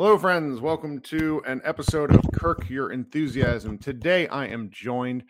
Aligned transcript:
Hello, 0.00 0.16
friends. 0.16 0.60
Welcome 0.60 1.00
to 1.00 1.42
an 1.44 1.60
episode 1.64 2.14
of 2.14 2.20
Kirk 2.32 2.70
Your 2.70 2.92
Enthusiasm. 2.92 3.78
Today, 3.78 4.28
I 4.28 4.46
am 4.46 4.70
joined 4.70 5.24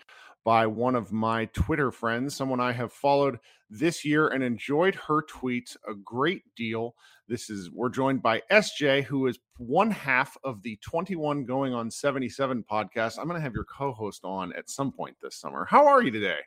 by 0.44 0.66
one 0.66 0.94
of 0.94 1.10
my 1.10 1.46
Twitter 1.54 1.90
friends, 1.90 2.36
someone 2.36 2.60
I 2.60 2.72
have 2.72 2.92
followed 2.92 3.38
this 3.70 4.04
year 4.04 4.28
and 4.28 4.44
enjoyed 4.44 4.94
her 4.94 5.22
tweets 5.22 5.74
a 5.88 5.94
great 5.94 6.42
deal. 6.54 6.94
This 7.28 7.48
is, 7.48 7.70
we're 7.70 7.88
joined 7.88 8.22
by 8.22 8.42
SJ, 8.52 9.04
who 9.04 9.26
is 9.26 9.38
one 9.56 9.90
half 9.90 10.36
of 10.44 10.62
the 10.62 10.76
21 10.82 11.46
going 11.46 11.72
on 11.72 11.90
77 11.90 12.62
podcast. 12.70 13.18
I'm 13.18 13.26
going 13.26 13.40
to 13.40 13.42
have 13.42 13.54
your 13.54 13.64
co 13.64 13.92
host 13.92 14.22
on 14.22 14.52
at 14.52 14.68
some 14.68 14.92
point 14.92 15.16
this 15.22 15.40
summer. 15.40 15.64
How 15.64 15.86
are 15.86 16.02
you 16.02 16.10
today? 16.10 16.40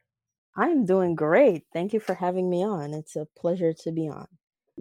I'm 0.56 0.86
doing 0.86 1.16
great. 1.16 1.64
Thank 1.74 1.92
you 1.92 2.00
for 2.00 2.14
having 2.14 2.52
me 2.52 2.64
on. 2.64 2.94
It's 2.94 3.16
a 3.16 3.26
pleasure 3.36 3.74
to 3.74 3.92
be 3.92 4.08
on. 4.08 4.28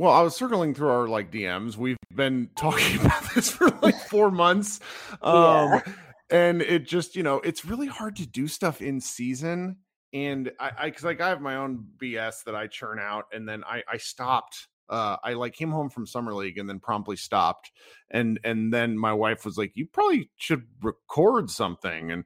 Well, 0.00 0.14
I 0.14 0.22
was 0.22 0.34
circling 0.34 0.72
through 0.72 0.88
our 0.88 1.08
like 1.08 1.30
DMs. 1.30 1.76
We've 1.76 1.98
been 2.14 2.48
talking 2.56 2.98
about 3.00 3.22
this 3.34 3.50
for 3.50 3.68
like 3.82 4.00
four 4.08 4.30
months. 4.30 4.80
Um, 5.20 5.34
yeah. 5.34 5.82
and 6.30 6.62
it 6.62 6.86
just, 6.86 7.16
you 7.16 7.22
know, 7.22 7.36
it's 7.40 7.66
really 7.66 7.86
hard 7.86 8.16
to 8.16 8.26
do 8.26 8.48
stuff 8.48 8.80
in 8.80 9.02
season. 9.02 9.76
And 10.14 10.52
I, 10.58 10.70
I 10.78 10.90
cause 10.90 11.04
like 11.04 11.20
I 11.20 11.28
have 11.28 11.42
my 11.42 11.56
own 11.56 11.84
BS 12.02 12.44
that 12.44 12.54
I 12.54 12.66
churn 12.66 12.98
out 12.98 13.26
and 13.30 13.46
then 13.46 13.62
I, 13.62 13.82
I 13.86 13.98
stopped 13.98 14.68
uh, 14.90 15.16
I 15.22 15.34
like 15.34 15.54
came 15.54 15.70
home 15.70 15.88
from 15.88 16.06
summer 16.06 16.34
league 16.34 16.58
and 16.58 16.68
then 16.68 16.80
promptly 16.80 17.16
stopped. 17.16 17.70
And 18.10 18.40
and 18.42 18.74
then 18.74 18.98
my 18.98 19.12
wife 19.12 19.44
was 19.44 19.56
like, 19.56 19.72
"You 19.76 19.86
probably 19.86 20.30
should 20.36 20.64
record 20.82 21.48
something." 21.48 22.10
And 22.10 22.24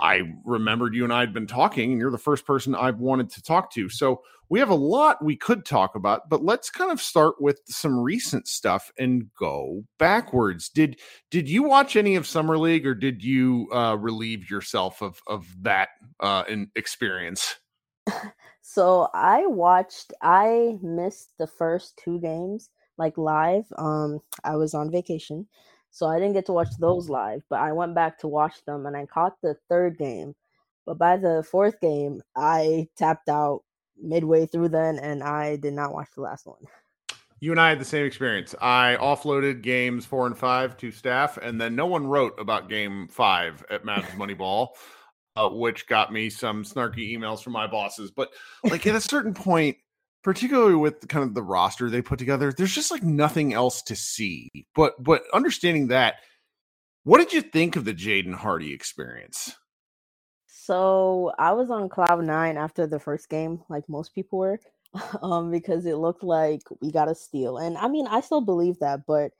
I 0.00 0.22
remembered 0.44 0.94
you 0.94 1.02
and 1.02 1.12
I 1.12 1.20
had 1.20 1.34
been 1.34 1.48
talking, 1.48 1.90
and 1.90 2.00
you're 2.00 2.12
the 2.12 2.18
first 2.18 2.46
person 2.46 2.74
I've 2.74 3.00
wanted 3.00 3.30
to 3.30 3.42
talk 3.42 3.72
to. 3.72 3.88
So 3.88 4.22
we 4.48 4.60
have 4.60 4.70
a 4.70 4.74
lot 4.76 5.24
we 5.24 5.36
could 5.36 5.64
talk 5.64 5.96
about, 5.96 6.28
but 6.28 6.44
let's 6.44 6.70
kind 6.70 6.92
of 6.92 7.00
start 7.00 7.40
with 7.40 7.60
some 7.66 7.98
recent 7.98 8.46
stuff 8.46 8.92
and 8.96 9.30
go 9.36 9.84
backwards. 9.98 10.68
Did 10.68 11.00
did 11.32 11.48
you 11.48 11.64
watch 11.64 11.96
any 11.96 12.14
of 12.14 12.28
summer 12.28 12.56
league, 12.56 12.86
or 12.86 12.94
did 12.94 13.24
you 13.24 13.68
uh, 13.72 13.96
relieve 13.98 14.48
yourself 14.48 15.02
of 15.02 15.20
of 15.26 15.46
that 15.62 15.88
uh, 16.20 16.44
experience? 16.76 17.56
So 18.74 19.08
I 19.14 19.46
watched 19.46 20.12
I 20.20 20.80
missed 20.82 21.38
the 21.38 21.46
first 21.46 21.96
two 21.96 22.18
games 22.18 22.70
like 22.98 23.16
live. 23.16 23.66
Um 23.78 24.18
I 24.42 24.56
was 24.56 24.74
on 24.74 24.90
vacation. 24.90 25.46
So 25.92 26.06
I 26.06 26.18
didn't 26.18 26.32
get 26.32 26.46
to 26.46 26.52
watch 26.52 26.76
those 26.80 27.08
live, 27.08 27.44
but 27.48 27.60
I 27.60 27.70
went 27.70 27.94
back 27.94 28.18
to 28.18 28.26
watch 28.26 28.64
them 28.64 28.86
and 28.86 28.96
I 28.96 29.06
caught 29.06 29.40
the 29.40 29.54
third 29.68 29.96
game. 29.96 30.34
But 30.86 30.98
by 30.98 31.18
the 31.18 31.46
fourth 31.48 31.80
game, 31.80 32.20
I 32.34 32.88
tapped 32.96 33.28
out 33.28 33.62
midway 33.96 34.44
through 34.44 34.70
then 34.70 34.98
and 34.98 35.22
I 35.22 35.54
did 35.54 35.74
not 35.74 35.92
watch 35.92 36.08
the 36.16 36.22
last 36.22 36.44
one. 36.44 36.66
You 37.38 37.52
and 37.52 37.60
I 37.60 37.68
had 37.68 37.78
the 37.78 37.84
same 37.84 38.06
experience. 38.06 38.56
I 38.60 38.96
offloaded 39.00 39.62
games 39.62 40.04
four 40.04 40.26
and 40.26 40.36
five 40.36 40.76
to 40.78 40.90
staff, 40.90 41.36
and 41.36 41.60
then 41.60 41.76
no 41.76 41.86
one 41.86 42.06
wrote 42.06 42.40
about 42.40 42.68
game 42.68 43.06
five 43.06 43.64
at 43.70 43.84
Mavs 43.84 44.10
Moneyball 44.16 44.70
uh, 45.36 45.48
which 45.48 45.86
got 45.86 46.12
me 46.12 46.30
some 46.30 46.64
snarky 46.64 47.12
emails 47.16 47.42
from 47.42 47.52
my 47.52 47.66
bosses. 47.66 48.10
But 48.10 48.30
like 48.62 48.86
at 48.86 48.94
a 48.94 49.00
certain 49.00 49.34
point, 49.34 49.76
particularly 50.22 50.76
with 50.76 51.06
kind 51.08 51.24
of 51.24 51.34
the 51.34 51.42
roster 51.42 51.90
they 51.90 52.02
put 52.02 52.18
together, 52.18 52.52
there's 52.52 52.74
just 52.74 52.90
like 52.90 53.02
nothing 53.02 53.52
else 53.52 53.82
to 53.82 53.96
see. 53.96 54.48
But 54.74 55.02
but 55.02 55.22
understanding 55.32 55.88
that, 55.88 56.16
what 57.04 57.18
did 57.18 57.32
you 57.32 57.42
think 57.42 57.76
of 57.76 57.84
the 57.84 57.94
Jaden 57.94 58.34
Hardy 58.34 58.72
experience? 58.72 59.56
So 60.46 61.32
I 61.38 61.52
was 61.52 61.70
on 61.70 61.90
cloud 61.90 62.24
nine 62.24 62.56
after 62.56 62.86
the 62.86 62.98
first 62.98 63.28
game, 63.28 63.62
like 63.68 63.86
most 63.88 64.14
people 64.14 64.38
were, 64.38 64.58
um, 65.22 65.50
because 65.50 65.84
it 65.84 65.96
looked 65.96 66.22
like 66.22 66.62
we 66.80 66.90
got 66.90 67.10
a 67.10 67.14
steal. 67.14 67.58
And 67.58 67.76
I 67.76 67.88
mean, 67.88 68.06
I 68.06 68.20
still 68.20 68.40
believe 68.40 68.78
that, 68.78 69.00
but 69.06 69.32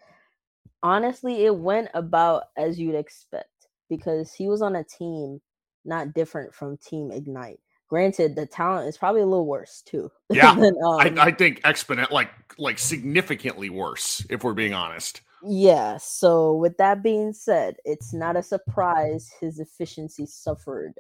honestly, 0.83 1.47
it 1.47 1.57
went 1.57 1.89
about 1.95 2.45
as 2.59 2.79
you'd 2.79 2.95
expect 2.95 3.49
because 3.89 4.35
he 4.35 4.49
was 4.49 4.61
on 4.61 4.77
a 4.77 4.85
team 4.85 5.41
not 5.85 6.15
different 6.15 6.55
from 6.55 6.77
Team 6.77 7.11
Ignite. 7.11 7.61
Granted, 7.89 8.35
the 8.35 8.47
talent 8.47 8.89
is 8.89 8.97
probably 8.97 9.21
a 9.21 9.27
little 9.27 9.47
worse 9.47 9.83
too. 9.87 10.11
Yeah, 10.31 10.55
than, 10.55 10.75
um, 10.85 11.01
I, 11.01 11.27
I 11.27 11.31
think 11.31 11.61
exponent 11.65 12.11
like 12.11 12.31
like 12.59 12.79
significantly 12.79 13.71
worse, 13.71 14.25
if 14.31 14.43
we're 14.43 14.55
being 14.55 14.75
honest. 14.75 15.21
Yeah. 15.47 15.99
So 15.99 16.55
with 16.55 16.77
that 16.79 17.03
being 17.03 17.33
said, 17.33 17.77
it's 17.85 18.15
not 18.15 18.37
a 18.37 18.43
surprise 18.43 19.31
his 19.41 19.61
efficiency 19.61 20.27
suffered 20.27 20.95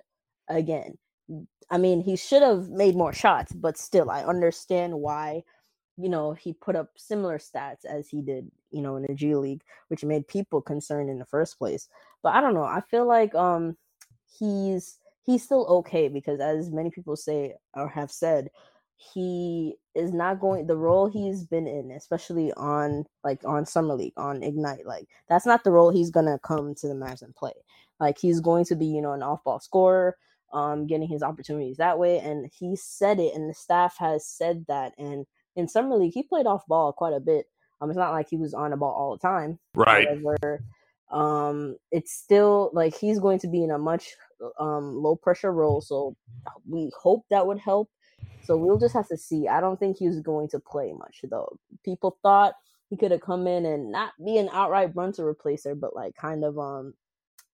again. 0.49 0.99
I 1.71 1.78
mean, 1.78 2.03
he 2.03 2.16
should 2.16 2.43
have 2.43 2.69
made 2.69 2.95
more 2.95 3.15
shots, 3.15 3.53
but 3.53 3.78
still, 3.78 4.11
I 4.11 4.22
understand 4.22 4.95
why. 4.95 5.45
You 5.97 6.09
know, 6.09 6.33
he 6.33 6.53
put 6.53 6.77
up 6.77 6.91
similar 6.97 7.39
stats 7.39 7.84
as 7.84 8.09
he 8.09 8.21
did, 8.21 8.51
you 8.71 8.83
know, 8.83 8.97
in 8.97 9.05
the 9.05 9.15
G 9.15 9.34
League, 9.37 9.62
which 9.89 10.05
made 10.05 10.28
people 10.28 10.61
concerned 10.61 11.09
in 11.09 11.19
the 11.19 11.25
first 11.25 11.57
place. 11.57 11.89
But 12.22 12.34
I 12.34 12.41
don't 12.41 12.54
know. 12.54 12.65
I 12.65 12.83
feel 12.91 13.07
like 13.07 13.34
um 13.34 13.77
he's 14.39 14.98
he's 15.25 15.42
still 15.42 15.66
okay 15.66 16.09
because 16.09 16.41
as 16.41 16.71
many 16.71 16.91
people 16.91 17.16
say 17.16 17.54
or 17.75 17.89
have 17.89 18.10
said 18.10 18.48
he 18.97 19.75
is 19.95 20.13
not 20.13 20.41
going 20.41 20.66
the 20.66 20.77
role 20.77 21.09
he's 21.09 21.45
been 21.45 21.66
in 21.66 21.91
especially 21.91 22.53
on 22.54 23.04
like 23.22 23.41
on 23.45 23.66
summer 23.66 23.95
league 23.95 24.13
on 24.16 24.42
ignite 24.42 24.86
like 24.86 25.07
that's 25.28 25.47
not 25.47 25.65
the 25.65 25.71
role 25.71 25.91
he's 25.91 26.10
gonna 26.10 26.39
come 26.45 26.75
to 26.75 26.89
the 26.89 26.95
Mavs 26.95 27.22
and 27.22 27.34
play. 27.34 27.53
Like 28.01 28.19
he's 28.19 28.41
going 28.41 28.65
to 28.66 28.77
be 28.77 28.86
you 28.86 29.03
know 29.03 29.13
an 29.13 29.22
off-ball 29.22 29.60
scorer 29.60 30.16
um 30.53 30.86
getting 30.86 31.09
his 31.09 31.22
opportunities 31.22 31.78
that 31.78 31.98
way 31.98 32.19
and 32.21 32.51
he 32.57 32.77
said 32.77 33.19
it 33.19 33.34
and 33.34 33.51
the 33.51 33.54
staff 33.54 33.97
has 33.98 34.27
said 34.27 34.65
that 34.69 34.92
and 34.98 35.27
in 35.57 35.69
summer 35.69 35.97
league 35.97 36.15
he 36.15 36.22
played 36.22 36.47
off 36.47 36.66
ball 36.66 36.92
quite 36.92 37.15
a 37.15 37.21
bit. 37.21 37.47
Um 37.81 37.91
it's 37.91 37.98
not 37.98 38.13
like 38.13 38.28
he 38.28 38.36
was 38.36 38.54
on 38.54 38.71
the 38.71 38.77
ball 38.77 38.92
all 38.92 39.16
the 39.16 39.27
time 39.27 39.59
right. 39.75 40.07
However, 40.09 40.63
um 41.10 41.77
it's 41.92 42.12
still 42.12 42.71
like 42.72 42.97
he's 42.97 43.18
going 43.18 43.39
to 43.39 43.48
be 43.48 43.62
in 43.62 43.71
a 43.71 43.78
much 43.78 44.09
um 44.59 44.97
low 44.97 45.16
pressure 45.16 45.53
role 45.53 45.80
so 45.80 46.16
we 46.68 46.91
hope 47.01 47.24
that 47.30 47.47
would 47.47 47.59
help 47.59 47.89
so 48.42 48.56
we'll 48.56 48.78
just 48.78 48.95
have 48.95 49.09
to 49.09 49.16
see 49.16 49.48
i 49.48 49.60
don't 49.60 49.78
think 49.78 49.97
he's 49.98 50.21
going 50.21 50.48
to 50.48 50.59
play 50.59 50.92
much 50.92 51.21
though 51.30 51.56
people 51.84 52.18
thought 52.22 52.54
he 52.91 52.97
could 52.97 53.10
have 53.10 53.21
come 53.21 53.47
in 53.47 53.66
and 53.66 53.91
not 53.91 54.12
be 54.24 54.39
an 54.39 54.48
outright 54.53 54.95
Brunson 54.95 55.24
replacer, 55.24 55.78
but 55.78 55.97
like 55.97 56.15
kind 56.15 56.45
of 56.45 56.59
um, 56.59 56.95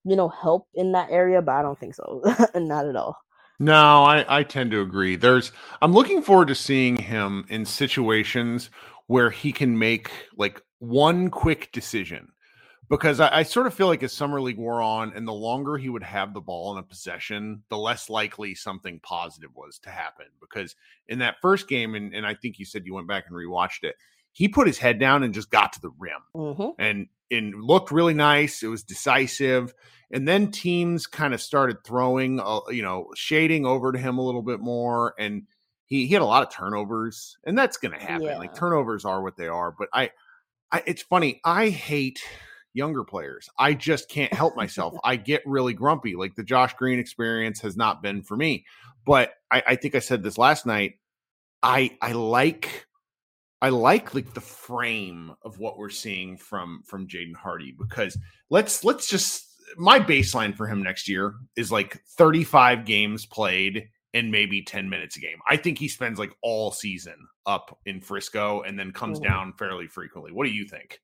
you 0.05 0.17
know, 0.17 0.29
help 0.29 0.69
in 0.75 0.93
that 0.93 1.11
area. 1.11 1.43
But 1.43 1.53
I 1.53 1.62
don't 1.62 1.79
think 1.79 1.94
so, 1.94 2.23
not 2.55 2.87
at 2.87 2.96
all. 2.96 3.17
No, 3.58 4.05
I, 4.05 4.41
I 4.41 4.43
tend 4.43 4.70
to 4.73 4.81
agree. 4.81 5.17
There's 5.17 5.53
I'm 5.82 5.93
looking 5.93 6.23
forward 6.23 6.49
to 6.49 6.55
seeing 6.55 6.96
him 6.96 7.46
in 7.49 7.64
situations 7.64 8.70
where 9.06 9.31
he 9.31 9.53
can 9.53 9.79
make 9.79 10.11
like 10.37 10.62
one 10.79 11.31
quick 11.31 11.70
decision. 11.73 12.29
Because 12.91 13.21
I, 13.21 13.39
I 13.39 13.43
sort 13.45 13.69
of 13.69 13.73
feel 13.75 13.87
like 13.87 14.03
as 14.03 14.13
summer 14.13 14.41
league 14.41 14.59
wore 14.59 14.83
on, 14.83 15.13
and 15.15 15.27
the 15.27 15.33
longer 15.33 15.79
he 15.79 15.89
would 15.89 16.03
have 16.03 16.35
the 16.35 16.41
ball 16.41 16.73
in 16.73 16.79
a 16.79 16.83
possession, 16.83 17.63
the 17.71 17.79
less 17.79 18.11
likely 18.11 18.55
something 18.55 18.99
positive 19.01 19.51
was 19.55 19.79
to 19.85 19.91
happen. 19.91 20.27
Because 20.41 20.75
in 21.09 21.21
that 21.21 21.37
first 21.41 21.69
game, 21.69 21.95
and, 21.95 22.13
and 22.13 22.27
I 22.27 22.35
think 22.35 22.59
you 22.59 22.65
said 22.65 22.85
you 22.85 22.95
went 22.95 23.07
back 23.07 23.25
and 23.29 23.37
rewatched 23.37 23.85
it, 23.85 23.95
he 24.33 24.49
put 24.49 24.67
his 24.67 24.79
head 24.79 24.99
down 24.99 25.23
and 25.23 25.33
just 25.33 25.51
got 25.51 25.73
to 25.75 25.81
the 25.81 25.91
rim 25.99 26.21
Mhm. 26.35 26.75
and 26.79 27.07
and 27.33 27.55
looked 27.63 27.93
really 27.93 28.15
nice. 28.15 28.61
It 28.65 28.67
was 28.67 28.83
decisive, 28.83 29.73
and 30.11 30.27
then 30.27 30.51
teams 30.51 31.07
kind 31.07 31.33
of 31.33 31.41
started 31.41 31.85
throwing, 31.85 32.41
uh, 32.41 32.61
you 32.71 32.83
know, 32.83 33.07
shading 33.15 33.65
over 33.65 33.93
to 33.93 33.99
him 33.99 34.19
a 34.19 34.23
little 34.23 34.43
bit 34.43 34.59
more, 34.59 35.15
and 35.17 35.45
he, 35.87 36.07
he 36.09 36.13
had 36.15 36.23
a 36.23 36.27
lot 36.27 36.43
of 36.45 36.53
turnovers, 36.53 37.39
and 37.45 37.57
that's 37.57 37.77
going 37.77 37.93
to 37.97 38.05
happen. 38.05 38.27
Like 38.39 38.55
turnovers 38.57 39.05
are 39.05 39.23
what 39.23 39.37
they 39.37 39.47
are. 39.47 39.71
But 39.77 39.89
I, 39.93 40.11
I, 40.73 40.83
it's 40.87 41.03
funny. 41.03 41.41
I 41.45 41.69
hate 41.69 42.21
younger 42.75 43.05
players. 43.05 43.49
I 43.58 43.75
just 43.75 44.08
can't 44.08 44.32
help 44.32 44.56
myself. 44.56 44.94
I 45.05 45.17
get 45.17 45.43
really 45.46 45.75
grumpy. 45.75 46.14
Like 46.17 46.34
the 46.34 46.44
Josh 46.44 46.75
Green 46.75 46.99
experience 46.99 47.61
has 47.61 47.76
not 47.76 48.02
been 48.02 48.22
for 48.22 48.37
me. 48.37 48.64
But 49.06 49.32
I, 49.50 49.62
I 49.69 49.76
think 49.76 49.94
I 49.94 49.99
said 50.00 50.22
this 50.22 50.38
last 50.38 50.67
night. 50.67 50.94
I 51.62 51.96
I 52.00 52.12
like 52.12 52.87
I 53.62 53.69
like 53.69 54.14
like 54.14 54.32
the 54.32 54.40
frame 54.40 55.32
of 55.43 55.58
what 55.58 55.76
we're 55.78 55.90
seeing 55.90 56.37
from 56.37 56.82
from 56.87 57.06
Jaden 57.06 57.34
Hardy 57.37 57.75
because 57.78 58.17
let's 58.49 58.84
let's 58.84 59.08
just 59.08 59.46
my 59.76 60.00
baseline 60.00 60.56
for 60.56 60.67
him 60.67 60.82
next 60.82 61.08
year 61.08 61.34
is 61.56 61.70
like 61.70 62.02
35 62.17 62.84
games 62.84 63.26
played 63.26 63.88
and 64.14 64.31
maybe 64.32 64.62
10 64.62 64.88
minutes 64.88 65.17
a 65.17 65.20
game. 65.20 65.38
I 65.49 65.56
think 65.56 65.78
he 65.78 65.87
spends 65.87 66.19
like 66.19 66.32
all 66.43 66.72
season 66.72 67.14
up 67.46 67.78
in 67.87 68.00
Frisco 68.00 68.62
and 68.62 68.78
then 68.78 68.90
comes 68.93 69.20
Mhm. 69.20 69.25
down 69.25 69.52
fairly 69.52 69.87
frequently. 69.87 70.32
What 70.32 70.46
do 70.46 70.50
you 70.50 70.64
think? 70.67 71.00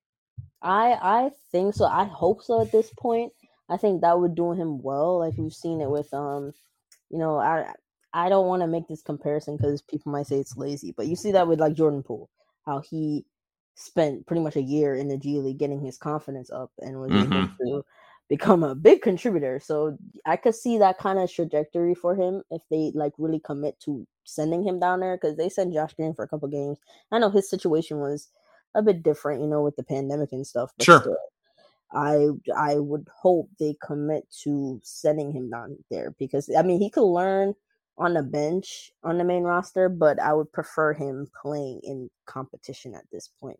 I 0.61 0.97
I 1.01 1.31
think 1.51 1.75
so. 1.75 1.85
I 1.85 2.05
hope 2.05 2.41
so 2.43 2.61
at 2.61 2.71
this 2.71 2.91
point. 2.97 3.33
I 3.69 3.77
think 3.77 4.01
that 4.01 4.19
would 4.19 4.35
do 4.35 4.53
him 4.53 4.81
well. 4.81 5.19
Like 5.19 5.37
we've 5.37 5.53
seen 5.53 5.81
it 5.81 5.89
with 5.89 6.13
um, 6.13 6.53
you 7.09 7.19
know, 7.19 7.37
I 7.37 7.73
I 8.13 8.29
don't 8.29 8.47
want 8.47 8.61
to 8.63 8.67
make 8.67 8.87
this 8.87 9.01
comparison 9.03 9.57
because 9.57 9.81
people 9.83 10.11
might 10.11 10.27
say 10.27 10.39
it's 10.39 10.57
lazy, 10.57 10.93
but 10.93 11.07
you 11.07 11.15
see 11.15 11.31
that 11.33 11.47
with 11.47 11.59
like 11.59 11.75
Jordan 11.75 12.03
Poole, 12.03 12.29
how 12.65 12.79
he 12.79 13.25
spent 13.75 14.25
pretty 14.27 14.41
much 14.41 14.55
a 14.55 14.61
year 14.61 14.95
in 14.95 15.07
the 15.09 15.17
G 15.17 15.39
League 15.39 15.59
getting 15.59 15.81
his 15.81 15.97
confidence 15.97 16.51
up 16.51 16.71
and 16.79 16.99
was 17.01 17.15
able 17.15 17.33
Mhm. 17.39 17.57
to 17.61 17.83
become 18.29 18.63
a 18.63 18.75
big 18.75 19.01
contributor. 19.01 19.59
So 19.59 19.97
I 20.25 20.35
could 20.37 20.55
see 20.55 20.77
that 20.79 20.97
kind 20.97 21.19
of 21.19 21.31
trajectory 21.31 21.95
for 21.95 22.15
him 22.15 22.43
if 22.51 22.63
they 22.69 22.91
like 22.95 23.13
really 23.17 23.39
commit 23.39 23.79
to 23.81 24.07
sending 24.25 24.63
him 24.63 24.79
down 24.79 24.99
there 25.01 25.17
because 25.17 25.37
they 25.37 25.49
sent 25.49 25.73
Josh 25.73 25.93
Green 25.93 26.13
for 26.13 26.23
a 26.25 26.27
couple 26.27 26.47
games. 26.49 26.79
I 27.11 27.19
know 27.19 27.29
his 27.29 27.49
situation 27.49 27.99
was 27.99 28.29
a 28.77 28.81
bit 28.81 29.03
different, 29.03 29.41
you 29.41 29.47
know, 29.47 29.63
with 29.63 29.75
the 29.75 29.83
pandemic 29.83 30.31
and 30.31 30.47
stuff. 30.47 30.71
But 30.77 30.85
Sure. 30.85 31.01
still, 31.01 31.17
I 31.91 32.27
I 32.55 32.75
would 32.75 33.07
hope 33.13 33.49
they 33.59 33.75
commit 33.81 34.29
to 34.43 34.79
sending 34.83 35.31
him 35.31 35.49
down 35.49 35.77
there 35.89 36.15
because 36.19 36.49
I 36.57 36.61
mean 36.61 36.79
he 36.79 36.89
could 36.89 37.07
learn 37.07 37.55
on 37.97 38.13
the 38.13 38.23
bench 38.23 38.91
on 39.03 39.17
the 39.17 39.23
main 39.23 39.43
roster, 39.43 39.89
but 39.89 40.19
I 40.19 40.33
would 40.33 40.51
prefer 40.51 40.93
him 40.93 41.27
playing 41.41 41.81
in 41.83 42.09
competition 42.25 42.93
at 42.93 43.05
this 43.11 43.29
point. 43.41 43.59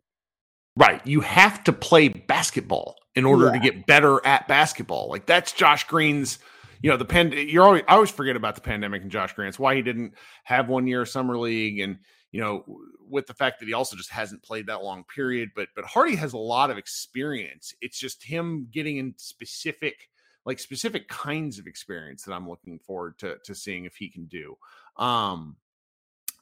Right. 0.76 1.04
You 1.04 1.22
have 1.22 1.64
to 1.64 1.72
play 1.72 2.08
basketball 2.08 2.96
in 3.16 3.24
order 3.24 3.50
to 3.50 3.58
get 3.58 3.86
better 3.86 4.24
at 4.24 4.46
basketball. 4.46 5.08
Like 5.08 5.26
that's 5.26 5.52
Josh 5.52 5.82
Green's, 5.88 6.38
you 6.82 6.90
know, 6.90 6.96
the 6.96 7.04
pen 7.04 7.32
you're 7.32 7.64
always 7.64 7.82
I 7.88 7.94
always 7.94 8.12
forget 8.12 8.36
about 8.36 8.54
the 8.54 8.60
pandemic 8.60 9.02
and 9.02 9.10
Josh 9.10 9.32
Green. 9.32 9.48
It's 9.48 9.58
why 9.58 9.74
he 9.74 9.82
didn't 9.82 10.14
have 10.44 10.68
one 10.68 10.86
year 10.86 11.02
of 11.02 11.08
summer 11.08 11.36
league 11.36 11.80
and 11.80 11.98
you 12.30 12.40
know, 12.40 12.64
with 13.08 13.26
the 13.26 13.34
fact 13.34 13.58
that 13.58 13.66
he 13.66 13.74
also 13.74 13.96
just 13.96 14.10
hasn't 14.10 14.42
played 14.42 14.66
that 14.66 14.82
long 14.82 15.04
period, 15.04 15.50
but 15.56 15.68
but 15.74 15.84
Hardy 15.84 16.16
has 16.16 16.32
a 16.32 16.38
lot 16.38 16.70
of 16.70 16.78
experience. 16.78 17.74
It's 17.80 17.98
just 17.98 18.22
him 18.22 18.68
getting 18.70 18.98
in 18.98 19.14
specific 19.16 20.08
like 20.44 20.58
specific 20.58 21.08
kinds 21.08 21.58
of 21.58 21.66
experience 21.66 22.22
that 22.22 22.32
I'm 22.32 22.48
looking 22.48 22.78
forward 22.78 23.18
to 23.18 23.36
to 23.44 23.54
seeing 23.54 23.84
if 23.84 23.96
he 23.96 24.08
can 24.08 24.26
do. 24.26 24.56
Um 24.96 25.56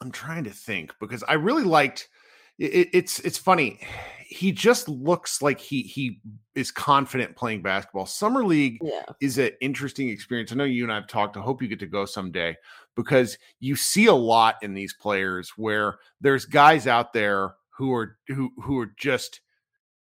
I'm 0.00 0.12
trying 0.12 0.44
to 0.44 0.50
think 0.50 0.92
because 1.00 1.24
I 1.26 1.34
really 1.34 1.64
liked 1.64 2.08
it, 2.58 2.88
it's 2.92 3.18
it's 3.20 3.38
funny. 3.38 3.80
He 4.28 4.50
just 4.50 4.88
looks 4.88 5.40
like 5.40 5.60
he 5.60 5.82
he 5.82 6.20
is 6.54 6.70
confident 6.70 7.36
playing 7.36 7.62
basketball. 7.62 8.06
Summer 8.06 8.44
league 8.44 8.78
Yeah. 8.82 9.02
is 9.20 9.38
an 9.38 9.50
interesting 9.60 10.08
experience. 10.08 10.52
I 10.52 10.56
know 10.56 10.64
you 10.64 10.82
and 10.82 10.92
I've 10.92 11.06
talked. 11.06 11.36
I 11.36 11.40
hope 11.40 11.62
you 11.62 11.68
get 11.68 11.78
to 11.80 11.86
go 11.86 12.04
someday 12.04 12.56
because 12.96 13.38
you 13.60 13.76
see 13.76 14.06
a 14.06 14.14
lot 14.14 14.56
in 14.62 14.74
these 14.74 14.94
players 14.94 15.52
where 15.56 15.98
there's 16.20 16.44
guys 16.44 16.86
out 16.86 17.12
there 17.12 17.54
who 17.76 17.92
are 17.94 18.16
who 18.28 18.50
who 18.62 18.78
are 18.80 18.92
just 18.96 19.40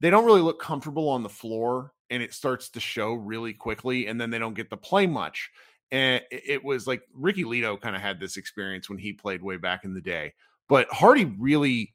they 0.01 0.09
don't 0.09 0.25
really 0.25 0.41
look 0.41 0.59
comfortable 0.61 1.09
on 1.09 1.23
the 1.23 1.29
floor 1.29 1.91
and 2.09 2.21
it 2.23 2.33
starts 2.33 2.69
to 2.69 2.79
show 2.79 3.13
really 3.13 3.53
quickly 3.53 4.07
and 4.07 4.19
then 4.19 4.29
they 4.29 4.39
don't 4.39 4.53
get 4.55 4.69
to 4.69 4.77
play 4.77 5.05
much. 5.07 5.51
And 5.91 6.23
it 6.31 6.43
it 6.47 6.63
was 6.63 6.87
like 6.87 7.03
Ricky 7.13 7.43
Ledo 7.43 7.79
kind 7.79 7.95
of 7.95 8.01
had 8.01 8.19
this 8.19 8.37
experience 8.37 8.89
when 8.89 8.97
he 8.97 9.13
played 9.13 9.43
way 9.43 9.57
back 9.57 9.85
in 9.85 9.93
the 9.93 10.01
day. 10.01 10.33
But 10.67 10.87
Hardy 10.89 11.25
really 11.25 11.93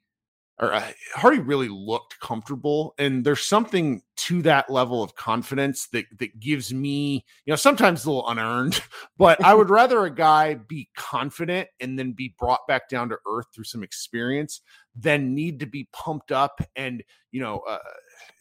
or 0.60 0.74
uh, 0.74 0.92
Hardy 1.14 1.38
really 1.38 1.68
looked 1.68 2.20
comfortable, 2.20 2.94
and 2.98 3.24
there's 3.24 3.42
something 3.42 4.02
to 4.16 4.42
that 4.42 4.68
level 4.68 5.02
of 5.02 5.14
confidence 5.14 5.88
that 5.88 6.04
that 6.18 6.38
gives 6.38 6.72
me, 6.72 7.24
you 7.46 7.50
know, 7.50 7.56
sometimes 7.56 8.04
a 8.04 8.10
little 8.10 8.28
unearned, 8.28 8.80
but 9.18 9.42
I 9.42 9.54
would 9.54 9.70
rather 9.70 10.04
a 10.04 10.14
guy 10.14 10.54
be 10.54 10.90
confident 10.94 11.68
and 11.80 11.98
then 11.98 12.12
be 12.12 12.34
brought 12.38 12.66
back 12.68 12.90
down 12.90 13.08
to 13.08 13.16
earth 13.26 13.46
through 13.54 13.64
some 13.64 13.82
experience 13.82 14.60
than 14.94 15.34
need 15.34 15.60
to 15.60 15.66
be 15.66 15.88
pumped 15.92 16.30
up 16.30 16.60
and 16.76 17.02
you 17.30 17.40
know, 17.40 17.60
uh, 17.60 17.78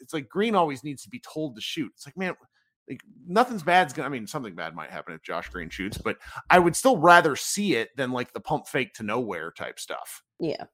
it's 0.01 0.13
like 0.13 0.27
Green 0.27 0.55
always 0.55 0.83
needs 0.83 1.03
to 1.03 1.09
be 1.09 1.21
told 1.21 1.55
to 1.55 1.61
shoot. 1.61 1.91
It's 1.95 2.05
like 2.05 2.17
man. 2.17 2.35
Like 2.89 3.03
nothing's 3.27 3.61
bad's 3.61 3.93
gonna. 3.93 4.07
I 4.07 4.09
mean, 4.09 4.25
something 4.25 4.55
bad 4.55 4.73
might 4.73 4.89
happen 4.89 5.13
if 5.13 5.21
Josh 5.21 5.47
Green 5.49 5.69
shoots, 5.69 5.99
but 5.99 6.17
I 6.49 6.57
would 6.57 6.75
still 6.75 6.97
rather 6.97 7.35
see 7.35 7.75
it 7.75 7.89
than 7.95 8.11
like 8.11 8.33
the 8.33 8.39
pump 8.39 8.67
fake 8.67 8.95
to 8.95 9.03
nowhere 9.03 9.51
type 9.51 9.79
stuff. 9.79 10.23
Yeah. 10.39 10.65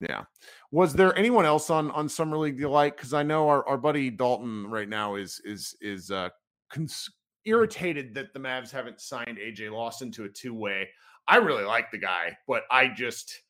Yeah. 0.00 0.24
Was 0.70 0.94
there 0.94 1.16
anyone 1.16 1.44
else 1.44 1.68
on 1.68 1.90
on 1.90 2.08
summer 2.08 2.38
league 2.38 2.58
you 2.58 2.70
like? 2.70 2.96
Because 2.96 3.12
I 3.12 3.22
know 3.22 3.48
our, 3.48 3.66
our 3.68 3.76
buddy 3.76 4.10
Dalton 4.10 4.66
right 4.70 4.88
now 4.88 5.16
is 5.16 5.40
is 5.44 5.76
is 5.80 6.10
uh 6.10 6.30
cons- 6.70 7.10
irritated 7.44 8.14
that 8.14 8.32
the 8.32 8.40
Mavs 8.40 8.70
haven't 8.70 9.00
signed 9.00 9.38
AJ 9.38 9.70
Lawson 9.70 10.10
to 10.12 10.24
a 10.24 10.28
two 10.28 10.54
way. 10.54 10.88
I 11.28 11.36
really 11.36 11.64
like 11.64 11.90
the 11.90 11.98
guy, 11.98 12.36
but 12.48 12.62
I 12.70 12.88
just 12.88 13.42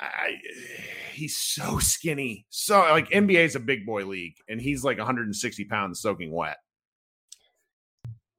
I 0.00 0.36
he's 1.12 1.36
so 1.36 1.78
skinny. 1.78 2.46
So 2.50 2.78
like 2.78 3.10
NBA 3.10 3.44
is 3.44 3.56
a 3.56 3.60
big 3.60 3.84
boy 3.84 4.04
league, 4.04 4.36
and 4.48 4.60
he's 4.60 4.84
like 4.84 4.98
160 4.98 5.64
pounds 5.64 6.00
soaking 6.00 6.32
wet. 6.32 6.58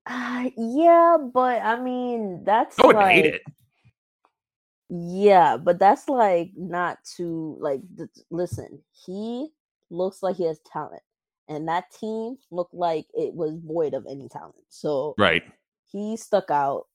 Uh, 0.06 0.50
yeah, 0.58 1.18
but 1.34 1.62
I 1.62 1.82
mean 1.82 2.44
that's 2.46 2.80
I 2.80 2.88
would 2.88 2.96
like 2.96 3.16
hate 3.16 3.26
it. 3.26 3.42
Yeah, 4.96 5.58
but 5.58 5.80
that's 5.80 6.08
like 6.08 6.52
not 6.56 7.00
to 7.18 7.58
like 7.60 7.82
th- 7.98 8.10
listen. 8.30 8.80
He 8.92 9.48
looks 9.90 10.22
like 10.22 10.36
he 10.36 10.46
has 10.46 10.60
talent, 10.72 11.02
and 11.50 11.68
that 11.68 11.92
team 11.92 12.38
looked 12.52 12.76
like 12.76 13.08
it 13.16 13.34
was 13.34 13.58
void 13.58 13.96
of 13.96 14.06
any 14.08 14.30
talent. 14.30 14.54
So 14.70 15.16
Right. 15.18 15.42
he 15.92 16.16
stuck 16.16 16.52
out 16.52 16.86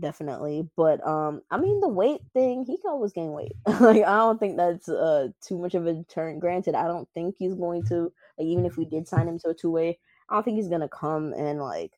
definitely. 0.00 0.68
But 0.76 1.06
um, 1.06 1.40
I 1.50 1.56
mean 1.56 1.80
the 1.80 1.88
weight 1.88 2.20
thing, 2.34 2.66
he 2.66 2.76
can 2.76 2.90
always 2.90 3.14
gain 3.14 3.32
weight. 3.32 3.52
like 3.66 4.02
I 4.02 4.16
don't 4.18 4.38
think 4.38 4.58
that's 4.58 4.90
uh 4.90 5.28
too 5.40 5.56
much 5.58 5.74
of 5.74 5.86
a 5.86 5.94
deterrent. 5.94 6.40
Granted, 6.40 6.74
I 6.74 6.86
don't 6.86 7.08
think 7.14 7.36
he's 7.38 7.54
going 7.54 7.84
to 7.84 8.12
like 8.38 8.48
even 8.48 8.66
if 8.66 8.76
we 8.76 8.84
did 8.84 9.08
sign 9.08 9.28
him 9.28 9.38
to 9.38 9.48
a 9.50 9.54
two 9.54 9.70
way, 9.70 9.98
I 10.28 10.34
don't 10.34 10.42
think 10.44 10.58
he's 10.58 10.68
gonna 10.68 10.90
come 10.90 11.32
and 11.32 11.58
like 11.58 11.92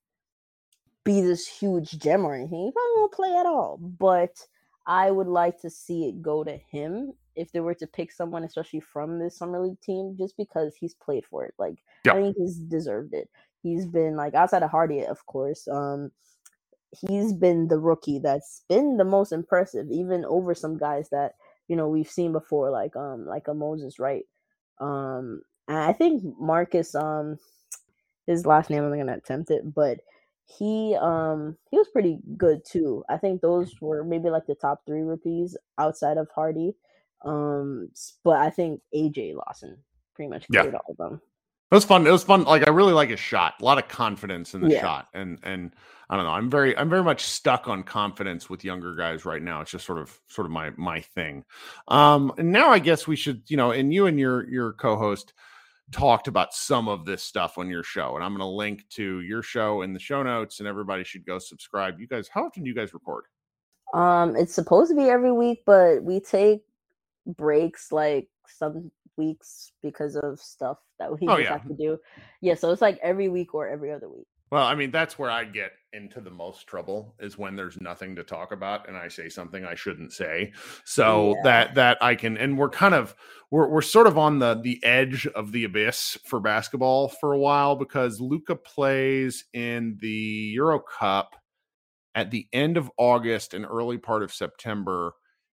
be 1.02 1.20
this 1.20 1.48
huge 1.48 1.98
gem 1.98 2.24
or 2.24 2.36
anything. 2.36 2.66
He 2.66 2.70
probably 2.70 2.92
won't 2.94 3.12
play 3.12 3.34
at 3.34 3.46
all. 3.46 3.78
But 3.78 4.46
I 4.88 5.12
would 5.12 5.28
like 5.28 5.60
to 5.62 5.70
see 5.70 6.08
it 6.08 6.22
go 6.22 6.44
to 6.44 6.58
him 6.72 7.14
if 7.36 7.52
they 7.52 7.60
were 7.60 7.74
to 7.76 7.88
pick 7.88 8.12
someone, 8.12 8.44
especially 8.44 8.80
from 8.80 9.20
this 9.20 9.38
summer 9.38 9.60
league 9.60 9.80
team, 9.82 10.16
just 10.18 10.36
because 10.38 10.76
he's 10.76 10.94
played 10.96 11.26
for 11.26 11.46
it. 11.46 11.54
Like 11.58 11.78
Yeah. 12.04 12.14
I 12.14 12.22
think 12.22 12.36
he's 12.38 12.58
deserved 12.58 13.14
it. 13.14 13.30
He's 13.62 13.86
been 13.86 14.16
like 14.16 14.34
outside 14.34 14.64
of 14.64 14.70
Hardy, 14.72 15.04
of 15.06 15.26
course. 15.26 15.68
Um, 15.68 16.12
he's 17.08 17.34
been 17.34 17.68
the 17.68 17.78
rookie 17.80 18.20
that's 18.20 18.64
been 18.68 18.98
the 18.98 19.04
most 19.04 19.32
impressive, 19.32 19.88
even 19.92 20.24
over 20.26 20.54
some 20.54 20.78
guys 20.78 21.10
that 21.10 21.34
you 21.68 21.76
know 21.76 21.88
we've 21.88 22.10
seen 22.10 22.32
before, 22.32 22.70
like 22.70 22.96
um 22.96 23.26
like 23.26 23.48
a 23.48 23.54
Moses 23.54 24.00
Wright. 24.00 24.24
Um, 24.80 25.42
and 25.68 25.78
I 25.78 25.94
think 25.94 26.24
Marcus 26.40 26.94
um 26.94 27.38
his 28.26 28.46
last 28.46 28.70
name 28.70 28.84
I'm 28.84 28.96
gonna 28.98 29.16
attempt 29.16 29.50
it, 29.50 29.74
but 29.74 30.00
he 30.48 30.96
um 31.00 31.56
he 31.70 31.78
was 31.78 31.88
pretty 31.88 32.18
good 32.36 32.64
too. 32.64 33.04
I 33.08 33.18
think 33.18 33.40
those 33.40 33.74
were 33.80 34.02
maybe 34.02 34.30
like 34.30 34.46
the 34.46 34.54
top 34.54 34.82
three 34.86 35.02
rookies 35.02 35.56
outside 35.78 36.16
of 36.16 36.28
Hardy. 36.34 36.74
Um, 37.24 37.90
but 38.24 38.36
I 38.40 38.50
think 38.50 38.80
AJ 38.94 39.34
Lawson 39.34 39.76
pretty 40.14 40.30
much 40.30 40.48
Yeah. 40.48 40.62
cleared 40.62 40.74
all 40.76 40.86
of 40.90 40.96
them. 40.96 41.20
It 41.70 41.74
was 41.74 41.84
fun. 41.84 42.06
It 42.06 42.10
was 42.10 42.24
fun. 42.24 42.44
Like 42.44 42.66
I 42.66 42.70
really 42.70 42.94
like 42.94 43.10
his 43.10 43.20
shot. 43.20 43.54
A 43.60 43.64
lot 43.64 43.76
of 43.76 43.88
confidence 43.88 44.54
in 44.54 44.62
the 44.62 44.70
Yeah. 44.70 44.80
shot. 44.80 45.08
And 45.12 45.38
and 45.42 45.74
I 46.08 46.16
don't 46.16 46.24
know. 46.24 46.32
I'm 46.32 46.48
very 46.48 46.74
I'm 46.78 46.88
very 46.88 47.04
much 47.04 47.24
stuck 47.24 47.68
on 47.68 47.82
confidence 47.82 48.48
with 48.48 48.64
younger 48.64 48.94
guys 48.94 49.26
right 49.26 49.42
now. 49.42 49.60
It's 49.60 49.70
just 49.70 49.84
sort 49.84 49.98
of 49.98 50.18
sort 50.28 50.46
of 50.46 50.50
my 50.50 50.70
my 50.78 51.02
thing. 51.02 51.44
Um 51.88 52.32
and 52.38 52.52
now 52.52 52.70
I 52.70 52.78
guess 52.78 53.06
we 53.06 53.16
should, 53.16 53.42
you 53.50 53.58
know, 53.58 53.72
and 53.72 53.92
you 53.92 54.06
and 54.06 54.18
your 54.18 54.48
your 54.48 54.72
co-host 54.72 55.34
talked 55.90 56.28
about 56.28 56.52
some 56.54 56.88
of 56.88 57.04
this 57.04 57.22
stuff 57.22 57.58
on 57.58 57.68
your 57.68 57.82
show. 57.82 58.14
And 58.16 58.24
I'm 58.24 58.32
gonna 58.32 58.48
link 58.50 58.88
to 58.90 59.20
your 59.20 59.42
show 59.42 59.82
in 59.82 59.92
the 59.92 59.98
show 60.00 60.22
notes 60.22 60.58
and 60.60 60.68
everybody 60.68 61.04
should 61.04 61.24
go 61.24 61.38
subscribe. 61.38 61.98
You 61.98 62.06
guys, 62.06 62.28
how 62.28 62.44
often 62.44 62.62
do 62.62 62.68
you 62.68 62.74
guys 62.74 62.92
record? 62.94 63.24
Um, 63.94 64.36
it's 64.36 64.52
supposed 64.54 64.90
to 64.90 64.96
be 64.96 65.08
every 65.08 65.32
week, 65.32 65.62
but 65.64 66.02
we 66.02 66.20
take 66.20 66.60
breaks 67.26 67.90
like 67.90 68.28
some 68.46 68.90
weeks 69.16 69.72
because 69.82 70.14
of 70.16 70.38
stuff 70.40 70.78
that 70.98 71.10
we 71.10 71.26
Oh, 71.26 71.36
yeah. 71.38 71.50
have 71.52 71.66
to 71.68 71.74
do. 71.74 71.98
Yeah, 72.40 72.54
so 72.54 72.70
it's 72.70 72.82
like 72.82 72.98
every 73.02 73.28
week 73.28 73.54
or 73.54 73.66
every 73.68 73.92
other 73.92 74.08
week. 74.08 74.26
Well, 74.50 74.66
I 74.66 74.74
mean, 74.74 74.90
that's 74.90 75.18
where 75.18 75.30
I 75.30 75.44
get 75.44 75.72
into 75.92 76.20
the 76.20 76.30
most 76.30 76.66
trouble 76.66 77.14
is 77.18 77.38
when 77.38 77.56
there's 77.56 77.80
nothing 77.80 78.14
to 78.16 78.22
talk 78.22 78.52
about 78.52 78.88
and 78.88 78.96
I 78.96 79.08
say 79.08 79.28
something 79.28 79.64
I 79.64 79.74
shouldn't 79.74 80.12
say. 80.12 80.52
So 80.84 81.34
Yeah. 81.36 81.42
that 81.44 81.74
that 81.76 81.98
I 82.02 82.14
can 82.14 82.36
and 82.36 82.58
we're 82.58 82.68
kind 82.68 82.94
of 82.94 83.14
we're 83.50 83.68
we're 83.68 83.82
sort 83.82 84.06
of 84.06 84.18
on 84.18 84.38
the 84.38 84.54
the 84.60 84.82
edge 84.84 85.26
of 85.28 85.52
the 85.52 85.64
abyss 85.64 86.18
for 86.26 86.40
basketball 86.40 87.08
for 87.08 87.32
a 87.32 87.38
while 87.38 87.74
because 87.74 88.20
Luka 88.20 88.54
plays 88.54 89.44
in 89.54 89.96
the 90.00 90.52
Euro 90.54 90.78
Cup 90.80 91.34
at 92.14 92.30
the 92.30 92.46
end 92.52 92.76
of 92.76 92.90
August 92.98 93.54
and 93.54 93.64
early 93.64 93.98
part 93.98 94.22
of 94.22 94.32
September 94.32 95.12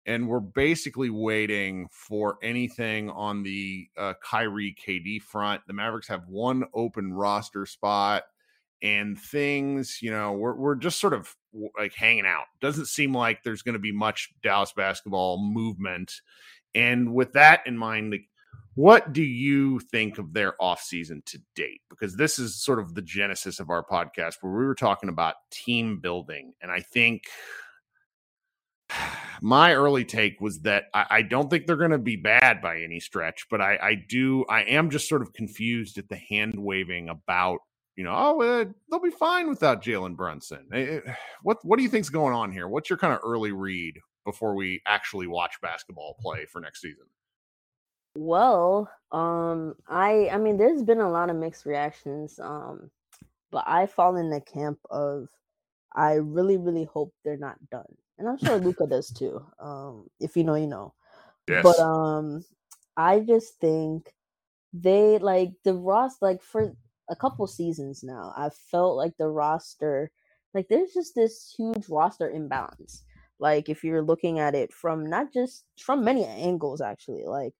and 0.06 0.28
we're 0.28 0.40
basically 0.40 1.10
waiting 1.10 1.88
for 1.92 2.38
anything 2.42 3.10
on 3.12 3.44
the 3.44 3.88
uh, 3.98 4.14
Kyrie 4.24 4.76
KD 4.84 5.22
front. 5.22 5.62
The 5.68 5.74
Mavericks 5.74 6.08
have 6.08 6.28
one 6.28 6.64
open 6.74 7.14
roster 7.14 7.66
spot 7.66 8.24
and 8.82 9.20
things, 9.20 10.00
you 10.02 10.12
know, 10.12 10.32
we're 10.32 10.56
we're 10.56 10.76
just 10.76 11.00
sort 11.00 11.14
of 11.14 11.36
like 11.78 11.94
hanging 11.94 12.26
out. 12.26 12.46
Doesn't 12.62 12.88
seem 12.88 13.14
like 13.14 13.44
there's 13.44 13.62
going 13.62 13.74
to 13.74 13.80
be 13.80 13.92
much 13.92 14.30
Dallas 14.44 14.74
basketball 14.76 15.42
movement. 15.42 16.14
And 16.76 17.14
with 17.14 17.34
that 17.34 17.62
in 17.66 17.78
mind, 17.78 18.12
like 18.12 18.30
what 18.80 19.12
do 19.12 19.24
you 19.24 19.80
think 19.80 20.18
of 20.20 20.32
their 20.32 20.54
offseason 20.62 21.26
to 21.26 21.42
date? 21.54 21.82
Because 21.90 22.16
this 22.16 22.40
is 22.40 22.56
sort 22.56 22.80
of 22.80 22.96
the 22.96 23.02
genesis 23.02 23.60
of 23.60 23.70
our 23.70 23.84
podcast 23.84 24.36
where 24.40 24.54
we 24.54 24.66
were 24.66 24.74
talking 24.74 25.10
about 25.10 25.36
team 25.52 26.00
building. 26.00 26.54
And 26.62 26.72
I 26.72 26.80
think 26.80 27.24
my 29.42 29.74
early 29.74 30.06
take 30.06 30.40
was 30.40 30.62
that 30.62 30.86
I, 30.94 31.06
I 31.10 31.22
don't 31.24 31.50
think 31.50 31.68
they're 31.68 31.76
going 31.76 31.92
to 31.92 31.98
be 31.98 32.16
bad 32.16 32.62
by 32.62 32.80
any 32.80 33.02
stretch, 33.02 33.48
but 33.52 33.60
I, 33.60 33.78
I 33.82 33.96
do, 34.08 34.46
I 34.50 34.62
am 34.62 34.90
just 34.90 35.10
sort 35.10 35.22
of 35.22 35.34
confused 35.34 35.98
at 35.98 36.08
the 36.08 36.16
hand 36.16 36.56
waving 36.58 37.10
about, 37.10 37.60
you 38.00 38.06
know, 38.06 38.16
oh, 38.16 38.42
uh, 38.42 38.66
they'll 38.90 39.02
be 39.02 39.10
fine 39.10 39.50
without 39.50 39.84
Jalen 39.84 40.16
Brunson. 40.16 40.66
Eh, 40.72 41.02
eh, 41.06 41.14
What, 41.44 41.58
what 41.66 41.76
do 41.76 41.84
you 41.84 41.90
think's 41.90 42.08
going 42.08 42.34
on 42.34 42.50
here? 42.50 42.70
What's 42.70 42.90
your 42.90 42.96
kind 42.96 43.12
of 43.12 43.20
early 43.26 43.52
read 43.52 44.00
before 44.24 44.56
we 44.56 44.82
actually 44.86 45.28
watch 45.28 45.60
basketball 45.62 46.16
play 46.22 46.46
for 46.46 46.62
next 46.62 46.80
season? 46.80 47.04
Well, 48.16 48.90
um, 49.12 49.76
I 49.86 50.30
I 50.32 50.38
mean, 50.38 50.56
there's 50.56 50.82
been 50.82 51.02
a 51.02 51.12
lot 51.12 51.30
of 51.30 51.36
mixed 51.36 51.66
reactions. 51.66 52.40
Um, 52.42 52.90
but 53.52 53.66
I 53.68 53.86
fall 53.86 54.16
in 54.16 54.30
the 54.30 54.40
camp 54.40 54.80
of 54.90 55.28
I 55.94 56.14
really, 56.14 56.56
really 56.56 56.86
hope 56.86 57.14
they're 57.26 57.36
not 57.36 57.58
done, 57.70 57.94
and 58.18 58.30
I'm 58.30 58.38
sure 58.38 58.60
Luka 58.60 58.88
does 58.90 59.12
too. 59.12 59.46
Um, 59.60 60.10
if 60.22 60.38
you 60.38 60.46
know, 60.46 60.56
you 60.56 60.68
know. 60.68 60.94
Yes. 61.50 61.64
But 61.64 61.80
um, 61.80 62.46
I 62.96 63.20
just 63.20 63.60
think 63.60 64.14
they 64.72 65.18
like 65.18 65.52
the 65.66 65.74
Ross 65.74 66.22
like 66.22 66.42
for 66.42 66.74
a 67.10 67.16
couple 67.16 67.48
seasons 67.48 68.04
now. 68.04 68.34
I've 68.38 68.56
felt 68.56 68.98
like 68.98 69.18
the 69.18 69.30
roster, 69.30 70.12
like 70.54 70.68
there's 70.70 70.94
just 70.94 71.16
this 71.16 71.54
huge 71.58 71.90
roster 71.90 72.30
imbalance. 72.30 73.04
Like 73.40 73.70
if 73.70 73.84
you're 73.84 74.02
looking 74.04 74.40
at 74.40 74.56
it 74.56 74.74
from 74.74 75.10
not 75.10 75.34
just 75.34 75.66
from 75.80 76.04
many 76.04 76.26
angles, 76.26 76.82
actually, 76.82 77.26
like 77.26 77.54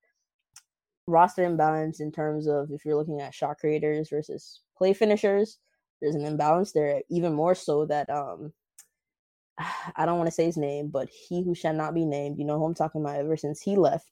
roster 1.08 1.44
imbalance 1.44 2.00
in 2.00 2.12
terms 2.12 2.48
of 2.48 2.72
if 2.72 2.86
you're 2.86 2.96
looking 2.96 3.22
at 3.22 3.34
shot 3.34 3.58
creators 3.60 4.10
versus 4.10 4.62
play 4.78 4.94
finishers, 4.94 5.58
there's 6.02 6.16
an 6.16 6.26
imbalance 6.26 6.72
there. 6.74 7.02
Even 7.10 7.34
more 7.34 7.56
so 7.56 7.86
that 7.86 8.10
um, 8.10 8.54
I 9.96 10.06
don't 10.06 10.18
want 10.18 10.28
to 10.28 10.32
say 10.36 10.46
his 10.46 10.58
name, 10.58 10.90
but 10.90 11.10
he 11.10 11.44
who 11.44 11.56
shall 11.56 11.74
not 11.74 11.94
be 11.94 12.06
named, 12.06 12.38
you 12.40 12.46
know 12.46 12.58
who 12.60 12.66
I'm 12.66 12.74
talking 12.76 13.02
about. 13.02 13.18
Ever 13.18 13.38
since 13.38 13.62
he 13.62 13.76
left, 13.76 14.10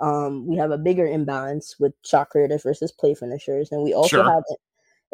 um, 0.00 0.46
we 0.46 0.56
have 0.56 0.70
a 0.70 0.78
bigger 0.78 1.06
imbalance 1.06 1.76
with 1.78 1.92
shot 2.04 2.30
creators 2.30 2.62
versus 2.62 2.92
play 2.92 3.14
finishers, 3.14 3.70
and 3.72 3.82
we 3.82 3.92
also 3.94 4.22
Sure. 4.22 4.24
have 4.24 4.44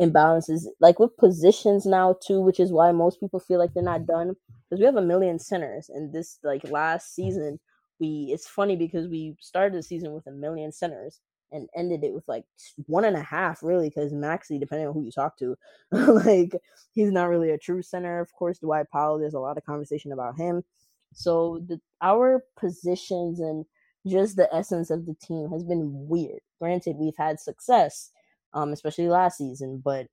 imbalances 0.01 0.65
like 0.81 0.99
with 0.99 1.17
positions 1.17 1.87
now 1.87 2.17
too, 2.27 2.41
which 2.41 2.61
is 2.61 2.73
why 2.73 2.93
most 2.93 3.21
people 3.21 3.41
feel 3.41 3.59
like 3.59 3.73
they're 3.75 3.83
not 3.83 4.07
done 4.07 4.35
because 4.69 4.81
we 4.81 4.87
have 4.87 4.97
a 4.97 5.03
million 5.03 5.39
centers, 5.39 5.89
and 5.89 6.13
this 6.13 6.39
like 6.43 6.69
last 6.71 7.15
season 7.15 7.59
we 8.01 8.29
it's 8.33 8.47
funny 8.47 8.77
because 8.77 9.09
we 9.09 9.37
started 9.41 9.77
the 9.77 9.83
season 9.83 10.13
with 10.13 10.27
a 10.27 10.31
million 10.31 10.71
centers 10.73 11.21
and 11.53 11.69
ended 11.77 12.03
it 12.05 12.13
with 12.13 12.25
like 12.29 12.45
one 12.87 13.05
and 13.05 13.17
a 13.17 13.23
half 13.23 13.63
really 13.63 13.89
because 13.89 14.13
Maxi, 14.13 14.59
depending 14.61 14.87
on 14.89 14.93
who 14.95 15.03
you 15.05 15.13
talk 15.13 15.39
to, 15.39 15.57
like 15.93 16.53
he's 16.93 17.11
not 17.13 17.29
really 17.29 17.51
a 17.51 17.59
true 17.59 17.83
center. 17.83 18.21
Of 18.21 18.33
course, 18.33 18.59
Dwight 18.59 18.87
Powell, 18.93 19.19
there's 19.19 19.35
a 19.35 19.41
lot 19.41 19.57
of 19.57 19.65
conversation 19.65 20.13
about 20.13 20.37
him. 20.39 20.63
So 21.15 21.61
the 21.67 21.81
our 22.03 22.45
positions 22.59 23.41
and 23.41 23.65
just 24.07 24.37
the 24.37 24.53
essence 24.55 24.91
of 24.91 25.07
the 25.07 25.15
team 25.15 25.51
has 25.51 25.65
been 25.65 26.09
weird. 26.09 26.41
Granted, 26.61 26.97
we've 26.97 27.17
had 27.17 27.41
success, 27.41 28.11
um, 28.53 28.73
especially 28.73 29.09
last 29.09 29.39
season, 29.39 29.81
but 29.85 30.07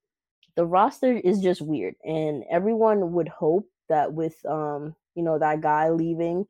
the 0.56 0.66
roster 0.66 1.12
is 1.12 1.40
just 1.40 1.60
weird. 1.60 1.94
And 2.04 2.44
everyone 2.50 3.12
would 3.12 3.28
hope 3.28 3.68
that 3.88 4.12
with 4.12 4.36
um, 4.46 4.94
you 5.14 5.22
know, 5.22 5.38
that 5.38 5.60
guy 5.60 5.90
leaving, 5.90 6.46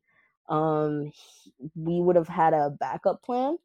um, 0.48 1.06
he- 1.06 1.52
we 1.74 2.00
would 2.00 2.16
have 2.16 2.28
had 2.28 2.54
a 2.54 2.70
backup 2.70 3.22
plan. 3.22 3.58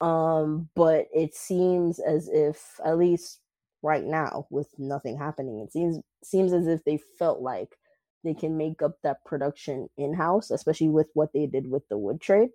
Um, 0.00 0.68
but 0.76 1.06
it 1.12 1.34
seems 1.34 1.98
as 1.98 2.28
if 2.28 2.80
at 2.84 2.98
least 2.98 3.40
right 3.82 4.04
now, 4.04 4.46
with 4.50 4.68
nothing 4.78 5.18
happening, 5.18 5.60
it 5.60 5.72
seems 5.72 5.98
seems 6.22 6.52
as 6.52 6.66
if 6.66 6.84
they 6.84 6.98
felt 7.18 7.40
like 7.40 7.76
they 8.24 8.34
can 8.34 8.56
make 8.56 8.82
up 8.82 8.96
that 9.02 9.24
production 9.24 9.88
in 9.96 10.12
house, 10.14 10.50
especially 10.50 10.88
with 10.88 11.08
what 11.14 11.32
they 11.32 11.46
did 11.46 11.70
with 11.70 11.88
the 11.88 11.98
wood 11.98 12.20
trade. 12.20 12.50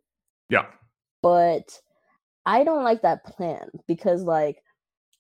Yeah. 0.50 0.66
But 1.22 1.80
I 2.46 2.64
don't 2.66 2.84
like 2.84 3.02
that 3.04 3.24
plan 3.24 3.70
because, 3.88 4.24
like, 4.24 4.62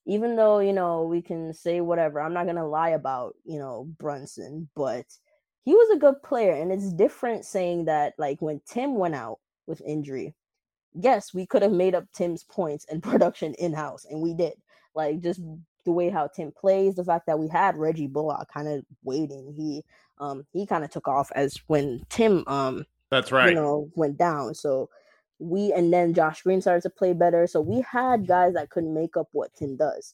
even 0.05 0.35
though 0.35 0.59
you 0.59 0.73
know 0.73 1.03
we 1.03 1.21
can 1.21 1.53
say 1.53 1.81
whatever, 1.81 2.19
I'm 2.19 2.33
not 2.33 2.45
gonna 2.45 2.67
lie 2.67 2.89
about 2.89 3.35
you 3.45 3.59
know 3.59 3.87
Brunson, 3.99 4.69
but 4.75 5.05
he 5.63 5.73
was 5.73 5.89
a 5.95 5.99
good 5.99 6.21
player, 6.23 6.53
and 6.53 6.71
it's 6.71 6.93
different 6.93 7.45
saying 7.45 7.85
that 7.85 8.13
like 8.17 8.41
when 8.41 8.61
Tim 8.67 8.95
went 8.95 9.15
out 9.15 9.39
with 9.67 9.81
injury. 9.81 10.35
Yes, 10.95 11.33
we 11.33 11.47
could 11.47 11.63
have 11.63 11.71
made 11.71 11.95
up 11.95 12.05
Tim's 12.13 12.43
points 12.43 12.85
and 12.89 13.01
production 13.03 13.53
in 13.55 13.73
house, 13.73 14.05
and 14.09 14.21
we 14.21 14.33
did. 14.33 14.53
Like 14.95 15.21
just 15.21 15.41
the 15.85 15.91
way 15.91 16.09
how 16.09 16.27
Tim 16.27 16.51
plays, 16.51 16.95
the 16.95 17.03
fact 17.03 17.25
that 17.27 17.39
we 17.39 17.47
had 17.47 17.77
Reggie 17.77 18.07
Bullock 18.07 18.47
kind 18.53 18.67
of 18.67 18.85
waiting. 19.03 19.53
He 19.55 19.83
um 20.19 20.45
he 20.51 20.65
kind 20.65 20.83
of 20.83 20.91
took 20.91 21.07
off 21.07 21.31
as 21.35 21.57
when 21.67 22.05
Tim 22.09 22.43
um 22.47 22.85
That's 23.09 23.31
right. 23.31 23.49
you 23.49 23.55
know 23.55 23.89
went 23.95 24.17
down. 24.17 24.53
So 24.53 24.89
we 25.43 25.73
and 25.73 25.91
then 25.93 26.13
Josh 26.13 26.41
Green 26.41 26.61
started 26.61 26.81
to 26.83 26.89
play 26.89 27.13
better. 27.13 27.47
So 27.47 27.61
we 27.61 27.81
had 27.81 28.27
guys 28.27 28.53
that 28.53 28.69
could 28.69 28.85
make 28.85 29.17
up 29.17 29.27
what 29.33 29.53
Tim 29.53 29.75
does. 29.75 30.13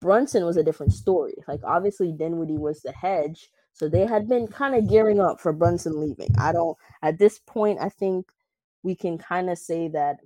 Brunson 0.00 0.44
was 0.44 0.56
a 0.56 0.62
different 0.62 0.92
story. 0.92 1.34
Like 1.48 1.60
obviously 1.64 2.12
Dinwiddie 2.12 2.58
was 2.58 2.82
the 2.82 2.92
hedge, 2.92 3.50
so 3.72 3.88
they 3.88 4.06
had 4.06 4.28
been 4.28 4.46
kind 4.46 4.74
of 4.74 4.88
gearing 4.88 5.20
up 5.20 5.40
for 5.40 5.52
Brunson 5.52 6.00
leaving. 6.00 6.30
I 6.38 6.52
don't 6.52 6.76
at 7.02 7.18
this 7.18 7.38
point 7.38 7.78
I 7.80 7.88
think 7.88 8.26
we 8.82 8.94
can 8.94 9.18
kind 9.18 9.50
of 9.50 9.58
say 9.58 9.88
that 9.88 10.16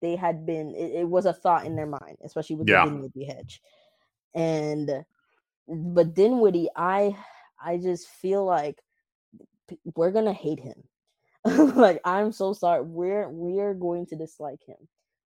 they 0.00 0.16
had 0.16 0.44
been 0.46 0.74
it, 0.74 1.00
it 1.00 1.08
was 1.08 1.26
a 1.26 1.32
thought 1.32 1.64
in 1.64 1.76
their 1.76 1.86
mind, 1.86 2.18
especially 2.24 2.56
with 2.56 2.68
Yeah. 2.68 2.84
the 2.84 2.90
Dinwiddie 2.90 3.24
hedge. 3.24 3.62
And 4.34 5.04
but 5.68 6.14
Dinwiddie, 6.14 6.68
I 6.76 7.16
I 7.62 7.78
just 7.78 8.08
feel 8.08 8.44
like 8.44 8.82
we're 9.96 10.10
gonna 10.10 10.32
hate 10.32 10.60
him. 10.60 10.82
like 11.76 12.00
I'm 12.04 12.32
so 12.32 12.52
sorry. 12.52 12.82
We're 12.82 13.28
we're 13.28 13.74
going 13.74 14.06
to 14.06 14.16
dislike 14.16 14.60
him 14.66 14.76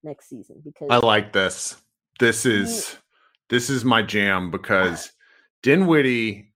next 0.03 0.29
season 0.29 0.61
because 0.65 0.89
I 0.91 0.99
like 0.99 1.33
this. 1.33 1.77
This 2.19 2.45
is 2.45 2.97
this 3.49 3.71
is 3.71 3.85
my 3.85 4.03
jam 4.03 4.51
because 4.51 5.13
Dinwiddie. 5.63 6.53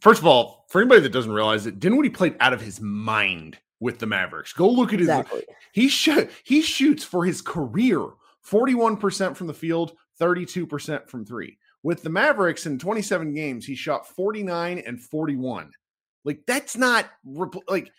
First 0.00 0.20
of 0.20 0.26
all, 0.26 0.66
for 0.68 0.80
anybody 0.80 1.02
that 1.02 1.12
doesn't 1.12 1.32
realize 1.32 1.66
it, 1.66 1.78
Dinwiddie 1.78 2.10
played 2.10 2.36
out 2.40 2.52
of 2.52 2.60
his 2.60 2.80
mind 2.80 3.58
with 3.78 4.00
the 4.00 4.06
Mavericks. 4.06 4.52
Go 4.52 4.68
look 4.68 4.92
at 4.92 4.98
his. 4.98 5.08
exactly. 5.08 5.44
He 5.72 5.88
sh- 5.88 6.26
he 6.42 6.60
shoots 6.60 7.04
for 7.04 7.24
his 7.24 7.40
career 7.40 8.04
forty 8.42 8.74
one 8.74 8.96
percent 8.96 9.36
from 9.36 9.46
the 9.46 9.54
field, 9.54 9.92
thirty 10.18 10.44
two 10.44 10.66
percent 10.66 11.08
from 11.08 11.24
three. 11.24 11.58
With 11.84 12.02
the 12.02 12.10
Mavericks 12.10 12.66
in 12.66 12.80
twenty 12.80 13.02
seven 13.02 13.32
games, 13.32 13.66
he 13.66 13.76
shot 13.76 14.08
forty 14.08 14.42
nine 14.42 14.82
and 14.84 15.00
forty 15.00 15.36
one. 15.36 15.70
Like 16.24 16.40
that's 16.44 16.76
not 16.76 17.06
like 17.68 17.92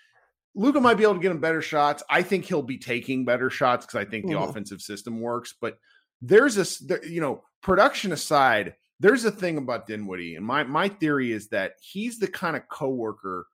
Luka 0.57 0.81
might 0.81 0.95
be 0.95 1.03
able 1.03 1.13
to 1.13 1.19
get 1.19 1.31
him 1.31 1.39
better 1.39 1.61
shots. 1.61 2.01
I 2.09 2.23
think 2.23 2.45
he'll 2.45 2.63
be 2.63 2.79
taking 2.79 3.25
better 3.25 3.51
shots 3.51 3.85
because 3.85 3.99
I 3.99 4.09
think 4.09 4.25
the 4.25 4.33
Mhm. 4.33 4.49
offensive 4.49 4.81
system 4.81 5.21
works. 5.21 5.53
But 5.61 5.77
there's 6.19 6.57
a 6.57 6.83
there, 6.85 7.05
you 7.05 7.21
know 7.21 7.43
production 7.61 8.11
aside, 8.11 8.75
there's 8.99 9.23
a 9.23 9.31
thing 9.31 9.57
about 9.57 9.85
Dinwiddie, 9.85 10.35
and 10.35 10.43
my 10.45 10.63
my 10.63 10.89
theory 10.89 11.31
is 11.31 11.49
that 11.49 11.73
he's 11.79 12.17
the 12.17 12.27
kind 12.27 12.55
of 12.57 12.67
coworker 12.69 13.47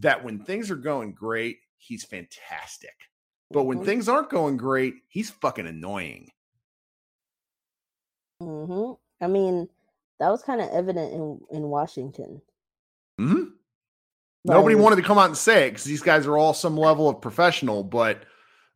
that 0.00 0.24
when 0.24 0.44
things 0.44 0.68
are 0.70 0.76
going 0.76 1.14
great, 1.14 1.58
he's 1.78 2.04
fantastic. 2.04 2.96
But 3.52 3.64
when 3.64 3.78
mm-hmm. 3.78 3.86
things 3.86 4.08
aren't 4.08 4.30
going 4.30 4.56
great, 4.56 4.94
he's 5.08 5.30
fucking 5.30 5.66
annoying. 5.68 6.32
hmm 8.40 8.92
I 9.20 9.28
mean, 9.28 9.68
that 10.18 10.30
was 10.30 10.42
kind 10.42 10.60
of 10.60 10.68
evident 10.70 11.12
in 11.12 11.40
in 11.50 11.68
Washington. 11.68 12.42
Hmm. 13.16 13.44
Nobody 14.44 14.74
wanted 14.74 14.96
to 14.96 15.02
come 15.02 15.18
out 15.18 15.26
and 15.26 15.36
say 15.36 15.66
it 15.66 15.70
because 15.70 15.84
these 15.84 16.02
guys 16.02 16.26
are 16.26 16.36
all 16.36 16.54
some 16.54 16.76
level 16.76 17.08
of 17.08 17.20
professional, 17.20 17.84
but 17.84 18.24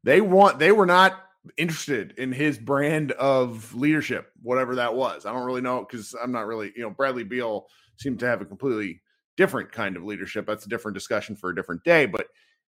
they 0.05 0.21
want 0.21 0.59
they 0.59 0.71
were 0.71 0.87
not 0.87 1.21
interested 1.57 2.15
in 2.19 2.33
his 2.33 2.59
brand 2.59 3.13
of 3.13 3.75
leadership, 3.75 4.31
whatever 4.43 4.77
that 4.77 4.95
was. 4.95 5.27
I 5.27 5.33
don't 5.33 5.45
really 5.45 5.61
know 5.61 5.85
because 5.89 6.15
I'm 6.21 6.33
not 6.33 6.47
really, 6.47 6.73
you 6.77 6.83
know, 6.83 6.91
Bradley 6.91 7.25
Beal 7.25 7.67
seemed 7.97 8.21
to 8.21 8.27
have 8.27 8.41
a 8.41 8.45
completely 8.45 9.03
different 9.37 9.73
kind 9.73 9.97
of 9.97 10.05
leadership. 10.05 10.47
That's 10.47 10.67
a 10.67 10.69
different 10.69 10.95
discussion 10.95 11.37
for 11.37 11.51
a 11.51 11.55
different 11.55 11.83
day, 11.85 12.07
but 12.07 12.27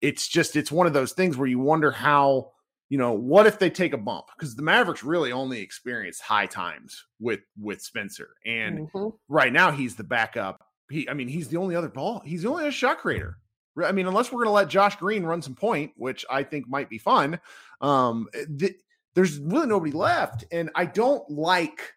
it's 0.00 0.26
just 0.28 0.56
it's 0.56 0.72
one 0.72 0.86
of 0.86 0.92
those 0.92 1.12
things 1.12 1.36
where 1.36 1.48
you 1.48 1.58
wonder 1.58 1.90
how 1.90 2.52
you 2.88 2.98
know 2.98 3.12
what 3.12 3.46
if 3.46 3.58
they 3.58 3.70
take 3.70 3.92
a 3.92 3.98
bump 3.98 4.26
because 4.36 4.56
the 4.56 4.62
mavericks 4.62 5.04
really 5.04 5.30
only 5.30 5.60
experienced 5.60 6.22
high 6.22 6.46
times 6.46 7.04
with 7.20 7.40
with 7.60 7.80
spencer 7.80 8.30
and 8.44 8.88
mm-hmm. 8.88 9.08
right 9.28 9.52
now 9.52 9.70
he's 9.70 9.96
the 9.96 10.04
backup 10.04 10.66
he 10.90 11.08
i 11.08 11.14
mean 11.14 11.28
he's 11.28 11.48
the 11.48 11.56
only 11.56 11.76
other 11.76 11.88
ball 11.88 12.22
he's 12.24 12.42
the 12.42 12.48
only 12.48 12.62
other 12.62 12.72
shot 12.72 12.98
creator 12.98 13.38
i 13.84 13.92
mean 13.92 14.06
unless 14.06 14.30
we're 14.30 14.38
going 14.38 14.46
to 14.46 14.52
let 14.52 14.68
josh 14.68 14.96
green 14.96 15.24
run 15.24 15.42
some 15.42 15.54
point 15.54 15.92
which 15.96 16.24
i 16.30 16.42
think 16.42 16.68
might 16.68 16.88
be 16.88 16.98
fun 16.98 17.38
um 17.80 18.26
eh, 18.34 18.44
th- 18.58 18.76
there's 19.14 19.38
really 19.38 19.66
nobody 19.66 19.92
left 19.92 20.44
and 20.52 20.70
i 20.74 20.84
don't 20.84 21.28
like 21.30 21.94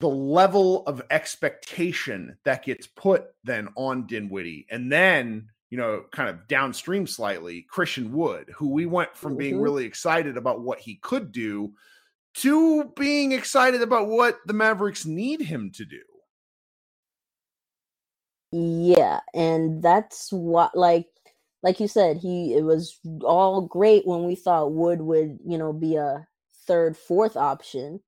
the 0.00 0.08
level 0.08 0.84
of 0.86 1.02
expectation 1.10 2.36
that 2.44 2.64
gets 2.64 2.86
put 2.86 3.26
then 3.44 3.68
on 3.76 4.06
dinwiddie 4.06 4.66
and 4.70 4.90
then 4.90 5.48
you 5.74 5.78
know, 5.80 6.04
kind 6.12 6.28
of 6.28 6.46
downstream 6.46 7.04
slightly, 7.04 7.62
Christian 7.62 8.12
Wood, 8.12 8.48
who 8.54 8.68
we 8.68 8.86
went 8.86 9.16
from 9.16 9.36
being 9.36 9.54
mm-hmm. 9.54 9.62
really 9.64 9.84
excited 9.84 10.36
about 10.36 10.60
what 10.60 10.78
he 10.78 11.00
could 11.02 11.32
do 11.32 11.72
to 12.34 12.84
being 12.96 13.32
excited 13.32 13.82
about 13.82 14.06
what 14.06 14.38
the 14.46 14.52
Mavericks 14.52 15.04
need 15.04 15.40
him 15.40 15.72
to 15.72 15.84
do. 15.84 15.98
Yeah, 18.56 19.18
and 19.34 19.82
that's 19.82 20.32
what 20.32 20.76
like 20.76 21.08
like 21.64 21.80
you 21.80 21.88
said, 21.88 22.18
he 22.18 22.54
it 22.54 22.62
was 22.62 23.00
all 23.22 23.62
great 23.62 24.06
when 24.06 24.22
we 24.22 24.36
thought 24.36 24.72
Wood 24.72 25.00
would, 25.00 25.40
you 25.44 25.58
know, 25.58 25.72
be 25.72 25.96
a 25.96 26.24
third, 26.64 26.96
fourth 26.96 27.36
option, 27.36 27.98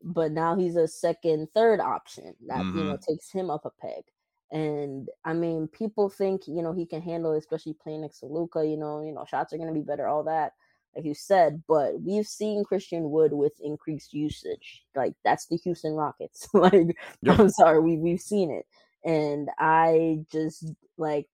but 0.00 0.30
now 0.30 0.54
he's 0.54 0.76
a 0.76 0.86
second, 0.86 1.48
third 1.56 1.80
option 1.80 2.36
that 2.46 2.58
mm-hmm. 2.58 2.78
you 2.78 2.84
know 2.84 2.92
mm-hmm. 2.92 3.12
takes 3.12 3.32
him 3.32 3.50
up 3.50 3.64
a 3.64 3.70
peg. 3.70 4.04
And 4.52 5.08
I 5.24 5.32
mean, 5.32 5.66
people 5.66 6.08
think 6.08 6.42
you 6.46 6.62
know 6.62 6.72
he 6.72 6.86
can 6.86 7.02
handle, 7.02 7.32
it, 7.32 7.38
especially 7.38 7.74
playing 7.74 8.02
next 8.02 8.20
to 8.20 8.26
Luka, 8.26 8.64
You 8.64 8.76
know, 8.76 9.02
you 9.02 9.12
know 9.12 9.24
shots 9.28 9.52
are 9.52 9.56
going 9.56 9.74
to 9.74 9.74
be 9.74 9.84
better, 9.84 10.06
all 10.06 10.22
that, 10.22 10.52
like 10.94 11.04
you 11.04 11.14
said. 11.14 11.64
But 11.66 12.00
we've 12.00 12.28
seen 12.28 12.62
Christian 12.62 13.10
Wood 13.10 13.32
with 13.32 13.54
increased 13.60 14.12
usage. 14.12 14.84
Like 14.94 15.14
that's 15.24 15.46
the 15.46 15.56
Houston 15.56 15.94
Rockets. 15.94 16.48
like 16.54 16.96
yep. 17.22 17.40
I'm 17.40 17.48
sorry, 17.48 17.80
we 17.80 17.96
we've 17.96 18.20
seen 18.20 18.52
it, 18.52 18.66
and 19.04 19.50
I 19.58 20.24
just 20.30 20.72
like 20.96 21.28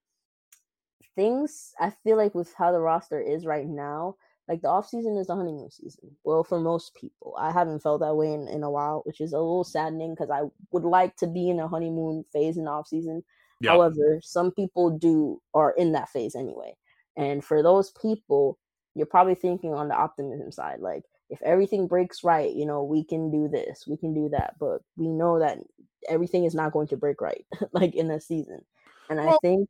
things. 1.14 1.72
I 1.78 1.92
feel 2.04 2.16
like 2.16 2.34
with 2.34 2.52
how 2.56 2.72
the 2.72 2.80
roster 2.80 3.20
is 3.20 3.46
right 3.46 3.66
now, 3.66 4.16
like 4.48 4.62
the 4.62 4.68
off 4.68 4.88
season 4.88 5.16
is 5.16 5.28
the 5.28 5.36
honeymoon 5.36 5.70
season. 5.70 6.10
Well, 6.24 6.42
for 6.42 6.58
most 6.58 6.94
people, 6.94 7.36
I 7.38 7.52
haven't 7.52 7.82
felt 7.82 8.00
that 8.00 8.16
way 8.16 8.32
in, 8.32 8.48
in 8.48 8.62
a 8.62 8.70
while, 8.70 9.02
which 9.04 9.20
is 9.20 9.32
a 9.32 9.38
little 9.38 9.64
saddening 9.64 10.14
because 10.14 10.30
I 10.30 10.42
would 10.72 10.84
like 10.84 11.16
to 11.16 11.26
be 11.26 11.50
in 11.50 11.60
a 11.60 11.68
honeymoon 11.68 12.24
phase 12.32 12.56
in 12.56 12.64
the 12.64 12.70
off 12.70 12.88
season. 12.88 13.22
Yep. 13.60 13.70
However, 13.70 14.20
some 14.22 14.50
people 14.50 14.90
do 14.90 15.40
are 15.54 15.74
in 15.76 15.92
that 15.92 16.08
phase 16.08 16.34
anyway. 16.34 16.74
And 17.16 17.44
for 17.44 17.62
those 17.62 17.92
people, 18.02 18.58
you're 18.94 19.06
probably 19.06 19.34
thinking 19.34 19.74
on 19.74 19.88
the 19.88 19.94
optimism 19.94 20.50
side, 20.50 20.80
like 20.80 21.04
if 21.28 21.40
everything 21.42 21.86
breaks 21.86 22.24
right, 22.24 22.52
you 22.52 22.66
know, 22.66 22.82
we 22.82 23.04
can 23.04 23.30
do 23.30 23.48
this, 23.48 23.84
we 23.86 23.96
can 23.96 24.14
do 24.14 24.28
that. 24.30 24.54
But 24.58 24.80
we 24.96 25.08
know 25.08 25.38
that 25.38 25.58
everything 26.08 26.44
is 26.44 26.54
not 26.54 26.72
going 26.72 26.88
to 26.88 26.96
break 26.96 27.20
right, 27.20 27.44
like 27.72 27.94
in 27.94 28.10
a 28.10 28.20
season. 28.20 28.64
And 29.08 29.18
well, 29.18 29.34
I 29.34 29.38
think 29.42 29.68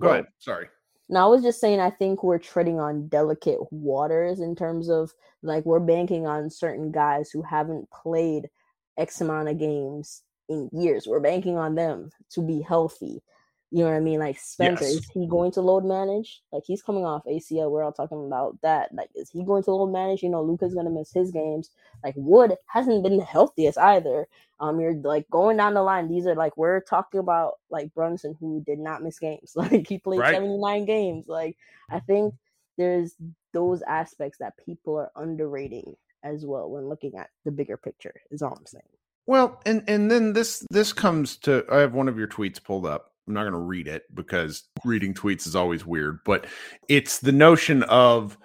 go 0.00 0.08
ahead. 0.08 0.26
Sorry. 0.38 0.68
Now, 1.10 1.26
I 1.26 1.30
was 1.30 1.42
just 1.42 1.60
saying, 1.60 1.80
I 1.80 1.88
think 1.88 2.22
we're 2.22 2.38
treading 2.38 2.78
on 2.78 3.08
delicate 3.08 3.60
waters 3.70 4.40
in 4.40 4.54
terms 4.54 4.90
of 4.90 5.14
like 5.42 5.64
we're 5.64 5.80
banking 5.80 6.26
on 6.26 6.50
certain 6.50 6.92
guys 6.92 7.30
who 7.30 7.42
haven't 7.42 7.90
played 7.90 8.50
X 8.98 9.20
amount 9.20 9.48
of 9.48 9.58
games 9.58 10.22
in 10.50 10.68
years. 10.72 11.06
We're 11.06 11.20
banking 11.20 11.56
on 11.56 11.74
them 11.74 12.10
to 12.32 12.42
be 12.42 12.60
healthy 12.60 13.22
you 13.70 13.84
know 13.84 13.90
what 13.90 13.96
I 13.96 14.00
mean? 14.00 14.18
Like 14.18 14.38
Spencer, 14.38 14.84
yes. 14.84 14.94
is 14.94 15.10
he 15.12 15.26
going 15.26 15.52
to 15.52 15.60
load 15.60 15.84
manage? 15.84 16.40
Like 16.52 16.62
he's 16.66 16.82
coming 16.82 17.04
off 17.04 17.24
ACL. 17.26 17.70
We're 17.70 17.82
all 17.82 17.92
talking 17.92 18.24
about 18.26 18.56
that. 18.62 18.94
Like, 18.94 19.10
is 19.14 19.28
he 19.28 19.44
going 19.44 19.62
to 19.64 19.72
load 19.72 19.92
manage? 19.92 20.22
You 20.22 20.30
know, 20.30 20.42
Luka's 20.42 20.74
gonna 20.74 20.90
miss 20.90 21.12
his 21.12 21.30
games. 21.30 21.70
Like 22.02 22.14
Wood 22.16 22.54
hasn't 22.66 23.02
been 23.02 23.18
the 23.18 23.24
healthiest 23.24 23.76
either. 23.76 24.26
Um, 24.58 24.80
you're 24.80 24.94
like 24.94 25.28
going 25.28 25.58
down 25.58 25.74
the 25.74 25.82
line. 25.82 26.08
These 26.08 26.26
are 26.26 26.34
like 26.34 26.56
we're 26.56 26.80
talking 26.80 27.20
about 27.20 27.54
like 27.70 27.92
Brunson 27.94 28.34
who 28.40 28.62
did 28.64 28.78
not 28.78 29.02
miss 29.02 29.18
games. 29.18 29.52
Like 29.56 29.86
he 29.86 29.98
played 29.98 30.20
right. 30.20 30.34
79 30.34 30.86
games. 30.86 31.26
Like 31.28 31.56
I 31.90 32.00
think 32.00 32.34
there's 32.78 33.14
those 33.52 33.82
aspects 33.82 34.38
that 34.38 34.54
people 34.64 34.96
are 34.96 35.10
underrating 35.14 35.94
as 36.22 36.46
well 36.46 36.70
when 36.70 36.88
looking 36.88 37.16
at 37.16 37.28
the 37.44 37.50
bigger 37.50 37.76
picture. 37.76 38.14
Is 38.30 38.40
all 38.40 38.56
I'm 38.56 38.64
saying. 38.64 38.82
Well, 39.26 39.60
and 39.66 39.84
and 39.86 40.10
then 40.10 40.32
this 40.32 40.66
this 40.70 40.94
comes 40.94 41.36
to 41.38 41.66
I 41.70 41.80
have 41.80 41.92
one 41.92 42.08
of 42.08 42.16
your 42.16 42.28
tweets 42.28 42.62
pulled 42.62 42.86
up 42.86 43.07
I'm 43.28 43.34
not 43.34 43.42
going 43.42 43.52
to 43.52 43.58
read 43.58 43.86
it 43.86 44.04
because 44.14 44.64
reading 44.84 45.12
tweets 45.14 45.46
is 45.46 45.54
always 45.54 45.84
weird, 45.84 46.20
but 46.24 46.46
it's 46.88 47.18
the 47.18 47.32
notion 47.32 47.82
of 47.84 48.38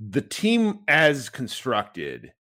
the 0.00 0.20
team 0.20 0.80
as 0.88 1.28
constructed. 1.28 2.32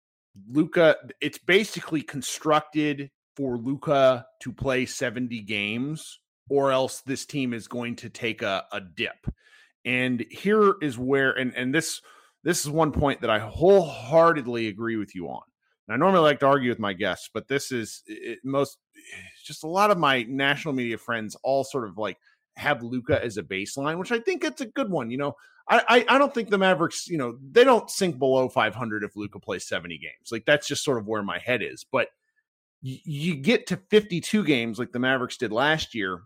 Luka, 0.49 0.97
it's 1.21 1.39
basically 1.39 2.03
constructed 2.03 3.11
for 3.37 3.59
Luka 3.59 4.27
to 4.43 4.53
play 4.53 4.87
70 4.87 5.43
games, 5.43 6.19
or 6.49 6.73
else 6.73 7.03
this 7.03 7.27
team 7.27 7.53
is 7.53 7.69
going 7.69 7.97
to 7.97 8.09
take 8.09 8.43
a, 8.43 8.65
a 8.73 8.81
dip. 8.81 9.27
And 9.85 10.25
here 10.31 10.75
is 10.81 10.99
where, 10.99 11.33
and 11.33 11.55
and 11.55 11.75
this 11.75 12.01
this 12.43 12.65
is 12.65 12.71
one 12.71 12.93
point 12.93 13.21
that 13.21 13.31
I 13.31 13.39
wholeheartedly 13.39 14.69
agree 14.69 14.97
with 14.97 15.15
you 15.15 15.29
on. 15.29 15.43
And 15.87 15.95
I 15.95 15.99
normally 15.99 16.23
like 16.23 16.41
to 16.41 16.47
argue 16.47 16.71
with 16.71 16.79
my 16.79 16.93
guests, 16.93 17.29
but 17.33 17.49
this 17.49 17.71
is 17.71 18.03
it, 18.07 18.39
most 18.45 18.79
just 19.47 19.65
a 19.65 19.69
lot 19.69 19.91
of 19.91 19.99
my 19.99 20.25
national 20.25 20.75
media 20.75 20.99
friends 20.99 21.37
all 21.43 21.65
sort 21.65 21.89
of 21.89 21.99
like 21.99 22.19
have 22.57 22.83
Luka 22.83 23.23
as 23.23 23.37
a 23.37 23.43
baseline, 23.43 23.99
which 23.99 24.13
I 24.13 24.19
think 24.19 24.45
it's 24.45 24.61
a 24.61 24.67
good 24.67 24.91
one. 24.91 25.11
You 25.11 25.19
know, 25.19 25.37
I, 25.69 25.83
I, 26.09 26.15
I 26.15 26.19
don't 26.19 26.33
think 26.33 26.49
the 26.49 26.59
Mavericks, 26.59 27.09
you 27.09 27.19
know, 27.19 27.37
they 27.51 27.65
don't 27.65 27.91
sink 27.91 28.19
below 28.19 28.49
500 28.49 29.05
if 29.05 29.17
Luka 29.17 29.41
plays 29.41 29.67
70 29.67 29.99
games. 29.99 30.31
Like 30.31 30.45
that's 30.47 30.67
just 30.67 30.85
sort 30.85 30.99
of 30.99 31.07
where 31.07 31.23
my 31.23 31.39
head 31.39 31.63
is. 31.63 31.85
But 31.91 32.09
y- 32.83 33.01
you 33.05 33.37
get 33.37 33.67
to 33.69 33.77
52 33.91 34.45
games 34.45 34.79
like 34.79 34.93
the 34.93 34.99
Mavericks 34.99 35.37
did 35.37 35.53
last 35.53 35.95
year, 35.95 36.23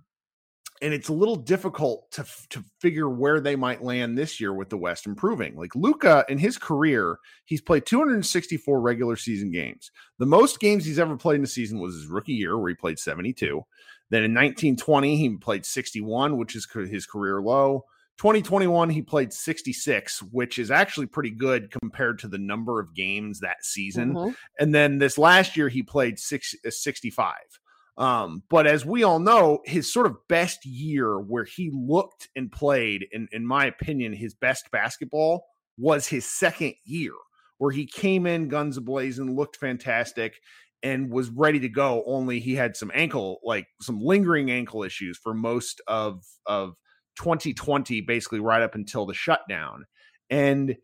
and 0.83 0.95
it's 0.95 1.09
a 1.09 1.14
little 1.14 1.37
difficult 1.37 2.11
to 2.12 2.25
to 2.51 2.64
figure 2.81 3.09
where 3.09 3.40
they 3.40 3.57
might 3.57 3.83
land 3.83 4.16
this 4.16 4.40
year 4.40 4.53
with 4.53 4.71
the 4.71 4.77
West 4.77 5.07
improving. 5.07 5.57
Like 5.57 5.75
Luka 5.75 6.25
in 6.29 6.38
his 6.38 6.59
career, 6.59 7.19
he's 7.45 7.61
played 7.61 7.87
264 7.87 8.81
regular 8.81 9.16
season 9.16 9.51
games. 9.51 9.90
The 10.19 10.27
most 10.27 10.61
games 10.61 10.85
he's 10.85 10.99
ever 10.99 11.16
played 11.16 11.37
in 11.37 11.45
a 11.45 11.49
season 11.49 11.79
was 11.81 11.95
his 11.95 12.07
rookie 12.07 12.33
year, 12.33 12.59
where 12.59 12.71
he 12.71 12.75
played 12.75 12.99
72. 12.99 13.62
Then 14.11 14.25
in 14.25 14.33
1920, 14.33 15.16
he 15.16 15.37
played 15.37 15.64
61, 15.64 16.37
which 16.37 16.57
is 16.57 16.66
his 16.90 17.07
career 17.07 17.40
low. 17.40 17.85
2021, 18.19 18.90
he 18.90 19.01
played 19.01 19.33
66, 19.33 20.23
which 20.25 20.59
is 20.59 20.71
actually 20.71 21.07
pretty 21.07 21.31
good 21.31 21.71
compared 21.71 22.19
to 22.19 22.29
the 22.29 22.37
number 22.37 22.79
of 22.79 22.95
games 22.95 23.40
that 23.40 23.64
season. 23.64 24.12
Mm-hmm. 24.12 24.35
And 24.59 24.75
then 24.75 24.99
this 24.99 25.16
last 25.16 25.57
year, 25.57 25.71
he 25.71 25.83
played 25.83 26.19
six, 26.19 26.55
uh, 26.66 26.71
65. 26.71 27.35
Um, 28.01 28.43
but 28.49 28.67
as 28.67 28.87
we 28.87 29.05
all 29.05 29.19
know, 29.21 29.61
his 29.67 29.93
sort 29.93 30.07
of 30.07 30.17
best 30.27 30.65
year 30.65 31.21
where 31.21 31.45
he 31.45 31.71
looked 31.71 32.31
and 32.35 32.51
played, 32.51 33.07
in, 33.13 33.29
in 33.31 33.47
my 33.47 33.67
opinion, 33.67 34.15
his 34.15 34.35
best 34.35 34.71
basketball 34.71 35.45
was 35.77 36.07
his 36.07 36.25
second 36.25 36.75
year, 36.85 37.13
where 37.59 37.71
he 37.71 37.85
came 37.85 38.27
in 38.27 38.49
guns 38.49 38.79
ablazing, 38.79 39.37
looked 39.37 39.59
fantastic, 39.59 40.41
and 40.83 41.13
was 41.13 41.29
ready 41.29 41.61
to 41.61 41.69
go. 41.69 42.03
Only 42.07 42.41
he 42.41 42.55
had 42.55 42.75
some 42.75 42.91
ankle, 42.95 43.39
like 43.45 43.67
some 43.83 44.01
lingering 44.01 44.51
ankle 44.51 44.83
issues 44.83 45.19
for 45.19 45.35
most 45.35 45.83
of 45.87 46.25
of 46.47 46.77
2020, 47.17 48.01
basically 48.01 48.41
right 48.41 48.63
up 48.63 48.75
until 48.75 49.05
the 49.05 49.13
shutdown. 49.13 49.85
And 50.31 50.77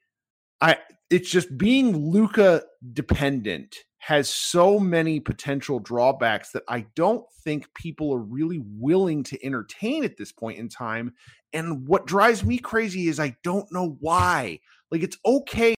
I 0.60 0.76
it's 1.08 1.30
just 1.30 1.56
being 1.56 2.10
Luka 2.10 2.64
dependent 2.92 3.85
has 3.98 4.28
so 4.28 4.78
many 4.78 5.18
potential 5.18 5.80
drawbacks 5.80 6.50
that 6.52 6.62
I 6.68 6.86
don't 6.94 7.24
think 7.42 7.72
people 7.74 8.12
are 8.14 8.20
really 8.20 8.62
willing 8.78 9.22
to 9.24 9.44
entertain 9.44 10.04
at 10.04 10.16
this 10.16 10.32
point 10.32 10.58
in 10.58 10.68
time. 10.68 11.14
And 11.52 11.88
what 11.88 12.06
drives 12.06 12.44
me 12.44 12.58
crazy 12.58 13.08
is 13.08 13.18
I 13.18 13.36
don't 13.42 13.70
know 13.72 13.96
why. 14.00 14.60
Like, 14.90 15.02
it's 15.02 15.18
okay. 15.24 15.74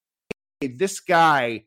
This 0.60 1.00
guy 1.00 1.64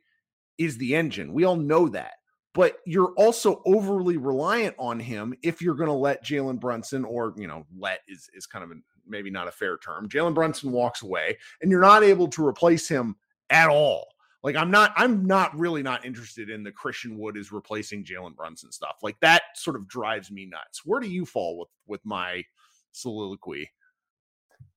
is 0.57 0.77
the 0.77 0.95
engine. 0.95 1.33
We 1.33 1.45
all 1.45 1.55
know 1.55 1.87
that. 1.89 2.13
But 2.53 2.79
you're 2.85 3.13
also 3.15 3.61
overly 3.65 4.17
reliant 4.17 4.75
on 4.77 4.99
him 4.99 5.33
if 5.41 5.61
you're 5.61 5.75
going 5.75 5.87
to 5.87 5.93
let 5.93 6.25
Jalen 6.25 6.59
Brunson, 6.59 7.05
or, 7.05 7.33
you 7.37 7.47
know, 7.47 7.65
let 7.79 8.01
is, 8.09 8.29
is 8.33 8.45
kind 8.45 8.65
of 8.65 8.71
a, 8.71 8.75
maybe 9.07 9.29
not 9.29 9.47
a 9.47 9.51
fair 9.51 9.77
term. 9.77 10.09
Jalen 10.09 10.33
Brunson 10.33 10.71
walks 10.71 11.01
away 11.01 11.37
and 11.61 11.71
you're 11.71 11.79
not 11.79 12.03
able 12.03 12.27
to 12.27 12.45
replace 12.45 12.89
him 12.89 13.15
at 13.49 13.69
all. 13.69 14.09
Like 14.43 14.55
I'm 14.55 14.71
not, 14.71 14.93
I'm 14.95 15.25
not 15.25 15.57
really 15.57 15.83
not 15.83 16.05
interested 16.05 16.49
in 16.49 16.63
the 16.63 16.71
Christian 16.71 17.17
Wood 17.17 17.37
is 17.37 17.51
replacing 17.51 18.03
Jalen 18.03 18.35
Brunson 18.35 18.71
stuff. 18.71 18.97
Like 19.03 19.19
that 19.21 19.43
sort 19.55 19.75
of 19.75 19.87
drives 19.87 20.31
me 20.31 20.45
nuts. 20.45 20.81
Where 20.83 20.99
do 20.99 21.09
you 21.09 21.25
fall 21.25 21.59
with 21.59 21.69
with 21.87 22.01
my 22.05 22.43
soliloquy? 22.91 23.69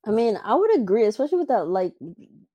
I 0.07 0.11
mean, 0.11 0.39
I 0.45 0.55
would 0.55 0.77
agree, 0.77 1.05
especially 1.05 1.39
with 1.39 1.49
that. 1.49 1.67
Like 1.67 1.95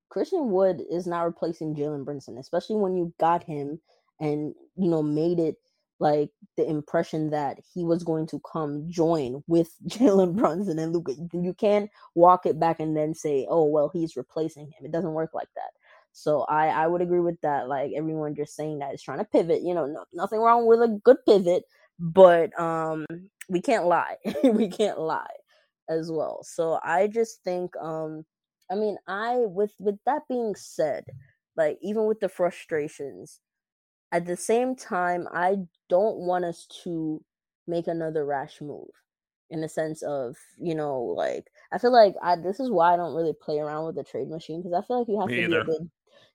Christian 0.09 0.51
Wood 0.51 0.83
is 0.89 1.07
not 1.07 1.23
replacing 1.23 1.75
Jalen 1.75 2.05
Brunson, 2.05 2.37
especially 2.37 2.75
when 2.75 2.95
you 2.95 3.13
got 3.19 3.43
him 3.43 3.79
and 4.19 4.53
you 4.75 4.89
know 4.89 5.01
made 5.01 5.39
it 5.39 5.55
like 5.99 6.29
the 6.55 6.67
impression 6.67 7.29
that 7.29 7.57
he 7.73 7.83
was 7.83 8.03
going 8.03 8.25
to 8.27 8.41
come 8.51 8.89
join 8.89 9.43
with 9.47 9.73
Jalen 9.87 10.35
Brunson 10.35 10.79
and 10.79 10.93
Luka. 10.93 11.13
You 11.33 11.53
can't 11.53 11.89
walk 12.15 12.45
it 12.45 12.59
back 12.59 12.79
and 12.79 12.95
then 12.95 13.13
say, 13.13 13.47
"Oh, 13.49 13.65
well, 13.65 13.89
he's 13.89 14.15
replacing 14.15 14.67
him." 14.67 14.85
It 14.85 14.91
doesn't 14.91 15.13
work 15.13 15.31
like 15.33 15.49
that. 15.55 15.71
So 16.13 16.41
I 16.43 16.67
I 16.69 16.87
would 16.87 17.01
agree 17.01 17.19
with 17.21 17.39
that. 17.41 17.67
Like 17.67 17.91
everyone 17.95 18.35
just 18.35 18.55
saying 18.55 18.79
that 18.79 18.93
is 18.93 19.01
trying 19.03 19.19
to 19.19 19.25
pivot. 19.25 19.61
You 19.63 19.73
know, 19.73 19.85
no, 19.85 20.05
nothing 20.13 20.39
wrong 20.39 20.65
with 20.65 20.81
a 20.81 20.99
good 21.03 21.17
pivot, 21.25 21.63
but 21.99 22.57
um, 22.59 23.05
we 23.49 23.61
can't 23.61 23.85
lie. 23.85 24.17
we 24.43 24.69
can't 24.69 24.99
lie 24.99 25.35
as 25.89 26.11
well. 26.11 26.43
So 26.43 26.79
I 26.83 27.07
just 27.07 27.43
think 27.43 27.75
um 27.77 28.25
I 28.71 28.75
mean, 28.75 28.97
I 29.07 29.37
with 29.37 29.73
with 29.79 29.99
that 30.05 30.23
being 30.29 30.55
said, 30.55 31.05
like 31.55 31.77
even 31.81 32.05
with 32.05 32.19
the 32.19 32.29
frustrations, 32.29 33.39
at 34.11 34.25
the 34.25 34.37
same 34.37 34.75
time, 34.75 35.27
I 35.31 35.57
don't 35.89 36.17
want 36.17 36.45
us 36.45 36.65
to 36.83 37.23
make 37.67 37.87
another 37.87 38.25
rash 38.25 38.61
move 38.61 38.89
in 39.49 39.61
the 39.61 39.69
sense 39.69 40.01
of, 40.03 40.37
you 40.59 40.75
know, 40.75 41.01
like 41.01 41.51
I 41.71 41.77
feel 41.77 41.91
like 41.91 42.15
I 42.21 42.35
this 42.35 42.59
is 42.59 42.71
why 42.71 42.93
I 42.93 42.97
don't 42.97 43.15
really 43.15 43.33
play 43.33 43.59
around 43.59 43.85
with 43.85 43.95
the 43.95 44.03
trade 44.03 44.29
machine 44.29 44.61
because 44.61 44.73
I 44.73 44.85
feel 44.87 44.99
like 44.99 45.07
you 45.09 45.19
have 45.21 45.31
Me 45.31 45.35
to 45.35 45.43
either. 45.43 45.63
be 45.63 45.73
a 45.75 45.79
bit 45.79 45.81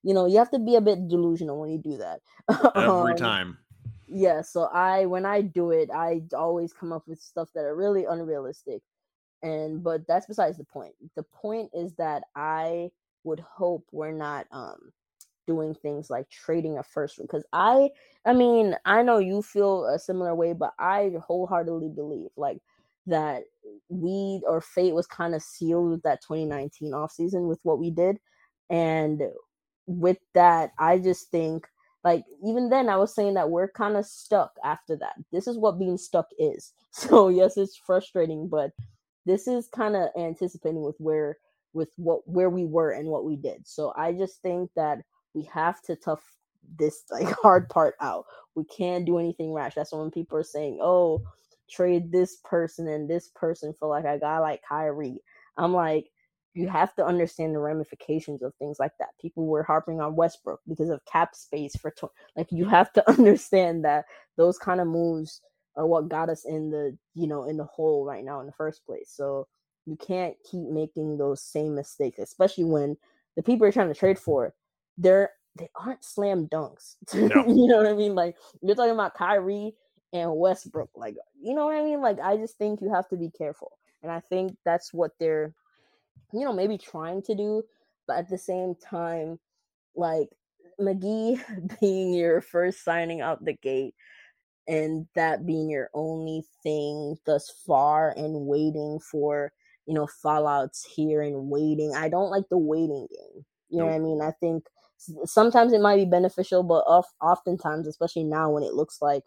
you 0.03 0.15
know, 0.15 0.27
you 0.27 0.39
have 0.39 0.51
to 0.51 0.59
be 0.59 0.77
a 0.77 0.81
bit 0.81 1.09
delusional 1.09 1.61
when 1.61 1.71
you 1.71 1.79
do 1.79 1.97
that. 1.99 2.21
Every 2.77 3.13
um, 3.13 3.17
time. 3.17 3.59
Yeah, 4.07 4.43
so 4.43 4.65
I 4.65 5.07
when 5.07 5.27
I 5.27 5.41
do 5.41 5.71
it, 5.71 5.91
I 5.93 6.23
always 6.37 6.73
come 6.73 6.93
up 6.93 7.09
with 7.09 7.21
stuff 7.21 7.49
that 7.55 7.65
are 7.65 7.75
really 7.75 8.05
unrealistic 8.05 8.83
and 9.45 9.85
but 9.85 10.07
that's 10.09 10.27
besides 10.27 10.57
the 10.57 10.65
point 10.65 10.95
the 11.15 11.23
point 11.23 11.71
is 11.75 11.95
that 11.95 12.25
i 12.35 12.91
would 13.23 13.41
hope 13.41 13.87
we're 13.93 14.11
not 14.11 14.47
um 14.51 14.91
doing 15.47 15.75
things 15.75 16.09
like 16.09 16.29
trading 16.31 16.79
a 16.79 16.83
first 16.83 17.21
because 17.21 17.45
i 17.53 17.91
i 18.25 18.33
mean 18.33 18.75
i 18.87 19.03
know 19.03 19.19
you 19.19 19.43
feel 19.43 19.85
a 19.85 19.99
similar 19.99 20.35
way 20.35 20.55
but 20.55 20.73
i 20.79 21.13
wholeheartedly 21.21 21.91
believe 21.91 22.31
like 22.37 22.59
that 23.07 23.43
we 23.91 24.41
or 24.47 24.63
fate 24.63 24.95
was 24.95 25.07
kind 25.07 25.35
of 25.35 25.43
sealed 25.43 25.91
with 25.91 26.03
that 26.03 26.23
2019 26.23 26.93
offseason 26.93 27.47
with 27.47 27.61
what 27.63 27.79
we 27.79 27.91
did 27.91 28.19
and 28.71 29.23
with 29.87 30.19
that 30.35 30.73
i 30.79 30.99
just 30.99 31.31
think 31.31 31.67
like 32.05 32.25
even 32.47 32.69
then 32.71 32.89
i 32.89 32.97
was 32.97 33.15
saying 33.15 33.35
that 33.35 33.51
we're 33.51 33.69
kind 33.71 33.97
of 33.97 34.07
stuck 34.07 34.53
after 34.65 34.97
that 34.97 35.15
this 35.33 35.47
is 35.47 35.59
what 35.59 35.79
being 35.79 35.99
stuck 35.99 36.27
is 36.39 36.73
so 36.91 37.29
yes 37.29 37.57
it's 37.57 37.77
frustrating 37.77 38.49
but 38.49 38.73
this 39.27 39.49
is 39.49 39.69
kind 39.69 39.97
of 39.97 40.09
anticipating 40.17 40.83
with 40.83 40.97
where 40.99 41.39
with 41.73 41.89
what 41.97 42.27
where 42.27 42.51
we 42.51 42.65
were 42.65 42.93
and 42.93 43.09
what 43.09 43.25
we 43.25 43.37
did. 43.37 43.67
So 43.67 43.93
I 43.97 44.13
just 44.13 44.41
think 44.43 44.71
that 44.77 44.99
we 45.35 45.43
have 45.53 45.83
to 45.83 45.97
tough 45.97 46.23
this 46.79 47.03
like 47.11 47.29
hard 47.43 47.69
part 47.69 47.97
out. 48.01 48.25
We 48.55 48.65
can't 48.65 49.05
do 49.05 49.19
anything 49.19 49.53
rash. 49.53 49.75
That's 49.75 49.93
when 49.93 50.11
people 50.11 50.39
are 50.39 50.45
saying, 50.45 50.79
"Oh, 50.81 51.23
trade 51.71 52.13
this 52.13 52.37
person 52.45 52.89
and 52.89 53.09
this 53.11 53.29
person 53.35 53.75
for 53.79 53.89
like 53.89 54.05
a 54.05 54.19
guy 54.19 54.39
like 54.39 54.63
Kyrie." 54.67 55.21
I'm 55.57 55.73
like, 55.73 56.11
you 56.55 56.69
have 56.69 56.95
to 56.95 57.05
understand 57.05 57.55
the 57.55 57.59
ramifications 57.59 58.43
of 58.43 58.55
things 58.55 58.79
like 58.79 58.93
that. 58.99 59.09
People 59.21 59.47
were 59.47 59.63
harping 59.65 60.01
on 60.01 60.17
Westbrook 60.17 60.61
because 60.69 60.89
of 60.89 61.05
cap 61.05 61.35
space 61.35 61.77
for 61.77 61.91
tw- 61.91 62.13
like 62.37 62.51
you 62.51 62.65
have 62.69 62.93
to 62.95 63.11
understand 63.19 63.85
that 63.85 64.05
those 64.37 64.59
kind 64.59 64.81
of 64.81 64.87
moves 64.87 65.41
are 65.77 65.87
what 65.87 66.09
got 66.09 66.31
us 66.31 66.45
in 66.45 66.71
the 66.71 66.97
you 67.15 67.27
know 67.27 67.45
in 67.49 67.57
the 67.57 67.65
hole 67.65 68.05
right 68.05 68.25
now 68.25 68.41
in 68.41 68.47
the 68.47 68.53
first 68.53 68.85
place. 68.87 69.11
So 69.15 69.47
you 69.87 69.97
can't 69.97 70.35
keep 70.51 70.69
making 70.69 71.19
those 71.19 71.43
same 71.43 71.75
mistakes, 71.75 72.19
especially 72.19 72.65
when 72.65 72.97
the 73.37 73.43
people 73.43 73.67
you're 73.67 73.73
trying 73.73 73.89
to 73.93 73.95
trade 73.99 74.19
for, 74.19 74.55
they're 74.97 75.31
they 75.57 75.69
aren't 75.75 76.05
slam 76.05 76.49
dunks. 76.49 76.97
No. 77.15 77.47
you 77.47 77.67
know 77.67 77.79
what 77.79 77.87
I 77.87 77.95
mean? 77.95 78.15
Like 78.15 78.37
you're 78.63 78.77
talking 78.77 78.93
about 78.93 79.15
Kyrie 79.15 79.75
and 80.13 80.37
Westbrook. 80.37 80.91
Like 80.95 81.17
you 81.41 81.55
know 81.55 81.67
what 81.67 81.77
I 81.77 81.83
mean? 81.83 82.01
Like 82.01 82.21
I 82.21 82.37
just 82.37 82.59
think 82.59 82.81
you 82.81 82.93
have 82.93 83.09
to 83.09 83.17
be 83.17 83.31
careful, 83.31 83.73
and 84.03 84.13
I 84.13 84.21
think 84.21 84.57
that's 84.65 84.93
what 84.93 85.11
they're, 85.19 85.53
you 86.33 86.45
know, 86.45 86.53
maybe 86.53 86.79
trying 86.79 87.23
to 87.23 87.35
do, 87.35 87.63
but 88.07 88.19
at 88.19 88.29
the 88.29 88.39
same 88.39 88.75
time, 88.75 89.39
like 89.95 90.29
McGee 90.81 91.41
being 91.81 92.15
your 92.15 92.41
first 92.41 92.85
signing 92.85 93.21
out 93.21 93.45
the 93.45 93.53
gate 93.55 93.95
and 94.67 95.07
that 95.15 95.47
being 95.47 95.69
your 95.71 95.91
only 95.95 96.43
thing 96.63 97.17
thus 97.27 97.51
far 97.67 98.15
and 98.17 98.47
waiting 98.47 98.99
for 98.99 99.53
you 99.87 99.95
know 99.95 100.09
fallouts 100.25 100.87
here 100.87 101.23
and 101.23 101.51
waiting. 101.51 101.95
I 101.95 102.09
don't 102.09 102.31
like 102.31 102.49
the 102.51 102.59
waiting 102.59 103.07
game. 103.11 103.45
You 103.69 103.81
know 103.81 103.87
what 103.87 103.95
i 103.95 103.99
mean? 103.99 104.21
I 104.23 104.31
think 104.31 104.65
sometimes 105.25 105.73
it 105.73 105.81
might 105.81 105.97
be 105.97 106.05
beneficial 106.05 106.63
but 106.63 106.85
oftentimes 107.21 107.87
especially 107.87 108.25
now 108.25 108.49
when 108.51 108.63
it 108.63 108.73
looks 108.73 109.03
like 109.03 109.23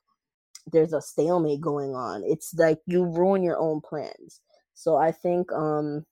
there's 0.71 0.93
a 0.93 1.01
stalemate 1.01 1.61
going 1.61 1.93
on 1.93 2.23
it's 2.25 2.53
like 2.55 2.79
you 2.87 3.03
ruin 3.03 3.43
your 3.43 3.59
own 3.59 3.81
plans. 3.81 4.41
So 4.73 4.95
i 4.95 5.11
think 5.11 5.51
um 5.51 6.05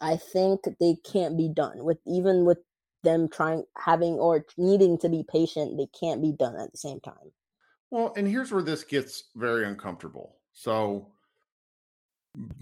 i 0.00 0.16
think 0.16 0.60
they 0.78 0.96
can't 1.04 1.36
be 1.36 1.48
done 1.48 1.84
with 1.84 1.98
even 2.06 2.44
with 2.44 2.58
them 3.02 3.28
trying 3.28 3.64
having 3.78 4.14
or 4.14 4.44
needing 4.58 4.98
to 4.98 5.08
be 5.08 5.24
patient 5.30 5.76
they 5.76 5.88
can't 5.98 6.20
be 6.22 6.32
done 6.32 6.56
at 6.56 6.70
the 6.70 6.78
same 6.78 7.00
time 7.00 7.32
well, 7.90 8.12
and 8.16 8.26
here's 8.26 8.52
where 8.52 8.62
this 8.62 8.84
gets 8.84 9.24
very 9.34 9.66
uncomfortable. 9.66 10.36
So, 10.52 11.08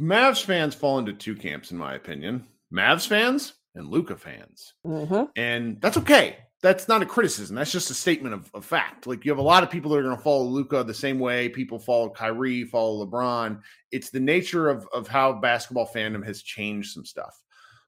Mavs 0.00 0.42
fans 0.42 0.74
fall 0.74 0.98
into 0.98 1.12
two 1.12 1.36
camps, 1.36 1.70
in 1.70 1.76
my 1.76 1.94
opinion 1.94 2.46
Mavs 2.72 3.06
fans 3.06 3.54
and 3.74 3.88
Luca 3.88 4.16
fans. 4.16 4.74
Mm-hmm. 4.86 5.24
And 5.36 5.80
that's 5.80 5.98
okay. 5.98 6.38
That's 6.60 6.88
not 6.88 7.02
a 7.02 7.06
criticism. 7.06 7.54
That's 7.54 7.70
just 7.70 7.90
a 7.90 7.94
statement 7.94 8.34
of, 8.34 8.50
of 8.52 8.64
fact. 8.64 9.06
Like 9.06 9.24
you 9.24 9.30
have 9.30 9.38
a 9.38 9.42
lot 9.42 9.62
of 9.62 9.70
people 9.70 9.92
that 9.92 9.98
are 9.98 10.02
going 10.02 10.16
to 10.16 10.22
follow 10.22 10.42
Luka 10.42 10.82
the 10.82 10.92
same 10.92 11.20
way 11.20 11.48
people 11.48 11.78
follow 11.78 12.10
Kyrie, 12.10 12.64
follow 12.64 13.06
LeBron. 13.06 13.60
It's 13.92 14.10
the 14.10 14.20
nature 14.20 14.68
of, 14.68 14.88
of 14.92 15.06
how 15.06 15.34
basketball 15.34 15.86
fandom 15.86 16.24
has 16.26 16.42
changed 16.42 16.92
some 16.92 17.04
stuff. 17.04 17.40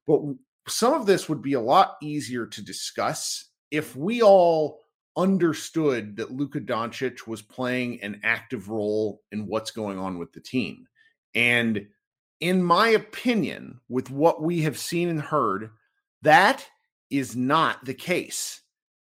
But 0.06 0.20
some 0.68 0.94
of 0.94 1.04
this 1.04 1.28
would 1.28 1.42
be 1.42 1.54
a 1.54 1.60
lot 1.60 1.96
easier 2.00 2.46
to 2.46 2.64
discuss 2.64 3.46
if 3.72 3.96
we 3.96 4.22
all 4.22 4.80
understood 5.16 6.16
that 6.16 6.30
Luka 6.30 6.60
Doncic 6.60 7.26
was 7.26 7.42
playing 7.42 8.00
an 8.02 8.20
active 8.22 8.68
role 8.68 9.22
in 9.32 9.46
what's 9.46 9.70
going 9.70 9.98
on 9.98 10.18
with 10.18 10.32
the 10.32 10.40
team. 10.40 10.86
And 11.34 11.86
in 12.40 12.62
my 12.62 12.88
opinion, 12.88 13.80
with 13.88 14.10
what 14.10 14.42
we 14.42 14.62
have 14.62 14.78
seen 14.78 15.08
and 15.08 15.20
heard, 15.20 15.70
that 16.22 16.66
is 17.10 17.36
not 17.36 17.84
the 17.84 17.94
case. 17.94 18.59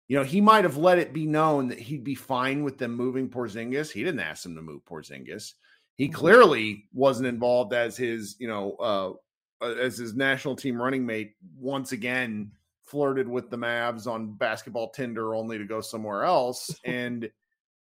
You 0.08 0.18
know, 0.18 0.24
he 0.24 0.40
might 0.40 0.64
have 0.64 0.76
let 0.76 0.98
it 0.98 1.12
be 1.12 1.26
known 1.26 1.68
that 1.68 1.78
he'd 1.78 2.04
be 2.04 2.14
fine 2.14 2.62
with 2.62 2.78
them 2.78 2.94
moving 2.94 3.30
Porzingis. 3.30 3.90
He 3.90 4.04
didn't 4.04 4.20
ask 4.20 4.42
them 4.42 4.54
to 4.56 4.62
move 4.62 4.84
Porzingis. 4.84 5.54
He 5.96 6.06
mm-hmm. 6.06 6.14
clearly 6.14 6.84
wasn't 6.92 7.28
involved 7.28 7.72
as 7.72 7.96
his, 7.96 8.36
you 8.38 8.48
know, 8.48 9.18
uh, 9.62 9.66
as 9.66 9.96
his 9.96 10.14
national 10.14 10.56
team 10.56 10.80
running 10.80 11.06
mate 11.06 11.34
once 11.58 11.92
again 11.92 12.50
flirted 12.82 13.28
with 13.28 13.50
the 13.50 13.56
Mavs 13.56 14.06
on 14.06 14.34
basketball 14.34 14.90
Tinder 14.90 15.34
only 15.34 15.58
to 15.58 15.64
go 15.64 15.80
somewhere 15.80 16.24
else. 16.24 16.70
and 16.84 17.30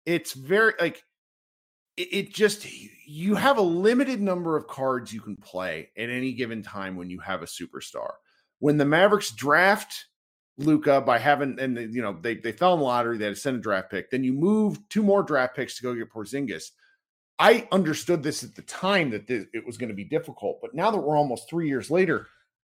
it's 0.05 0.33
very 0.33 0.73
like 0.79 1.03
it, 1.95 2.07
it, 2.11 2.33
just 2.33 2.65
you 3.05 3.35
have 3.35 3.57
a 3.57 3.61
limited 3.61 4.21
number 4.21 4.57
of 4.57 4.67
cards 4.67 5.13
you 5.13 5.21
can 5.21 5.35
play 5.35 5.89
at 5.97 6.09
any 6.09 6.33
given 6.33 6.63
time 6.63 6.95
when 6.95 7.09
you 7.09 7.19
have 7.19 7.43
a 7.43 7.45
superstar. 7.45 8.11
When 8.59 8.77
the 8.77 8.85
Mavericks 8.85 9.31
draft 9.31 10.05
Luka 10.59 11.01
by 11.01 11.17
having 11.17 11.57
and 11.59 11.77
you 11.93 12.01
know 12.01 12.17
they 12.21 12.35
they 12.35 12.51
fell 12.51 12.73
in 12.73 12.79
the 12.79 12.85
lottery, 12.85 13.17
they 13.17 13.25
had 13.25 13.35
to 13.35 13.39
send 13.41 13.57
a 13.57 13.61
draft 13.61 13.89
pick. 13.89 14.11
Then 14.11 14.23
you 14.23 14.33
move 14.33 14.77
two 14.89 15.03
more 15.03 15.23
draft 15.23 15.55
picks 15.55 15.77
to 15.77 15.83
go 15.83 15.95
get 15.95 16.11
Porzingis. 16.11 16.71
I 17.39 17.67
understood 17.71 18.21
this 18.21 18.43
at 18.43 18.53
the 18.53 18.63
time 18.63 19.09
that 19.11 19.25
this, 19.25 19.45
it 19.53 19.65
was 19.65 19.77
going 19.77 19.89
to 19.89 19.95
be 19.95 20.03
difficult, 20.03 20.59
but 20.61 20.75
now 20.75 20.91
that 20.91 20.99
we're 20.99 21.15
almost 21.15 21.49
three 21.49 21.69
years 21.69 21.89
later, 21.89 22.27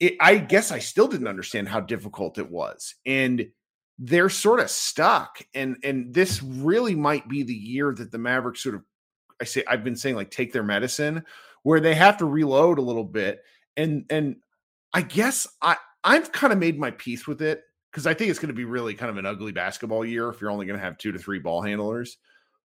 it, 0.02 0.18
I 0.20 0.36
guess 0.36 0.72
I 0.72 0.80
still 0.80 1.08
didn't 1.08 1.30
understand 1.30 1.70
how 1.70 1.80
difficult 1.80 2.38
it 2.38 2.52
was. 2.52 2.96
And 3.06 3.50
they're 3.98 4.30
sort 4.30 4.60
of 4.60 4.70
stuck. 4.70 5.42
And 5.54 5.78
and 5.84 6.14
this 6.14 6.44
really 6.44 6.96
might 6.96 7.28
be 7.28 7.44
the 7.44 7.54
year 7.54 7.94
that 7.94 8.12
the 8.12 8.18
Mavericks 8.18 8.64
sort 8.64 8.76
of 8.76 8.84
I 9.42 9.46
say 9.46 9.64
I've 9.68 9.84
been 9.84 9.96
saying 9.96 10.16
like 10.16 10.32
take 10.32 10.52
their 10.52 10.64
medicine 10.64 11.24
where 11.64 11.80
they 11.80 11.96
have 11.96 12.18
to 12.18 12.26
reload 12.26 12.78
a 12.78 12.84
little 12.84 13.06
bit. 13.06 13.42
And 13.78 14.06
and 14.10 14.38
I 14.94 15.02
guess 15.02 15.48
I 15.62 15.78
I've 16.04 16.32
kind 16.32 16.54
of 16.54 16.60
made 16.60 16.80
my 16.80 16.92
peace 16.92 17.28
with 17.28 17.42
it 17.42 17.64
because 17.92 18.06
I 18.08 18.14
think 18.14 18.30
it's 18.30 18.40
going 18.40 18.50
to 18.50 18.54
be 18.54 18.66
really 18.66 18.94
kind 18.94 19.10
of 19.10 19.18
an 19.18 19.26
ugly 19.26 19.52
basketball 19.52 20.06
year 20.06 20.30
if 20.30 20.42
you're 20.42 20.52
only 20.52 20.66
going 20.66 20.80
to 20.80 20.86
have 20.86 20.98
two 20.98 21.12
to 21.12 21.20
three 21.20 21.40
ball 21.40 21.62
handlers. 21.62 22.18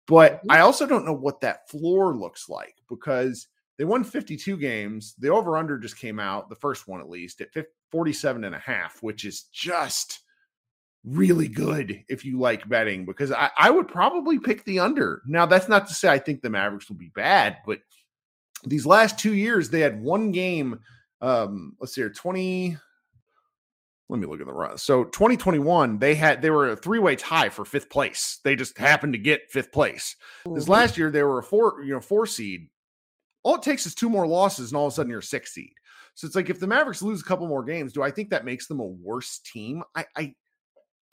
But 0.07 0.37
Mm-hmm. 0.37 0.51
I 0.51 0.61
also 0.61 0.87
don't 0.87 1.05
know 1.05 1.13
what 1.13 1.41
that 1.41 1.69
floor 1.69 2.15
looks 2.15 2.49
like 2.49 2.75
because 2.89 3.47
they 3.77 3.85
won 3.85 4.03
52 4.03 4.57
games. 4.57 5.15
The 5.19 5.29
over 5.29 5.57
under 5.57 5.77
just 5.77 5.97
came 5.97 6.19
out, 6.19 6.49
the 6.49 6.55
first 6.55 6.87
one 6.87 6.99
at 6.99 7.09
least, 7.09 7.41
at 7.41 7.65
47 7.91 8.43
and 8.43 8.55
a 8.55 8.59
half, 8.59 9.01
which 9.01 9.25
is 9.25 9.43
just 9.43 10.21
really 11.05 11.47
good 11.47 12.03
if 12.09 12.25
you 12.25 12.39
like 12.39 12.67
betting 12.67 13.05
because 13.05 13.31
I, 13.31 13.49
I 13.57 13.69
would 13.69 13.87
probably 13.87 14.37
pick 14.37 14.65
the 14.65 14.79
under. 14.79 15.21
Now, 15.25 15.45
that's 15.45 15.69
not 15.69 15.87
to 15.87 15.93
say 15.93 16.09
I 16.09 16.19
think 16.19 16.41
the 16.41 16.49
Mavericks 16.49 16.89
will 16.89 16.97
be 16.97 17.11
bad, 17.15 17.57
but 17.65 17.79
these 18.65 18.85
last 18.85 19.17
two 19.17 19.33
years, 19.33 19.69
they 19.69 19.79
had 19.79 20.01
one 20.01 20.31
game. 20.31 20.79
Um, 21.21 21.75
let's 21.79 21.95
see 21.95 22.01
here, 22.01 22.09
20. 22.09 22.77
Let 24.09 24.19
me 24.19 24.25
look 24.25 24.41
at 24.41 24.47
the 24.47 24.53
run. 24.53 24.77
So 24.79 25.03
2021, 25.03 25.99
they 25.99 26.15
had 26.15 26.41
they 26.41 26.49
were 26.49 26.69
a 26.69 26.75
three-way 26.75 27.15
tie 27.15 27.49
for 27.49 27.63
fifth 27.63 27.89
place. 27.91 28.39
They 28.43 28.55
just 28.55 28.77
happened 28.77 29.13
to 29.13 29.19
get 29.19 29.51
fifth 29.51 29.71
place. 29.71 30.15
This 30.55 30.65
Mhm. 30.65 30.69
last 30.69 30.97
year, 30.97 31.11
they 31.11 31.21
were 31.21 31.37
a 31.39 31.43
four, 31.43 31.83
you 31.83 31.93
know, 31.93 32.01
four 32.01 32.25
seed. 32.25 32.69
All 33.43 33.55
it 33.55 33.61
takes 33.61 33.85
is 33.85 33.93
two 33.93 34.09
more 34.09 34.27
losses, 34.27 34.71
and 34.71 34.77
all 34.77 34.87
of 34.87 34.93
a 34.93 34.95
sudden 34.95 35.11
you're 35.11 35.19
a 35.19 35.23
six 35.23 35.53
seed. 35.53 35.73
So 36.15 36.25
it's 36.25 36.35
like 36.35 36.49
if 36.49 36.59
the 36.59 36.67
Mavericks 36.67 37.01
lose 37.03 37.21
a 37.21 37.23
couple 37.23 37.47
more 37.47 37.63
games, 37.63 37.93
do 37.93 38.01
I 38.01 38.09
think 38.11 38.31
that 38.31 38.43
makes 38.45 38.67
them 38.67 38.79
a 38.79 38.85
worse 38.85 39.39
team? 39.39 39.83
I 39.95 40.05
I, 40.15 40.35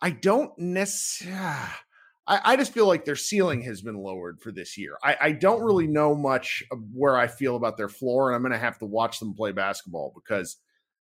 I 0.00 0.10
don't 0.10 0.56
necessarily. 0.58 1.38
I, 2.28 2.40
I 2.52 2.56
just 2.56 2.72
feel 2.72 2.88
like 2.88 3.04
their 3.04 3.14
ceiling 3.14 3.62
has 3.62 3.82
been 3.82 3.94
lowered 3.94 4.40
for 4.40 4.50
this 4.50 4.76
year. 4.76 4.96
I, 5.04 5.16
I 5.20 5.32
don't 5.32 5.62
really 5.62 5.86
know 5.86 6.12
much 6.12 6.64
of 6.72 6.80
where 6.92 7.16
I 7.16 7.28
feel 7.28 7.54
about 7.54 7.76
their 7.76 7.88
floor, 7.88 8.30
and 8.30 8.34
I'm 8.36 8.42
going 8.42 8.50
to 8.50 8.58
have 8.58 8.78
to 8.80 8.84
watch 8.86 9.20
them 9.20 9.32
play 9.34 9.52
basketball 9.52 10.12
because 10.12 10.56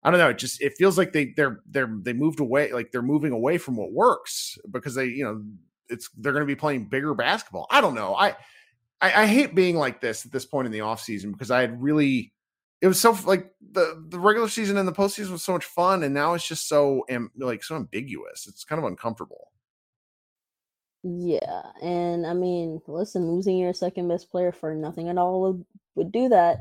I 0.05 0.11
don't 0.11 0.19
know. 0.19 0.29
It 0.29 0.37
just 0.37 0.61
it 0.61 0.77
feels 0.77 0.99
like 0.99 1.13
they 1.13 1.33
they're 1.35 1.61
they're 1.65 1.89
they 2.03 2.13
moved 2.13 2.39
away, 2.39 2.71
like 2.71 2.91
they're 2.91 3.01
moving 3.01 3.31
away 3.31 3.57
from 3.57 3.75
what 3.75 3.91
works 3.91 4.55
because 4.69 4.93
they 4.93 5.05
you 5.05 5.23
know 5.23 5.43
it's 5.89 6.11
they're 6.15 6.31
going 6.31 6.43
to 6.43 6.47
be 6.47 6.55
playing 6.55 6.89
bigger 6.89 7.15
basketball. 7.15 7.65
I 7.71 7.81
don't 7.81 7.95
know. 7.95 8.13
I, 8.13 8.35
I 9.01 9.23
I 9.23 9.25
hate 9.25 9.55
being 9.55 9.77
like 9.77 10.01
this 10.01 10.23
at 10.23 10.31
this 10.31 10.45
point 10.45 10.67
in 10.67 10.71
the 10.71 10.81
off 10.81 11.01
season 11.01 11.31
because 11.31 11.49
I 11.49 11.61
had 11.61 11.81
really 11.81 12.33
it 12.81 12.87
was 12.87 12.99
so 12.99 13.17
like 13.25 13.51
the 13.71 14.05
the 14.09 14.19
regular 14.19 14.47
season 14.47 14.77
and 14.77 14.87
the 14.87 14.93
postseason 14.93 15.31
was 15.31 15.43
so 15.43 15.53
much 15.53 15.65
fun, 15.65 16.03
and 16.03 16.13
now 16.13 16.35
it's 16.35 16.47
just 16.47 16.69
so 16.69 17.03
am, 17.09 17.31
like 17.35 17.63
so 17.63 17.75
ambiguous. 17.75 18.45
It's 18.47 18.63
kind 18.63 18.77
of 18.77 18.85
uncomfortable. 18.85 19.53
Yeah, 21.01 21.63
and 21.81 22.27
I 22.27 22.33
mean, 22.33 22.79
listen, 22.87 23.31
losing 23.31 23.57
your 23.57 23.73
second 23.73 24.07
best 24.07 24.29
player 24.29 24.51
for 24.51 24.75
nothing 24.75 25.09
at 25.09 25.17
all 25.17 25.41
would, 25.41 25.65
would 25.95 26.11
do 26.11 26.29
that. 26.29 26.59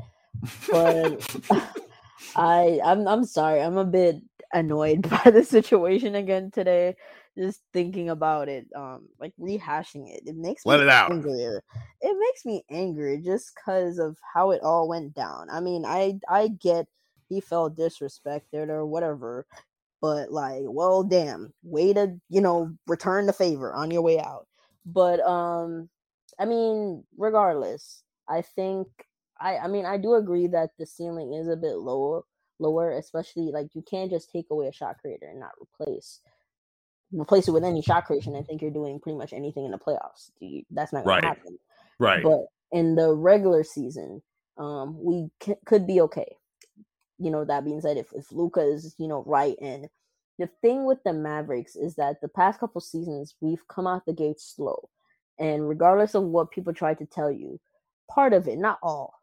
But 0.70 1.20
I, 2.37 2.80
I'm, 2.84 3.06
I'm 3.06 3.24
sorry, 3.24 3.60
I'm 3.60 3.78
a 3.78 3.84
bit 3.84 4.16
annoyed 4.52 5.08
by 5.24 5.30
the 5.30 5.44
situation 5.44 6.14
again 6.14 6.50
today. 6.50 6.96
Just 7.37 7.62
thinking 7.72 8.10
about 8.10 8.48
it, 8.48 8.66
um, 8.76 9.08
like 9.18 9.32
rehashing 9.40 10.08
it, 10.08 10.22
it 10.24 10.37
makes 10.37 10.64
Let 10.64 10.78
me 10.78 10.84
it 10.84 10.88
out. 10.90 11.10
angrier. 11.10 11.64
It 12.00 12.16
makes 12.18 12.44
me 12.44 12.64
angry 12.70 13.20
just 13.24 13.52
because 13.54 13.98
of 13.98 14.16
how 14.32 14.52
it 14.52 14.62
all 14.62 14.88
went 14.88 15.14
down. 15.14 15.48
I 15.50 15.58
mean, 15.60 15.84
I, 15.84 16.20
I 16.28 16.48
get 16.48 16.87
he 17.28 17.40
felt 17.40 17.76
disrespected 17.76 18.68
or 18.68 18.87
whatever, 18.87 19.46
but 20.00 20.30
like, 20.30 20.62
well, 20.64 21.02
damn, 21.02 21.52
way 21.62 21.92
to 21.92 22.20
you 22.28 22.40
know 22.40 22.72
return 22.87 23.26
the 23.26 23.32
favor 23.32 23.72
on 23.72 23.90
your 23.90 24.02
way 24.02 24.20
out. 24.20 24.46
But 24.87 25.20
um, 25.20 25.88
I 26.38 26.44
mean, 26.44 27.04
regardless, 27.16 28.02
I 28.28 28.42
think 28.42 28.87
I 29.44 29.59
I 29.59 29.68
mean 29.68 29.87
I 29.87 29.98
do 29.98 30.16
agree 30.16 30.48
that 30.48 30.72
the 30.80 30.87
ceiling 30.87 31.35
is 31.35 31.48
a 31.48 31.57
bit 31.57 31.76
lower 31.78 32.22
lower, 32.61 32.92
especially 32.92 33.52
like 33.52 33.68
you 33.74 33.85
can't 33.90 34.11
just 34.12 34.33
take 34.33 34.46
away 34.50 34.68
a 34.68 34.72
shot 34.72 34.98
creator 35.00 35.28
and 35.28 35.40
not 35.40 35.52
replace 35.62 36.20
replace 37.12 37.48
it 37.48 37.52
with 37.52 37.64
any 37.64 37.83
shot 37.83 38.07
creation. 38.07 38.37
I 38.37 38.42
think 38.42 38.62
you're 38.62 38.72
doing 38.72 39.00
pretty 39.00 39.18
much 39.18 39.35
anything 39.35 39.66
in 39.66 39.72
the 39.72 39.78
playoffs. 39.78 40.30
You- 40.40 40.64
That's 40.72 40.92
not 40.94 41.04
going 41.04 41.16
Right. 41.16 41.22
to 41.22 41.28
happen. 41.28 41.59
Right. 42.00 42.24
But 42.24 42.48
in 42.72 42.96
the 42.96 43.14
regular 43.14 43.64
season, 43.64 44.22
um, 44.59 45.02
we 45.02 45.30
c- 45.42 45.57
could 45.66 45.87
be 45.87 46.02
okay. 46.02 46.37
You 47.18 47.30
know, 47.33 47.44
that 47.46 47.64
being 47.64 47.80
said, 47.83 47.98
if 47.98 48.12
if 48.14 48.33
Luka 48.33 48.62
is 48.62 48.94
you 48.98 49.09
know 49.09 49.24
right, 49.26 49.57
and 49.61 49.88
the 50.38 50.48
thing 50.62 50.87
with 50.87 51.02
the 51.04 51.12
Mavericks 51.14 51.76
is 51.76 51.96
that 51.96 52.20
the 52.22 52.28
past 52.28 52.61
couple 52.61 52.80
seasons 52.83 53.37
we've 53.40 53.66
come 53.68 53.87
out 53.87 54.07
the 54.07 54.14
gate 54.14 54.40
slow, 54.40 54.90
and 55.38 55.68
regardless 55.68 56.14
of 56.16 56.24
what 56.24 56.50
people 56.52 56.74
try 56.74 56.94
to 56.94 57.07
tell 57.07 57.30
you, 57.30 57.61
part 58.11 58.33
of 58.35 58.48
it, 58.48 58.59
not 58.59 58.78
all, 58.83 59.14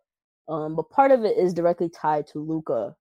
um, 0.52 0.76
but 0.76 0.90
part 0.90 1.12
of 1.12 1.24
it 1.24 1.38
is 1.38 1.54
directly 1.54 1.90
tied 1.90 2.28
to 2.28 2.40
Luka 2.40 2.96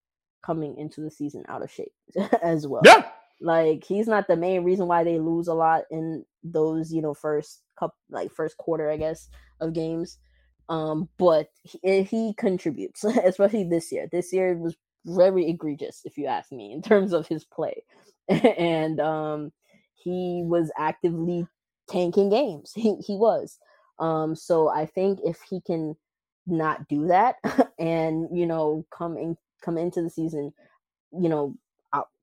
coming 0.45 0.77
into 0.79 1.01
the 1.01 1.11
season 1.11 1.45
out 1.49 1.63
of 1.63 1.71
shape 1.71 1.93
as 2.43 2.67
well. 2.67 2.83
yeah. 2.85 3.09
Like 3.41 3.85
he's 3.85 4.07
not 4.07 4.29
the 4.29 4.37
main 4.37 4.63
reason 4.65 4.87
why 4.87 5.03
they 5.03 5.19
lose 5.19 5.49
a 5.49 5.55
lot 5.55 5.83
in 5.91 6.25
those, 6.45 6.93
you 6.93 7.03
know, 7.03 7.15
first 7.15 7.63
cup 7.79 7.95
like 8.09 8.31
first 8.31 8.57
quarter, 8.57 8.91
I 8.91 8.99
guess, 8.99 9.29
of 9.61 9.73
games. 9.73 10.19
Um, 10.69 11.09
but 11.19 11.49
he, 11.65 11.81
eh, 11.83 12.03
he 12.03 12.35
contributes, 12.35 13.03
especially 13.25 13.65
this 13.65 13.91
year. 13.91 14.09
This 14.13 14.33
year 14.33 14.57
was 14.57 14.77
very 15.05 15.49
egregious, 15.49 16.03
if 16.05 16.17
you 16.17 16.27
ask 16.27 16.53
me, 16.53 16.71
in 16.73 16.83
terms 16.83 17.13
of 17.13 17.27
his 17.27 17.45
play, 17.45 17.83
and 18.29 19.01
um, 19.01 19.53
he 19.95 20.43
was 20.45 20.71
actively 20.79 21.47
tanking 21.89 22.29
games. 22.29 22.73
He 22.77 22.97
he 23.05 23.17
was. 23.17 23.59
Um, 23.99 24.37
so 24.37 24.69
I 24.69 24.87
think 24.87 25.19
if 25.25 25.41
he 25.49 25.61
can 25.61 25.97
not 26.47 26.89
do 26.89 27.09
that 27.09 27.37
and 27.79 28.29
you 28.37 28.47
know 28.47 28.85
come 28.91 29.17
in 29.17 29.37
come 29.63 29.79
into 29.79 30.03
the 30.03 30.11
season, 30.11 30.53
you 31.13 31.29
know, 31.29 31.57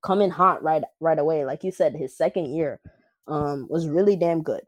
come 0.03 0.21
in 0.21 0.29
hot 0.29 0.63
right 0.63 0.83
right 0.99 1.19
away. 1.19 1.45
Like 1.45 1.63
you 1.63 1.71
said, 1.71 1.95
his 1.95 2.15
second 2.17 2.55
year 2.55 2.79
um 3.27 3.67
was 3.69 3.87
really 3.87 4.15
damn 4.15 4.43
good. 4.43 4.63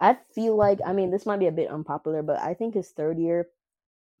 I 0.00 0.18
feel 0.34 0.56
like 0.56 0.80
I 0.86 0.92
mean 0.92 1.10
this 1.10 1.26
might 1.26 1.40
be 1.40 1.46
a 1.48 1.52
bit 1.52 1.70
unpopular, 1.70 2.22
but 2.22 2.38
I 2.40 2.54
think 2.54 2.74
his 2.74 2.90
third 2.90 3.18
year 3.18 3.48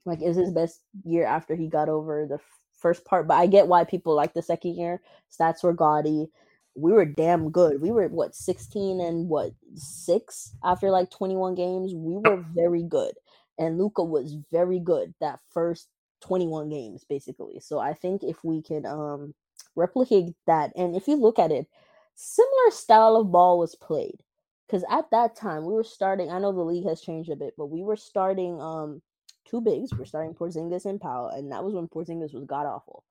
like 0.04 0.22
is 0.22 0.36
his 0.36 0.50
best 0.50 0.80
year 1.04 1.26
after 1.26 1.54
he 1.54 1.68
got 1.68 1.88
over 1.88 2.26
the 2.28 2.38
first 2.78 3.04
part. 3.04 3.28
But 3.28 3.34
I 3.38 3.46
get 3.46 3.68
why 3.68 3.84
people 3.84 4.14
like 4.14 4.34
the 4.34 4.42
second 4.42 4.76
year. 4.76 5.00
Stats 5.30 5.62
were 5.62 5.72
gaudy. 5.72 6.28
We 6.74 6.92
were 6.92 7.06
damn 7.06 7.50
good. 7.50 7.80
We 7.80 7.90
were 7.90 8.08
what 8.08 8.34
16 8.34 9.00
and 9.00 9.28
what 9.28 9.52
six 9.74 10.54
after 10.64 10.90
like 10.90 11.10
21 11.10 11.54
games. 11.54 11.92
We 11.94 12.16
were 12.18 12.44
very 12.54 12.82
good. 12.82 13.14
And 13.58 13.78
Luka 13.78 14.02
was 14.02 14.36
very 14.50 14.78
good 14.78 15.14
that 15.20 15.40
first 15.50 15.88
21 16.22 16.68
games 16.68 17.04
basically. 17.08 17.60
So 17.60 17.78
I 17.78 17.94
think 17.94 18.22
if 18.22 18.42
we 18.44 18.62
can 18.62 18.86
um 18.86 19.34
replicate 19.74 20.34
that 20.46 20.72
and 20.76 20.96
if 20.96 21.08
you 21.08 21.16
look 21.16 21.38
at 21.38 21.52
it, 21.52 21.66
similar 22.14 22.70
style 22.70 23.16
of 23.16 23.32
ball 23.32 23.58
was 23.58 23.74
played. 23.74 24.22
Cuz 24.68 24.84
at 24.90 25.10
that 25.10 25.36
time 25.36 25.64
we 25.64 25.74
were 25.74 25.84
starting, 25.84 26.30
I 26.30 26.38
know 26.38 26.52
the 26.52 26.62
league 26.62 26.86
has 26.86 27.00
changed 27.00 27.30
a 27.30 27.36
bit, 27.36 27.54
but 27.56 27.66
we 27.66 27.82
were 27.82 27.96
starting 27.96 28.60
um 28.60 29.02
two 29.46 29.60
bigs. 29.60 29.92
We're 29.94 30.04
starting 30.04 30.34
Porzingis 30.34 30.86
and 30.86 31.00
Powell, 31.00 31.28
and 31.28 31.50
that 31.52 31.64
was 31.64 31.74
when 31.74 31.88
Porzingis 31.88 32.34
was 32.34 32.44
god 32.44 32.66
awful. 32.66 33.04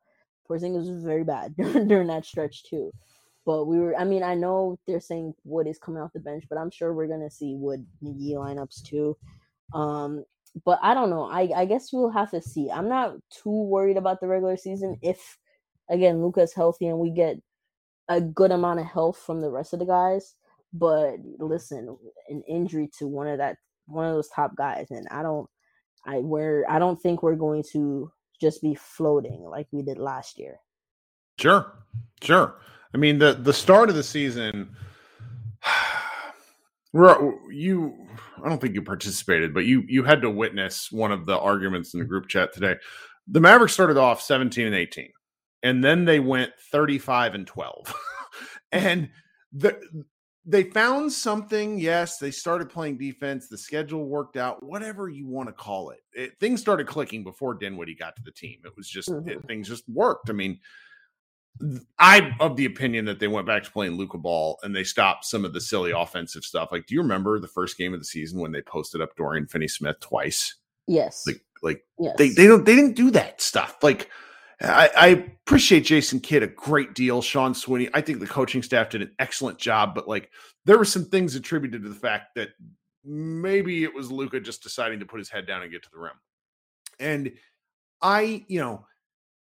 Porzingis 0.49 0.89
was 0.89 1.03
very 1.03 1.23
bad 1.23 1.55
during 1.57 2.07
that 2.07 2.25
stretch 2.25 2.63
too. 2.63 2.91
But 3.45 3.65
we 3.65 3.79
were, 3.79 3.95
I 3.95 4.03
mean, 4.05 4.23
I 4.23 4.33
know 4.33 4.79
they're 4.87 4.99
saying 4.99 5.35
Wood 5.43 5.67
is 5.67 5.77
coming 5.77 6.01
off 6.01 6.13
the 6.13 6.19
bench, 6.19 6.45
but 6.49 6.57
I'm 6.57 6.71
sure 6.71 6.93
we're 6.93 7.07
gonna 7.07 7.29
see 7.29 7.55
Wood 7.55 7.85
McGee 8.03 8.33
lineups 8.33 8.83
too. 8.83 9.15
Um, 9.73 10.25
but 10.63 10.79
I 10.81 10.93
don't 10.93 11.09
know. 11.09 11.23
I 11.23 11.49
I 11.55 11.65
guess 11.65 11.91
we'll 11.91 12.11
have 12.11 12.31
to 12.31 12.41
see. 12.41 12.69
I'm 12.71 12.87
not 12.87 13.15
too 13.29 13.63
worried 13.63 13.97
about 13.97 14.21
the 14.21 14.27
regular 14.27 14.57
season 14.57 14.97
if, 15.01 15.37
again, 15.89 16.21
Luka's 16.21 16.53
healthy 16.53 16.87
and 16.87 16.99
we 16.99 17.11
get 17.11 17.37
a 18.07 18.21
good 18.21 18.51
amount 18.51 18.79
of 18.79 18.85
health 18.85 19.17
from 19.17 19.41
the 19.41 19.49
rest 19.49 19.73
of 19.73 19.79
the 19.79 19.85
guys. 19.85 20.35
But 20.71 21.15
listen, 21.39 21.97
an 22.29 22.43
injury 22.47 22.89
to 22.99 23.07
one 23.07 23.27
of 23.27 23.39
that 23.39 23.57
one 23.87 24.05
of 24.05 24.13
those 24.13 24.29
top 24.29 24.55
guys, 24.55 24.87
and 24.91 25.07
I 25.11 25.21
don't, 25.21 25.49
I 26.05 26.19
we're 26.19 26.65
I 26.69 26.79
don't 26.79 27.01
think 27.01 27.23
we're 27.23 27.35
going 27.35 27.63
to 27.71 28.11
just 28.39 28.61
be 28.61 28.75
floating 28.75 29.41
like 29.43 29.67
we 29.71 29.81
did 29.81 29.97
last 29.97 30.37
year. 30.37 30.59
Sure, 31.37 31.71
sure. 32.21 32.55
I 32.93 32.97
mean 32.97 33.19
the 33.19 33.33
the 33.33 33.53
start 33.53 33.89
of 33.89 33.95
the 33.95 34.03
season. 34.03 34.75
You, 37.49 38.07
I 38.43 38.47
don't 38.47 38.61
think 38.61 38.73
you 38.73 38.81
participated, 38.81 39.53
but 39.53 39.65
you 39.65 39.83
you 39.87 40.03
had 40.03 40.21
to 40.21 40.29
witness 40.29 40.91
one 40.91 41.11
of 41.11 41.25
the 41.25 41.37
arguments 41.37 41.93
in 41.93 41.99
the 41.99 42.05
group 42.05 42.27
chat 42.27 42.53
today. 42.53 42.75
The 43.27 43.41
Mavericks 43.41 43.73
started 43.73 43.97
off 43.97 44.21
seventeen 44.21 44.67
and 44.67 44.75
eighteen, 44.75 45.11
and 45.63 45.83
then 45.83 46.05
they 46.05 46.19
went 46.21 46.53
thirty 46.71 46.97
five 46.97 47.35
and 47.35 47.45
twelve, 47.45 47.93
and 48.71 49.09
the 49.51 49.77
they 50.45 50.63
found 50.63 51.11
something. 51.11 51.79
Yes, 51.79 52.17
they 52.17 52.31
started 52.31 52.69
playing 52.69 52.97
defense. 52.97 53.49
The 53.49 53.57
schedule 53.57 54.05
worked 54.05 54.37
out. 54.37 54.63
Whatever 54.63 55.09
you 55.09 55.27
want 55.27 55.49
to 55.49 55.53
call 55.53 55.89
it, 55.89 55.99
it 56.13 56.39
things 56.39 56.61
started 56.61 56.87
clicking 56.87 57.23
before 57.23 57.55
Dinwiddie 57.55 57.95
got 57.95 58.15
to 58.15 58.21
the 58.23 58.31
team. 58.31 58.59
It 58.63 58.73
was 58.77 58.87
just 58.87 59.09
it, 59.09 59.25
Mhm. 59.25 59.47
things 59.47 59.67
just 59.67 59.89
worked. 59.89 60.29
I 60.29 60.33
mean, 60.33 60.59
I'm 61.99 62.33
of 62.39 62.57
the 62.57 62.65
opinion 62.65 63.05
that 63.05 63.19
they 63.19 63.27
went 63.27 63.47
back 63.47 63.63
to 63.63 63.71
playing 63.71 63.93
Luka 63.93 64.17
ball 64.17 64.59
and 64.63 64.75
they 64.75 64.83
stopped 64.83 65.25
some 65.25 65.45
of 65.45 65.53
the 65.53 65.61
silly 65.61 65.91
offensive 65.91 66.43
stuff. 66.43 66.69
Like, 66.71 66.85
do 66.85 66.95
you 66.95 67.01
remember 67.01 67.39
the 67.39 67.47
first 67.47 67.77
game 67.77 67.93
of 67.93 67.99
the 67.99 68.05
season 68.05 68.39
when 68.39 68.51
they 68.51 68.61
posted 68.61 69.01
up 69.01 69.15
Dorian 69.15 69.47
Finney 69.47 69.67
Smith 69.67 69.99
twice? 70.01 70.55
Yes. 70.87 71.23
Like, 71.25 71.41
like 71.63 71.85
yes. 71.97 72.15
they 72.17 72.29
they 72.29 72.47
don't 72.47 72.65
they 72.65 72.75
didn't 72.75 72.95
do 72.95 73.09
that 73.11 73.41
stuff. 73.41 73.77
Like, 73.81 74.09
I, 74.61 74.89
I, 74.95 75.07
appreciate 75.07 75.81
Jason 75.81 76.19
Kidd 76.19 76.43
a 76.43 76.47
great 76.47 76.93
deal. 76.93 77.21
Sean 77.21 77.53
Sweeney, 77.53 77.89
I 77.93 78.01
think 78.01 78.19
the 78.19 78.27
coaching 78.27 78.63
staff 78.63 78.89
did 78.89 79.01
an 79.01 79.11
excellent 79.19 79.57
job, 79.57 79.93
but 79.93 80.07
like 80.07 80.29
there 80.65 80.77
were 80.77 80.85
some 80.85 81.05
things 81.05 81.35
attributed 81.35 81.83
to 81.83 81.89
the 81.89 81.95
fact 81.95 82.35
that 82.35 82.49
maybe 83.03 83.83
it 83.83 83.93
was 83.93 84.11
Luka 84.11 84.39
just 84.39 84.63
deciding 84.63 84.99
to 84.99 85.05
put 85.05 85.19
his 85.19 85.29
head 85.29 85.45
down 85.45 85.61
and 85.61 85.71
get 85.71 85.83
to 85.83 85.89
the 85.91 85.99
rim. 85.99 86.13
And 86.99 87.33
I, 88.01 88.45
you 88.47 88.59
know, 88.59 88.85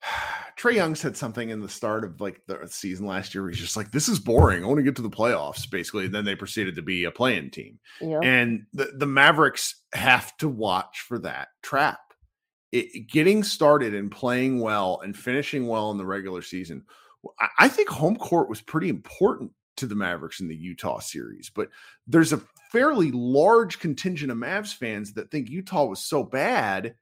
Trae 0.59 0.75
Young 0.75 0.95
said 0.95 1.17
something 1.17 1.51
in 1.51 1.61
the 1.61 1.69
start 1.69 2.05
of 2.05 2.21
like 2.21 2.41
the 2.47 2.67
season 2.67 3.07
last 3.07 3.35
year. 3.35 3.49
he's 3.49 3.59
just 3.59 3.77
like, 3.77 3.93
"This 3.93 4.09
is 4.09 4.19
boring. 4.19 4.65
I 4.65 4.67
want 4.67 4.79
to 4.79 4.85
get 4.85 4.97
to 4.97 5.03
the 5.03 5.11
playoffs." 5.11 5.71
Basically, 5.71 6.07
and 6.07 6.15
then 6.15 6.25
they 6.25 6.35
proceeded 6.35 6.77
to 6.77 6.83
be 6.83 7.05
a 7.05 7.11
playing 7.11 7.51
team, 7.51 7.79
yeah. 8.01 8.21
and 8.23 8.67
the 8.73 8.93
the 8.97 9.07
Mavericks 9.07 9.77
have 9.93 10.37
to 10.39 10.49
watch 10.49 11.05
for 11.07 11.19
that 11.21 11.49
trap. 11.63 12.01
It, 12.73 13.09
getting 13.09 13.43
started 13.43 13.95
and 13.95 14.11
playing 14.11 14.61
well 14.61 15.01
and 15.03 15.17
finishing 15.17 15.67
well 15.67 15.91
in 15.91 15.99
the 15.99 16.07
regular 16.07 16.43
season. 16.43 16.85
I, 17.39 17.49
I 17.59 17.69
think 17.69 17.89
home 17.89 18.17
court 18.17 18.49
was 18.49 18.61
pretty 18.61 18.89
important 18.89 19.53
to 19.77 19.87
the 19.87 19.95
Mavericks 19.95 20.41
in 20.41 20.49
the 20.49 20.57
Utah 20.57 21.01
series, 21.01 21.51
but 21.55 21.69
there's 22.07 22.33
a 22.33 22.41
fairly 22.73 23.11
large 23.13 23.79
contingent 23.79 24.33
of 24.33 24.39
Mavs 24.39 24.75
fans 24.75 25.13
that 25.15 25.31
think 25.31 25.49
Utah 25.49 25.85
was 25.85 26.01
so 26.01 26.23
bad 26.23 26.95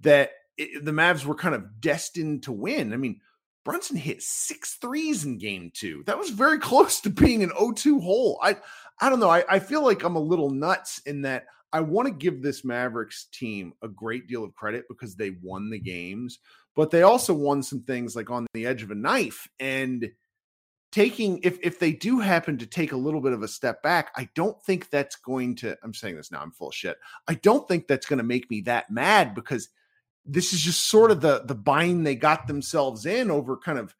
that 0.00 0.30
it, 0.56 0.84
the 0.84 0.92
Mavs 0.92 1.24
were 1.24 1.34
kind 1.34 1.54
of 1.54 1.80
destined 1.80 2.42
to 2.44 2.52
win. 2.52 2.92
I 2.92 2.96
mean, 2.96 3.20
Brunson 3.64 3.96
hit 3.96 4.22
six 4.22 4.74
threes 4.74 5.24
in 5.24 5.38
game 5.38 5.70
two. 5.74 6.02
That 6.06 6.18
was 6.18 6.30
very 6.30 6.58
close 6.60 7.00
to 7.00 7.10
being 7.10 7.42
an 7.42 7.50
0-2 7.50 8.02
hole. 8.02 8.38
I 8.42 8.56
I 9.00 9.10
don't 9.10 9.20
know. 9.20 9.28
I, 9.28 9.44
I 9.48 9.58
feel 9.58 9.84
like 9.84 10.04
I'm 10.04 10.16
a 10.16 10.20
little 10.20 10.50
nuts 10.50 11.02
in 11.04 11.22
that 11.22 11.46
I 11.72 11.80
want 11.80 12.08
to 12.08 12.14
give 12.14 12.40
this 12.40 12.64
Mavericks 12.64 13.26
team 13.32 13.74
a 13.82 13.88
great 13.88 14.26
deal 14.26 14.42
of 14.42 14.54
credit 14.54 14.86
because 14.88 15.16
they 15.16 15.36
won 15.42 15.68
the 15.68 15.78
games, 15.78 16.38
but 16.74 16.90
they 16.90 17.02
also 17.02 17.34
won 17.34 17.62
some 17.62 17.82
things 17.82 18.16
like 18.16 18.30
on 18.30 18.46
the 18.54 18.64
edge 18.64 18.82
of 18.82 18.90
a 18.90 18.94
knife. 18.94 19.46
And 19.60 20.10
taking 20.92 21.40
if 21.42 21.58
if 21.62 21.78
they 21.78 21.92
do 21.92 22.20
happen 22.20 22.56
to 22.58 22.66
take 22.66 22.92
a 22.92 22.96
little 22.96 23.20
bit 23.20 23.34
of 23.34 23.42
a 23.42 23.48
step 23.48 23.82
back, 23.82 24.12
I 24.16 24.30
don't 24.34 24.62
think 24.62 24.88
that's 24.88 25.16
going 25.16 25.56
to 25.56 25.76
I'm 25.82 25.92
saying 25.92 26.16
this 26.16 26.30
now, 26.30 26.40
I'm 26.40 26.52
full 26.52 26.70
shit. 26.70 26.96
I 27.28 27.34
don't 27.34 27.68
think 27.68 27.86
that's 27.86 28.06
going 28.06 28.18
to 28.18 28.24
make 28.24 28.48
me 28.48 28.60
that 28.62 28.90
mad 28.90 29.34
because– 29.34 29.68
this 30.26 30.52
is 30.52 30.60
just 30.60 30.86
sort 30.88 31.10
of 31.10 31.20
the 31.20 31.42
the 31.44 31.54
bind 31.54 32.06
they 32.06 32.14
got 32.14 32.46
themselves 32.46 33.06
in 33.06 33.30
over 33.30 33.56
kind 33.56 33.78
of 33.78 33.94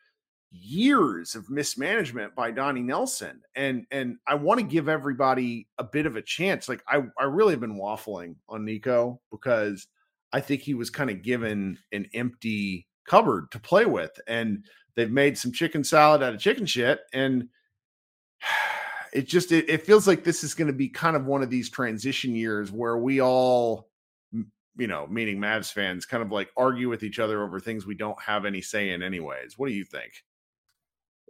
years 0.51 1.35
of 1.35 1.51
mismanagement 1.51 2.35
by 2.35 2.51
Donnie 2.51 2.83
Nelson. 2.83 3.41
And 3.55 3.87
and 3.91 4.17
I 4.27 4.35
want 4.35 4.61
to 4.61 4.67
give 4.67 4.89
everybody 4.89 5.69
a 5.79 5.85
bit 5.85 6.07
of 6.07 6.17
a 6.17 6.23
chance. 6.23 6.69
Like 6.69 6.83
I 6.89 7.03
I 7.19 7.25
really 7.25 7.53
have 7.53 7.61
been 7.61 7.79
waffling 7.79 8.37
on 8.49 8.65
Nico 8.65 9.21
because 9.31 9.87
I 10.33 10.41
think 10.41 10.63
he 10.63 10.75
was 10.75 10.91
kind 10.91 11.11
of 11.11 11.23
given 11.23 11.79
an 11.93 12.07
empty 12.15 12.87
cupboard 13.07 13.51
to 13.53 13.61
play 13.61 13.85
with 13.85 14.11
and 14.27 14.65
they've 14.97 15.13
made 15.13 15.39
some 15.39 15.53
chicken 15.53 15.85
salad 15.85 16.25
out 16.25 16.35
of 16.35 16.41
chicken 16.41 16.67
shit 16.67 17.01
and 17.13 17.49
it 19.13 19.29
just 19.29 19.53
it, 19.53 19.69
it 19.71 19.87
feels 19.87 20.09
like 20.09 20.25
this 20.25 20.43
is 20.43 20.55
going 20.55 20.67
to 20.67 20.73
be 20.73 20.89
kind 20.89 21.15
of 21.15 21.27
one 21.27 21.43
of 21.43 21.51
these 21.51 21.71
transition 21.71 22.35
years 22.35 22.73
where 22.73 22.99
we 22.99 23.21
all 23.21 23.89
you 24.77 24.87
know, 24.87 25.07
meaning 25.09 25.39
Mavs 25.39 25.73
fans, 25.73 26.07
kind 26.07 26.23
of 26.23 26.31
like 26.31 26.51
argue 26.57 26.89
with 26.89 27.03
each 27.03 27.19
other 27.19 27.43
over 27.43 27.61
things 27.61 27.87
we 27.87 27.95
don't 27.95 28.21
have 28.21 28.45
any 28.45 28.61
say 28.61 28.91
in, 28.91 29.03
anyways. 29.03 29.59
What 29.59 29.69
do 29.69 29.75
you 29.75 29.85
think? 29.85 30.25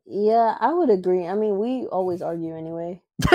Yeah, 0.04 0.56
I 0.61 0.72
would 0.72 0.90
agree. 0.90 1.26
I 1.26 1.35
mean, 1.35 1.59
we 1.59 1.87
always 1.87 2.22
argue 2.22 2.56
anyway. 2.56 3.02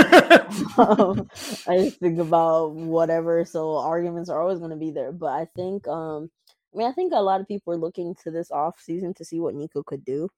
um, 0.78 1.30
I 1.67 1.78
just 1.78 2.00
think 2.00 2.19
about 2.19 2.74
whatever, 2.74 3.43
so 3.45 3.78
arguments 3.78 4.30
are 4.30 4.41
always 4.41 4.60
going 4.60 4.71
to 4.71 4.78
be 4.78 4.91
there. 4.91 5.12
But 5.12 5.34
I 5.34 5.47
think, 5.56 5.88
um, 5.88 6.30
I 6.74 6.78
mean, 6.78 6.88
I 6.88 6.93
think 6.93 7.12
a 7.13 7.21
lot 7.21 7.41
of 7.41 7.47
people 7.47 7.74
are 7.74 7.78
looking 7.78 8.15
to 8.24 8.32
this 8.32 8.52
off 8.52 8.80
season 8.80 9.13
to 9.15 9.26
see 9.26 9.39
what 9.39 9.56
Nico 9.56 9.84
could 9.84 10.06
do. 10.06 10.30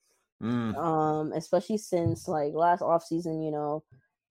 Mm. 0.42 0.76
Um, 0.76 1.32
especially 1.34 1.78
since 1.78 2.28
like 2.28 2.54
last 2.54 2.82
off 2.82 3.06
season, 3.06 3.42
you 3.42 3.52
know, 3.52 3.84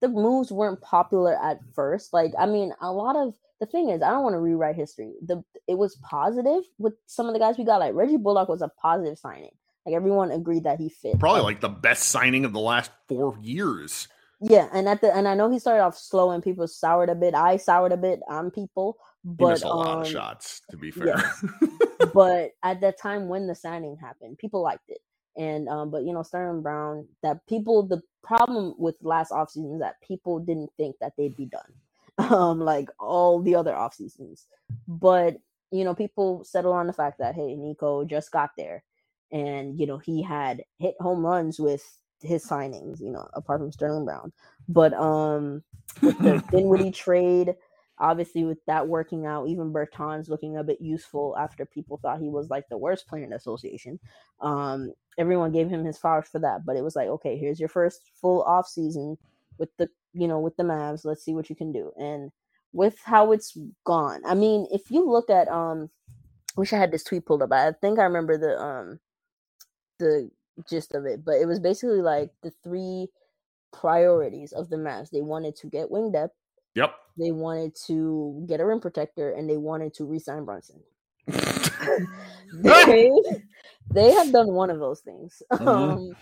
the 0.03 0.09
moves 0.09 0.51
weren't 0.51 0.81
popular 0.81 1.41
at 1.41 1.61
first. 1.73 2.11
Like, 2.11 2.33
I 2.37 2.45
mean, 2.45 2.73
a 2.81 2.91
lot 2.91 3.15
of 3.15 3.33
the 3.61 3.65
thing 3.65 3.89
is, 3.89 4.01
I 4.01 4.09
don't 4.09 4.23
want 4.23 4.33
to 4.33 4.39
rewrite 4.39 4.75
history. 4.75 5.13
The 5.25 5.41
it 5.65 5.77
was 5.77 5.95
positive 6.03 6.63
with 6.77 6.93
some 7.07 7.27
of 7.27 7.33
the 7.33 7.39
guys 7.39 7.57
we 7.57 7.63
got. 7.63 7.79
Like 7.79 7.95
Reggie 7.95 8.17
Bullock 8.17 8.49
was 8.49 8.61
a 8.61 8.67
positive 8.81 9.17
signing. 9.17 9.51
Like 9.85 9.95
everyone 9.95 10.31
agreed 10.31 10.65
that 10.65 10.77
he 10.77 10.89
fit. 10.89 11.19
Probably 11.19 11.41
like 11.41 11.61
the 11.61 11.69
best 11.69 12.09
signing 12.09 12.43
of 12.43 12.51
the 12.51 12.59
last 12.59 12.91
four 13.07 13.37
years. 13.41 14.09
Yeah, 14.41 14.67
and 14.73 14.89
at 14.89 14.99
the 14.99 15.15
and 15.15 15.25
I 15.25 15.35
know 15.35 15.49
he 15.49 15.57
started 15.57 15.83
off 15.83 15.97
slow 15.97 16.31
and 16.31 16.43
people 16.43 16.67
soured 16.67 17.09
a 17.09 17.15
bit. 17.15 17.33
I 17.33 17.55
soured 17.55 17.93
a 17.93 17.97
bit 17.97 18.19
on 18.27 18.51
people, 18.51 18.97
but 19.23 19.63
a 19.63 19.69
um, 19.69 19.77
lot 19.77 19.97
of 19.99 20.05
um, 20.05 20.11
shots. 20.11 20.61
To 20.71 20.75
be 20.75 20.91
fair, 20.91 21.15
yeah. 21.15 21.67
but 22.13 22.51
at 22.61 22.81
that 22.81 22.99
time 22.99 23.29
when 23.29 23.47
the 23.47 23.55
signing 23.55 23.95
happened, 23.95 24.37
people 24.37 24.61
liked 24.61 24.89
it. 24.89 24.99
And 25.37 25.69
um, 25.69 25.91
but 25.91 26.03
you 26.03 26.11
know, 26.11 26.23
Sterling 26.23 26.61
Brown, 26.61 27.07
that 27.21 27.47
people 27.47 27.87
the 27.87 28.01
problem 28.23 28.73
with 28.77 28.95
last 29.01 29.31
offseason 29.31 29.75
is 29.75 29.79
that 29.79 30.01
people 30.01 30.39
didn't 30.39 30.71
think 30.77 30.95
that 30.99 31.13
they'd 31.17 31.35
be 31.35 31.45
done. 31.45 31.73
um, 32.17 32.59
like 32.59 32.89
all 32.99 33.41
the 33.41 33.55
other 33.55 33.75
off 33.75 33.95
seasons. 33.95 34.45
But 34.87 35.37
you 35.71 35.83
know, 35.83 35.95
people 35.95 36.43
settle 36.43 36.73
on 36.73 36.87
the 36.87 36.93
fact 36.93 37.17
that 37.19 37.35
hey, 37.35 37.55
Nico 37.55 38.03
just 38.05 38.31
got 38.31 38.51
there, 38.57 38.83
and 39.31 39.79
you 39.79 39.87
know 39.87 39.97
he 39.97 40.21
had 40.21 40.63
hit 40.77 40.95
home 40.99 41.25
runs 41.25 41.59
with 41.59 41.97
his 42.21 42.45
signings. 42.45 43.01
You 43.01 43.11
know, 43.11 43.27
apart 43.33 43.61
from 43.61 43.71
Sterling 43.71 44.05
Brown, 44.05 44.31
but 44.69 44.93
um, 44.93 45.63
with 46.01 46.17
the 46.19 46.43
Dinwiddie 46.51 46.91
trade, 46.91 47.55
obviously 47.97 48.43
with 48.43 48.63
that 48.67 48.87
working 48.87 49.25
out, 49.25 49.47
even 49.47 49.73
Bertans 49.73 50.29
looking 50.29 50.57
a 50.57 50.63
bit 50.63 50.79
useful 50.79 51.35
after 51.37 51.65
people 51.65 51.97
thought 51.97 52.19
he 52.21 52.29
was 52.29 52.49
like 52.51 52.69
the 52.69 52.77
worst 52.77 53.07
player 53.07 53.23
in 53.23 53.31
the 53.31 53.37
association. 53.37 53.99
Um, 54.39 54.93
everyone 55.17 55.51
gave 55.51 55.69
him 55.69 55.85
his 55.85 55.97
flowers 55.97 56.27
for 56.31 56.39
that, 56.39 56.65
but 56.65 56.75
it 56.75 56.83
was 56.83 56.95
like, 56.95 57.07
okay, 57.07 57.37
here's 57.37 57.59
your 57.59 57.69
first 57.69 58.01
full 58.19 58.43
off 58.43 58.67
season 58.67 59.17
with 59.57 59.69
the 59.77 59.89
you 60.13 60.27
know, 60.27 60.39
with 60.39 60.55
the 60.57 60.63
Mavs. 60.63 61.05
Let's 61.05 61.23
see 61.23 61.33
what 61.33 61.49
you 61.49 61.55
can 61.55 61.71
do. 61.71 61.91
And 61.97 62.31
with 62.71 62.97
how 63.03 63.31
it's 63.31 63.57
gone, 63.83 64.21
I 64.25 64.35
mean, 64.35 64.67
if 64.71 64.91
you 64.91 65.09
look 65.09 65.29
at 65.29 65.47
um, 65.47 65.89
wish 66.55 66.73
I 66.73 66.77
had 66.77 66.91
this 66.91 67.03
tweet 67.03 67.25
pulled 67.25 67.41
up. 67.41 67.51
I 67.51 67.71
think 67.81 67.99
I 67.99 68.03
remember 68.03 68.37
the 68.37 68.61
um, 68.61 68.99
the 69.99 70.29
gist 70.69 70.93
of 70.93 71.05
it, 71.05 71.23
but 71.25 71.35
it 71.35 71.47
was 71.47 71.59
basically 71.59 72.01
like 72.01 72.31
the 72.41 72.51
three 72.63 73.07
priorities 73.71 74.51
of 74.51 74.69
the 74.69 74.75
Mavs. 74.75 75.09
They 75.09 75.21
wanted 75.21 75.55
to 75.57 75.67
get 75.67 75.89
wing 75.89 76.11
depth. 76.11 76.35
Yep. 76.75 76.95
They 77.17 77.31
wanted 77.31 77.75
to 77.87 78.45
get 78.47 78.59
a 78.59 78.65
rim 78.65 78.79
protector, 78.79 79.31
and 79.31 79.49
they 79.49 79.57
wanted 79.57 79.93
to 79.95 80.05
resign 80.05 80.45
Brunson. 80.45 80.81
They, 82.53 83.11
they 83.91 84.11
have 84.11 84.31
done 84.31 84.53
one 84.53 84.69
of 84.69 84.79
those 84.79 85.01
things. 85.01 85.41
Mm-hmm. 85.53 85.67
Um, 85.67 86.15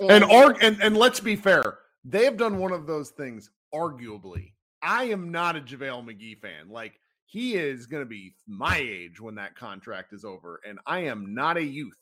and, 0.00 0.10
and, 0.10 0.24
arg- 0.24 0.58
and 0.62 0.80
and 0.80 0.96
let's 0.96 1.18
be 1.18 1.34
fair, 1.34 1.78
they 2.04 2.24
have 2.24 2.36
done 2.36 2.58
one 2.58 2.72
of 2.72 2.86
those 2.86 3.10
things, 3.10 3.50
arguably. 3.74 4.52
I 4.80 5.04
am 5.04 5.32
not 5.32 5.56
a 5.56 5.60
JaVale 5.60 6.06
McGee 6.06 6.40
fan. 6.40 6.68
Like, 6.70 7.00
he 7.26 7.54
is 7.54 7.86
going 7.86 8.02
to 8.02 8.08
be 8.08 8.34
my 8.46 8.78
age 8.78 9.20
when 9.20 9.34
that 9.34 9.56
contract 9.56 10.12
is 10.12 10.24
over, 10.24 10.60
and 10.66 10.78
I 10.86 11.00
am 11.00 11.34
not 11.34 11.56
a 11.56 11.64
youth. 11.64 11.98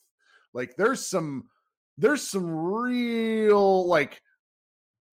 Like, 0.53 0.77
there's 0.77 1.07
some, 1.07 1.49
there's 1.97 2.23
some 2.23 2.47
real, 2.47 3.87
like, 3.87 4.21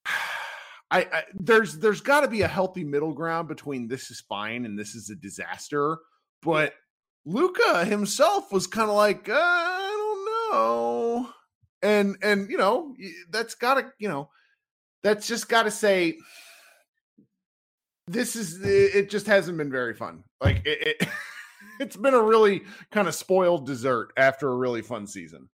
I, 0.92 1.08
I 1.12 1.24
there's 1.34 1.80
there's 1.80 2.02
got 2.02 2.22
to 2.22 2.28
be 2.28 2.44
a 2.44 2.48
healthy 2.48 2.84
middle 2.84 3.14
ground 3.14 3.48
between 3.48 3.88
this 3.88 4.12
is 4.12 4.22
fine 4.22 4.66
and 4.66 4.78
this 4.78 4.94
is 4.94 5.10
a 5.10 5.16
disaster. 5.16 5.98
But 6.44 6.74
Luka 7.26 7.86
himself 7.86 8.52
was 8.52 8.68
kind 8.68 8.90
of 8.90 8.96
like, 8.96 9.30
uh, 9.30 9.34
I 9.36 9.90
don't 9.98 10.26
know, 10.54 11.30
and 11.82 12.18
and 12.22 12.50
you 12.50 12.58
know 12.58 12.96
that's 13.30 13.56
got 13.56 13.76
to 13.76 13.92
you 13.98 14.10
know 14.10 14.30
that's 15.04 15.28
just 15.28 15.48
got 15.48 15.64
to 15.64 15.72
say 15.72 16.18
this 18.08 18.36
is 18.36 18.62
it 18.64 19.10
just 19.10 19.28
hasn't 19.28 19.58
been 19.58 19.72
very 19.72 19.94
fun. 19.94 20.24
Like 20.42 20.62
it, 20.66 20.98
it 21.02 21.08
it's 21.80 21.96
been 21.96 22.14
a 22.14 22.22
really 22.22 22.64
kind 22.92 23.08
of 23.08 23.16
spoiled 23.16 23.66
dessert 23.66 24.12
after 24.18 24.50
a 24.50 24.56
really 24.56 24.82
fun 24.82 25.08
season. 25.08 25.50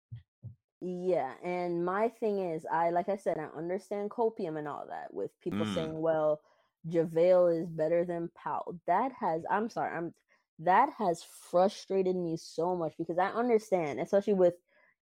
Yeah 0.79 1.31
and 1.43 1.83
my 1.83 2.07
thing 2.07 2.51
is 2.51 2.63
i 2.71 2.91
like 2.91 3.09
i 3.09 3.15
said 3.15 3.37
i 3.39 3.57
understand 3.57 4.11
copium 4.11 4.59
and 4.59 4.67
all 4.67 4.85
that 4.87 5.11
with 5.11 5.31
people 5.41 5.65
mm. 5.65 5.73
saying 5.73 5.99
well 5.99 6.39
javale 6.87 7.59
is 7.59 7.67
better 7.67 8.05
than 8.05 8.29
powell. 8.35 8.79
That 8.85 9.11
has 9.19 9.41
i'm 9.49 9.71
sorry 9.71 9.97
i'm 9.97 10.13
that 10.59 10.89
has 10.97 11.23
frustrated 11.49 12.15
me 12.15 12.37
so 12.37 12.75
much 12.75 12.93
because 12.97 13.17
i 13.17 13.27
understand 13.27 13.99
especially 13.99 14.33
with 14.33 14.53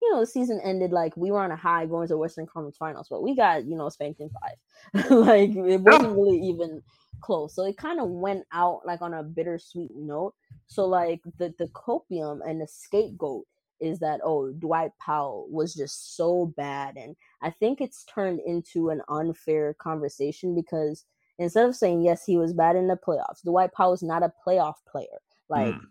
you 0.02 0.14
know, 0.14 0.20
the 0.20 0.28
season 0.28 0.60
ended 0.64 0.92
like 0.92 1.16
we 1.18 1.32
were 1.32 1.40
on 1.42 1.52
a 1.52 1.56
high 1.56 1.86
going 1.86 2.08
to 2.08 2.18
Western 2.18 2.46
Conference 2.46 2.78
Finals, 2.78 3.08
but 3.10 3.24
we 3.24 3.36
got, 3.36 3.66
you 3.66 3.76
know, 3.76 3.90
spanked 3.90 4.20
in 4.20 4.30
five. 4.30 5.10
like 5.10 5.56
it 5.56 5.82
wasn't 5.82 6.16
really 6.16 6.40
even 6.40 6.82
close. 7.22 7.56
So 7.56 7.66
it 7.66 7.78
kind 7.78 8.00
of 8.00 8.10
went 8.10 8.44
out 8.54 8.82
like 8.86 9.02
on 9.02 9.14
a 9.14 9.24
bittersweet 9.24 9.92
note. 9.96 10.34
So 10.68 10.86
like 10.86 11.22
the 11.38 11.54
the 11.58 11.68
copium 11.70 12.40
and 12.48 12.62
the 12.62 12.68
scapegoat 12.68 13.46
is 13.82 14.00
that 14.00 14.22
oh 14.24 14.52
Dwight 14.52 14.92
Powell 15.04 15.48
was 15.50 15.74
just 15.74 16.16
so 16.16 16.54
bad 16.56 16.96
and 16.96 17.16
I 17.42 17.50
think 17.50 17.82
it's 17.82 18.06
turned 18.06 18.40
into 18.46 18.90
an 18.90 19.02
unfair 19.10 19.74
conversation 19.74 20.56
because 20.56 21.04
instead 21.40 21.66
of 21.66 21.76
saying 21.76 22.02
yes 22.02 22.24
he 22.26 22.38
was 22.38 22.54
bad 22.54 22.78
in 22.78 22.88
the 22.88 22.96
playoffs 22.96 23.44
Dwight 23.44 23.74
Powell 23.74 23.92
is 23.92 24.02
not 24.02 24.24
a 24.24 24.32
playoff 24.48 24.76
player 24.90 25.20
like 25.50 25.76
mm 25.76 25.82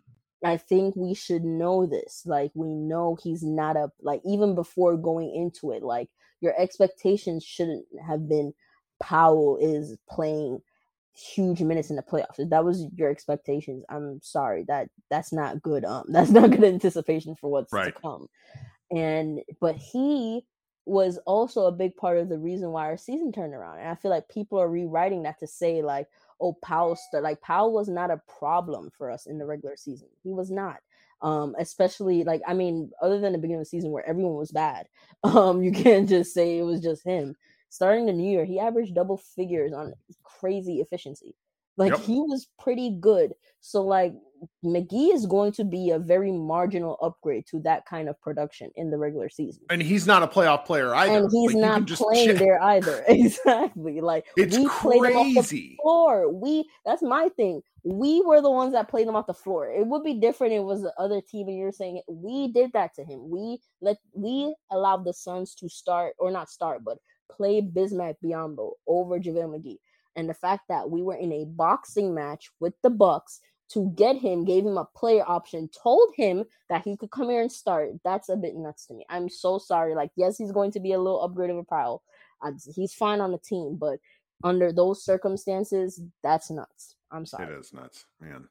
I 0.44 0.58
think 0.58 0.94
we 0.94 1.14
should 1.14 1.42
know 1.42 1.86
this. 1.86 2.22
Like 2.26 2.52
we 2.54 2.68
know 2.68 3.16
he's 3.22 3.42
not 3.42 3.76
a 3.76 3.90
like 4.02 4.20
even 4.24 4.54
before 4.54 4.96
going 4.96 5.34
into 5.34 5.72
it, 5.72 5.82
like 5.82 6.10
your 6.40 6.54
expectations 6.60 7.44
shouldn't 7.44 7.86
have 8.06 8.28
been 8.28 8.52
Powell 9.00 9.58
is 9.60 9.96
playing 10.08 10.60
huge 11.14 11.60
minutes 11.62 11.90
in 11.90 11.96
the 11.96 12.02
playoffs. 12.02 12.38
If 12.38 12.50
that 12.50 12.64
was 12.64 12.86
your 12.94 13.10
expectations, 13.10 13.84
I'm 13.88 14.20
sorry. 14.22 14.64
That 14.68 14.88
that's 15.10 15.32
not 15.32 15.62
good 15.62 15.84
um 15.84 16.04
that's 16.08 16.30
not 16.30 16.50
good 16.50 16.64
anticipation 16.64 17.36
for 17.36 17.50
what's 17.50 17.72
right. 17.72 17.94
to 17.94 18.00
come. 18.00 18.26
And 18.90 19.40
but 19.60 19.76
he 19.76 20.44
was 20.86 21.18
also 21.26 21.64
a 21.64 21.72
big 21.72 21.96
part 21.96 22.18
of 22.18 22.28
the 22.28 22.38
reason 22.38 22.70
why 22.70 22.84
our 22.84 22.98
season 22.98 23.32
turned 23.32 23.54
around. 23.54 23.78
And 23.78 23.88
I 23.88 23.94
feel 23.94 24.10
like 24.10 24.28
people 24.28 24.60
are 24.60 24.68
rewriting 24.68 25.22
that 25.22 25.40
to 25.40 25.46
say 25.46 25.82
like, 25.82 26.06
oh, 26.44 26.58
Powell 26.62 26.98
like 27.12 27.40
Powell 27.40 27.72
was 27.72 27.88
not 27.88 28.10
a 28.10 28.20
problem 28.38 28.90
for 28.96 29.10
us 29.10 29.26
in 29.26 29.38
the 29.38 29.46
regular 29.46 29.76
season. 29.76 30.08
He 30.22 30.32
was 30.32 30.50
not. 30.50 30.78
Um, 31.22 31.54
especially 31.58 32.22
like 32.24 32.42
I 32.46 32.54
mean, 32.54 32.90
other 33.00 33.18
than 33.18 33.32
the 33.32 33.38
beginning 33.38 33.60
of 33.60 33.66
the 33.66 33.70
season 33.70 33.90
where 33.90 34.06
everyone 34.08 34.36
was 34.36 34.52
bad. 34.52 34.86
Um, 35.24 35.62
you 35.62 35.72
can't 35.72 36.06
just 36.06 36.34
say 36.34 36.58
it 36.58 36.64
was 36.64 36.82
just 36.82 37.02
him. 37.02 37.34
Starting 37.70 38.04
the 38.04 38.12
new 38.12 38.30
year, 38.30 38.44
he 38.44 38.60
averaged 38.60 38.94
double 38.94 39.16
figures 39.16 39.72
on 39.72 39.94
crazy 40.22 40.82
efficiency. 40.82 41.34
Like 41.78 41.92
yep. 41.92 42.00
he 42.00 42.20
was 42.20 42.46
pretty 42.58 42.98
good. 43.00 43.32
So 43.60 43.82
like 43.82 44.12
McGee 44.64 45.14
is 45.14 45.26
going 45.26 45.52
to 45.52 45.64
be 45.64 45.90
a 45.90 45.98
very 45.98 46.32
marginal 46.32 46.98
upgrade 47.02 47.46
to 47.50 47.60
that 47.60 47.86
kind 47.86 48.08
of 48.08 48.20
production 48.20 48.70
in 48.76 48.90
the 48.90 48.98
regular 48.98 49.28
season. 49.28 49.62
And 49.70 49.82
he's 49.82 50.06
not 50.06 50.22
a 50.22 50.26
playoff 50.26 50.64
player 50.64 50.94
either. 50.94 51.24
And 51.24 51.30
he's 51.30 51.54
like, 51.54 51.62
not 51.62 51.86
playing 51.88 52.36
there 52.36 52.62
either. 52.62 53.04
exactly. 53.08 54.00
Like 54.00 54.26
it's 54.36 54.56
we 54.56 54.66
crazy. 54.66 54.98
played 54.98 55.12
him 55.12 55.38
off 55.38 55.48
the 55.48 55.76
floor. 55.80 56.32
We 56.32 56.68
that's 56.84 57.02
my 57.02 57.28
thing. 57.36 57.62
We 57.84 58.22
were 58.22 58.40
the 58.40 58.50
ones 58.50 58.72
that 58.72 58.88
played 58.88 59.06
him 59.06 59.16
off 59.16 59.26
the 59.26 59.34
floor. 59.34 59.70
It 59.70 59.86
would 59.86 60.02
be 60.02 60.14
different 60.14 60.54
if 60.54 60.58
it 60.58 60.64
was 60.64 60.82
the 60.82 60.94
other 60.98 61.20
team 61.20 61.48
and 61.48 61.58
you're 61.58 61.72
saying 61.72 61.98
it. 61.98 62.04
We 62.08 62.48
did 62.48 62.72
that 62.72 62.94
to 62.94 63.04
him. 63.04 63.28
We 63.28 63.60
let 63.80 63.98
we 64.14 64.54
allowed 64.70 65.04
the 65.04 65.12
Suns 65.12 65.54
to 65.56 65.68
start 65.68 66.14
or 66.18 66.30
not 66.30 66.48
start, 66.50 66.82
but 66.84 66.98
play 67.30 67.60
Bismack 67.60 68.16
Biyombo 68.24 68.72
over 68.86 69.18
JaVale 69.18 69.58
McGee. 69.58 69.78
And 70.16 70.28
the 70.28 70.34
fact 70.34 70.64
that 70.68 70.88
we 70.88 71.02
were 71.02 71.16
in 71.16 71.32
a 71.32 71.44
boxing 71.44 72.14
match 72.14 72.50
with 72.60 72.74
the 72.82 72.90
Bucks 72.90 73.40
to 73.74 73.92
get 73.96 74.16
him, 74.16 74.44
gave 74.44 74.64
him 74.64 74.78
a 74.78 74.84
player 74.96 75.24
option, 75.26 75.68
told 75.68 76.14
him 76.16 76.44
that 76.68 76.82
he 76.84 76.96
could 76.96 77.10
come 77.10 77.28
here 77.28 77.42
and 77.42 77.52
start. 77.52 77.90
That's 78.04 78.28
a 78.28 78.36
bit 78.36 78.56
nuts 78.56 78.86
to 78.86 78.94
me. 78.94 79.04
I'm 79.08 79.28
so 79.28 79.58
sorry. 79.58 79.94
Like, 79.94 80.10
yes, 80.16 80.38
he's 80.38 80.52
going 80.52 80.72
to 80.72 80.80
be 80.80 80.92
a 80.92 80.98
little 80.98 81.22
upgrade 81.22 81.50
of 81.50 81.58
a 81.58 81.64
Powell. 81.64 82.02
Uh, 82.42 82.52
he's 82.74 82.94
fine 82.94 83.20
on 83.20 83.32
the 83.32 83.38
team, 83.38 83.76
but 83.78 83.98
under 84.42 84.72
those 84.72 85.04
circumstances, 85.04 86.00
that's 86.22 86.50
nuts. 86.50 86.96
I'm 87.10 87.26
sorry. 87.26 87.52
It 87.52 87.58
is 87.58 87.72
nuts, 87.72 88.06
man. 88.20 88.48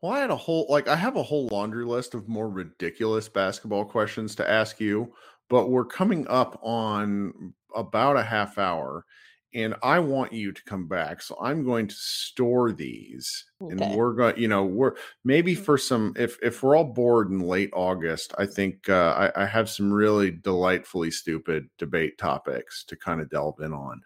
Well, 0.00 0.12
I 0.12 0.18
had 0.20 0.30
a 0.30 0.36
whole 0.36 0.66
like 0.68 0.88
I 0.88 0.96
have 0.96 1.16
a 1.16 1.22
whole 1.22 1.48
laundry 1.48 1.84
list 1.84 2.14
of 2.14 2.28
more 2.28 2.48
ridiculous 2.48 3.28
basketball 3.28 3.84
questions 3.84 4.34
to 4.36 4.50
ask 4.50 4.80
you, 4.80 5.14
but 5.48 5.70
we're 5.70 5.84
coming 5.84 6.26
up 6.28 6.58
on 6.62 7.54
about 7.74 8.16
a 8.16 8.22
half 8.22 8.58
hour 8.58 9.06
and 9.54 9.74
I 9.82 9.98
want 9.98 10.32
you 10.32 10.52
to 10.52 10.64
come 10.64 10.86
back. 10.86 11.20
So 11.20 11.36
I'm 11.40 11.64
going 11.64 11.86
to 11.86 11.94
store 11.94 12.72
these, 12.72 13.44
okay. 13.60 13.72
and 13.72 13.94
we're 13.94 14.12
going. 14.12 14.38
You 14.38 14.48
know, 14.48 14.64
we're 14.64 14.94
maybe 15.24 15.54
mm-hmm. 15.54 15.64
for 15.64 15.78
some. 15.78 16.14
If 16.16 16.38
if 16.42 16.62
we're 16.62 16.76
all 16.76 16.84
bored 16.84 17.30
in 17.30 17.40
late 17.40 17.70
August, 17.72 18.34
I 18.38 18.46
think 18.46 18.88
uh, 18.88 19.30
I, 19.36 19.42
I 19.42 19.46
have 19.46 19.68
some 19.68 19.92
really 19.92 20.30
delightfully 20.30 21.10
stupid 21.10 21.68
debate 21.78 22.18
topics 22.18 22.84
to 22.84 22.96
kind 22.96 23.20
of 23.20 23.30
delve 23.30 23.60
in 23.60 23.72
on. 23.72 24.00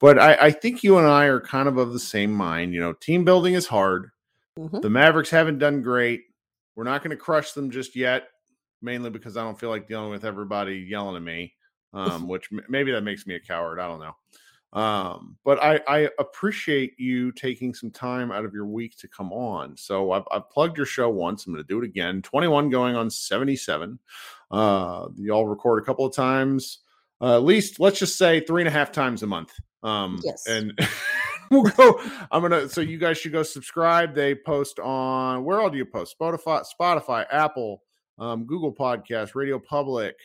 But 0.00 0.18
I, 0.18 0.36
I 0.40 0.50
think 0.50 0.82
you 0.82 0.98
and 0.98 1.06
I 1.06 1.26
are 1.26 1.40
kind 1.40 1.68
of 1.68 1.78
of 1.78 1.92
the 1.92 2.00
same 2.00 2.32
mind. 2.32 2.74
You 2.74 2.80
know, 2.80 2.92
team 2.92 3.24
building 3.24 3.54
is 3.54 3.66
hard. 3.66 4.10
Mm-hmm. 4.58 4.80
The 4.80 4.90
Mavericks 4.90 5.30
haven't 5.30 5.58
done 5.58 5.82
great. 5.82 6.22
We're 6.74 6.84
not 6.84 7.02
going 7.02 7.10
to 7.10 7.16
crush 7.16 7.52
them 7.52 7.70
just 7.70 7.94
yet, 7.96 8.28
mainly 8.82 9.10
because 9.10 9.36
I 9.36 9.42
don't 9.42 9.58
feel 9.58 9.70
like 9.70 9.88
dealing 9.88 10.10
with 10.10 10.24
everybody 10.24 10.86
yelling 10.88 11.16
at 11.16 11.22
me. 11.22 11.54
Um, 11.94 12.28
which 12.28 12.50
maybe 12.68 12.92
that 12.92 13.00
makes 13.00 13.26
me 13.26 13.34
a 13.34 13.40
coward. 13.40 13.80
I 13.80 13.88
don't 13.88 13.98
know. 13.98 14.14
Um, 14.72 15.38
but 15.44 15.62
I, 15.62 15.80
I 15.88 16.10
appreciate 16.18 16.98
you 16.98 17.32
taking 17.32 17.72
some 17.72 17.90
time 17.90 18.30
out 18.30 18.44
of 18.44 18.52
your 18.52 18.66
week 18.66 18.96
to 18.98 19.08
come 19.08 19.32
on. 19.32 19.76
So 19.76 20.12
I've, 20.12 20.24
I've 20.30 20.50
plugged 20.50 20.76
your 20.76 20.86
show 20.86 21.08
once. 21.08 21.46
I'm 21.46 21.54
going 21.54 21.64
to 21.64 21.68
do 21.68 21.78
it 21.78 21.84
again. 21.84 22.20
21 22.20 22.68
going 22.68 22.94
on 22.94 23.08
77. 23.08 23.98
Uh, 24.50 25.08
y'all 25.16 25.46
record 25.46 25.82
a 25.82 25.86
couple 25.86 26.04
of 26.04 26.14
times, 26.14 26.80
uh, 27.20 27.36
at 27.36 27.44
least 27.44 27.80
let's 27.80 27.98
just 27.98 28.16
say 28.16 28.40
three 28.40 28.62
and 28.62 28.68
a 28.68 28.72
half 28.72 28.92
times 28.92 29.22
a 29.22 29.26
month. 29.26 29.52
Um, 29.82 30.20
yes. 30.24 30.46
And 30.46 30.78
we'll 31.50 31.64
go. 31.64 32.00
I'm 32.30 32.42
gonna. 32.42 32.68
So 32.68 32.80
you 32.80 32.98
guys 32.98 33.18
should 33.18 33.32
go 33.32 33.42
subscribe. 33.42 34.14
They 34.14 34.34
post 34.34 34.78
on 34.78 35.44
where 35.44 35.60
all 35.60 35.70
do 35.70 35.78
you 35.78 35.84
post? 35.84 36.16
Spotify, 36.18 36.64
Spotify, 36.80 37.26
Apple, 37.30 37.82
um, 38.18 38.44
Google 38.44 38.72
Podcast, 38.72 39.34
Radio 39.34 39.58
Public. 39.58 40.16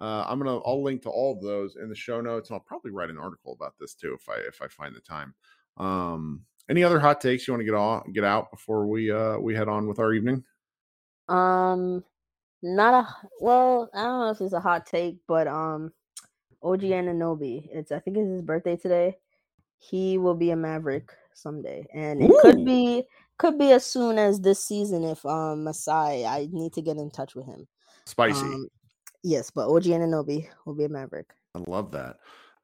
Uh, 0.00 0.24
I'm 0.26 0.38
gonna 0.38 0.58
I'll 0.60 0.82
link 0.82 1.02
to 1.02 1.10
all 1.10 1.36
of 1.36 1.42
those 1.42 1.76
in 1.76 1.88
the 1.88 1.94
show 1.94 2.20
notes, 2.20 2.48
and 2.48 2.54
I'll 2.56 2.64
probably 2.66 2.90
write 2.90 3.10
an 3.10 3.18
article 3.18 3.52
about 3.52 3.74
this 3.78 3.94
too 3.94 4.16
if 4.18 4.28
I 4.28 4.36
if 4.48 4.62
I 4.62 4.68
find 4.68 4.94
the 4.94 5.00
time. 5.00 5.34
Um, 5.76 6.42
any 6.68 6.82
other 6.84 6.98
hot 6.98 7.20
takes 7.20 7.46
you 7.46 7.52
want 7.52 7.60
to 7.60 7.66
get 7.66 7.74
on 7.74 8.12
get 8.12 8.24
out 8.24 8.50
before 8.50 8.86
we 8.86 9.10
uh 9.10 9.36
we 9.38 9.54
head 9.54 9.68
on 9.68 9.86
with 9.86 9.98
our 9.98 10.14
evening? 10.14 10.44
Um, 11.28 12.02
not 12.62 13.04
a 13.04 13.28
well, 13.40 13.90
I 13.94 14.02
don't 14.02 14.20
know 14.20 14.30
if 14.30 14.40
it's 14.40 14.54
a 14.54 14.60
hot 14.60 14.86
take, 14.86 15.18
but 15.26 15.46
um, 15.46 15.92
OG 16.62 16.80
Anunoby, 16.80 17.68
it's 17.70 17.92
I 17.92 17.98
think 18.00 18.16
it's 18.16 18.28
his 18.28 18.42
birthday 18.42 18.76
today. 18.76 19.16
He 19.78 20.18
will 20.18 20.34
be 20.34 20.50
a 20.50 20.56
Maverick 20.56 21.10
someday, 21.34 21.86
and 21.92 22.22
it 22.22 22.30
Ooh. 22.30 22.38
could 22.40 22.64
be 22.64 23.04
could 23.38 23.58
be 23.58 23.72
as 23.72 23.84
soon 23.84 24.18
as 24.18 24.40
this 24.40 24.64
season 24.64 25.04
if 25.04 25.24
um 25.26 25.64
Masai. 25.64 26.24
I 26.24 26.48
need 26.50 26.72
to 26.74 26.82
get 26.82 26.96
in 26.96 27.10
touch 27.10 27.34
with 27.34 27.46
him. 27.46 27.66
Spicy. 28.06 28.40
Um, 28.40 28.68
Yes, 29.22 29.50
but 29.50 29.68
OG 29.68 29.84
Anunoby 29.84 30.48
will 30.64 30.74
be 30.74 30.84
a 30.84 30.88
Maverick. 30.88 31.30
I 31.54 31.60
love 31.66 31.90
that. 31.92 32.16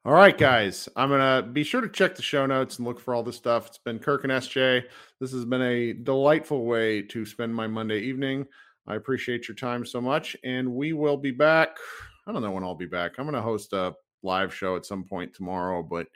All 0.05 0.13
right, 0.13 0.37
guys. 0.37 0.87
I'm 0.95 1.09
gonna 1.09 1.43
be 1.43 1.63
sure 1.63 1.81
to 1.81 1.89
check 1.89 2.15
the 2.15 2.21
show 2.21 2.45
notes 2.45 2.77
and 2.77 2.87
look 2.87 2.99
for 2.99 3.13
all 3.13 3.23
this 3.23 3.35
stuff. 3.35 3.67
It's 3.67 3.77
been 3.77 3.99
Kirk 3.99 4.23
and 4.23 4.31
SJ. 4.31 4.83
This 5.19 5.33
has 5.33 5.45
been 5.45 5.61
a 5.61 5.93
delightful 5.93 6.65
way 6.65 7.01
to 7.03 7.25
spend 7.25 7.53
my 7.53 7.67
Monday 7.67 7.99
evening. 7.99 8.45
I 8.87 8.95
appreciate 8.95 9.47
your 9.49 9.55
time 9.55 9.85
so 9.85 9.99
much, 9.99 10.37
and 10.45 10.73
we 10.73 10.93
will 10.93 11.17
be 11.17 11.31
back. 11.31 11.77
I 12.25 12.31
don't 12.31 12.41
know 12.41 12.51
when 12.51 12.63
I'll 12.63 12.73
be 12.73 12.85
back. 12.85 13.13
I'm 13.17 13.25
gonna 13.25 13.41
host 13.41 13.73
a 13.73 13.93
live 14.23 14.53
show 14.53 14.77
at 14.77 14.85
some 14.85 15.03
point 15.03 15.33
tomorrow, 15.33 15.83
but 15.83 16.07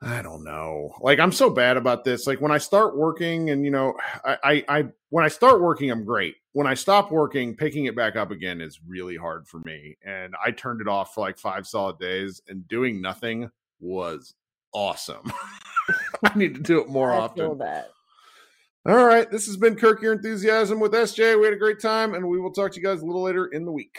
I 0.00 0.22
don't 0.22 0.44
know. 0.44 0.94
Like 1.00 1.18
I'm 1.18 1.32
so 1.32 1.50
bad 1.50 1.76
about 1.76 2.04
this. 2.04 2.26
Like 2.26 2.40
when 2.40 2.52
I 2.52 2.58
start 2.58 2.96
working, 2.96 3.50
and 3.50 3.64
you 3.64 3.70
know, 3.70 3.94
I, 4.24 4.36
I, 4.44 4.64
I, 4.68 4.84
when 5.10 5.24
I 5.24 5.28
start 5.28 5.60
working, 5.60 5.90
I'm 5.90 6.04
great. 6.04 6.36
When 6.52 6.68
I 6.68 6.74
stop 6.74 7.10
working, 7.10 7.56
picking 7.56 7.86
it 7.86 7.96
back 7.96 8.14
up 8.14 8.30
again 8.30 8.60
is 8.60 8.80
really 8.86 9.16
hard 9.16 9.48
for 9.48 9.58
me. 9.60 9.96
And 10.04 10.34
I 10.44 10.52
turned 10.52 10.80
it 10.80 10.88
off 10.88 11.14
for 11.14 11.20
like 11.20 11.36
five 11.36 11.66
solid 11.66 11.98
days, 11.98 12.40
and 12.48 12.66
doing 12.68 13.02
nothing 13.02 13.50
was 13.80 14.34
awesome. 14.72 15.32
I 16.24 16.36
need 16.36 16.54
to 16.54 16.60
do 16.60 16.80
it 16.80 16.88
more 16.88 17.12
I 17.12 17.18
often. 17.18 17.46
Feel 17.46 17.54
that. 17.56 17.90
All 18.86 19.04
right, 19.04 19.30
this 19.30 19.46
has 19.46 19.56
been 19.56 19.74
Kirk 19.74 20.00
Your 20.00 20.12
Enthusiasm 20.12 20.78
with 20.80 20.92
SJ. 20.92 21.38
We 21.38 21.44
had 21.44 21.52
a 21.52 21.58
great 21.58 21.80
time, 21.80 22.14
and 22.14 22.26
we 22.26 22.38
will 22.38 22.52
talk 22.52 22.72
to 22.72 22.80
you 22.80 22.86
guys 22.86 23.02
a 23.02 23.04
little 23.04 23.22
later 23.22 23.46
in 23.46 23.64
the 23.64 23.72
week. 23.72 23.98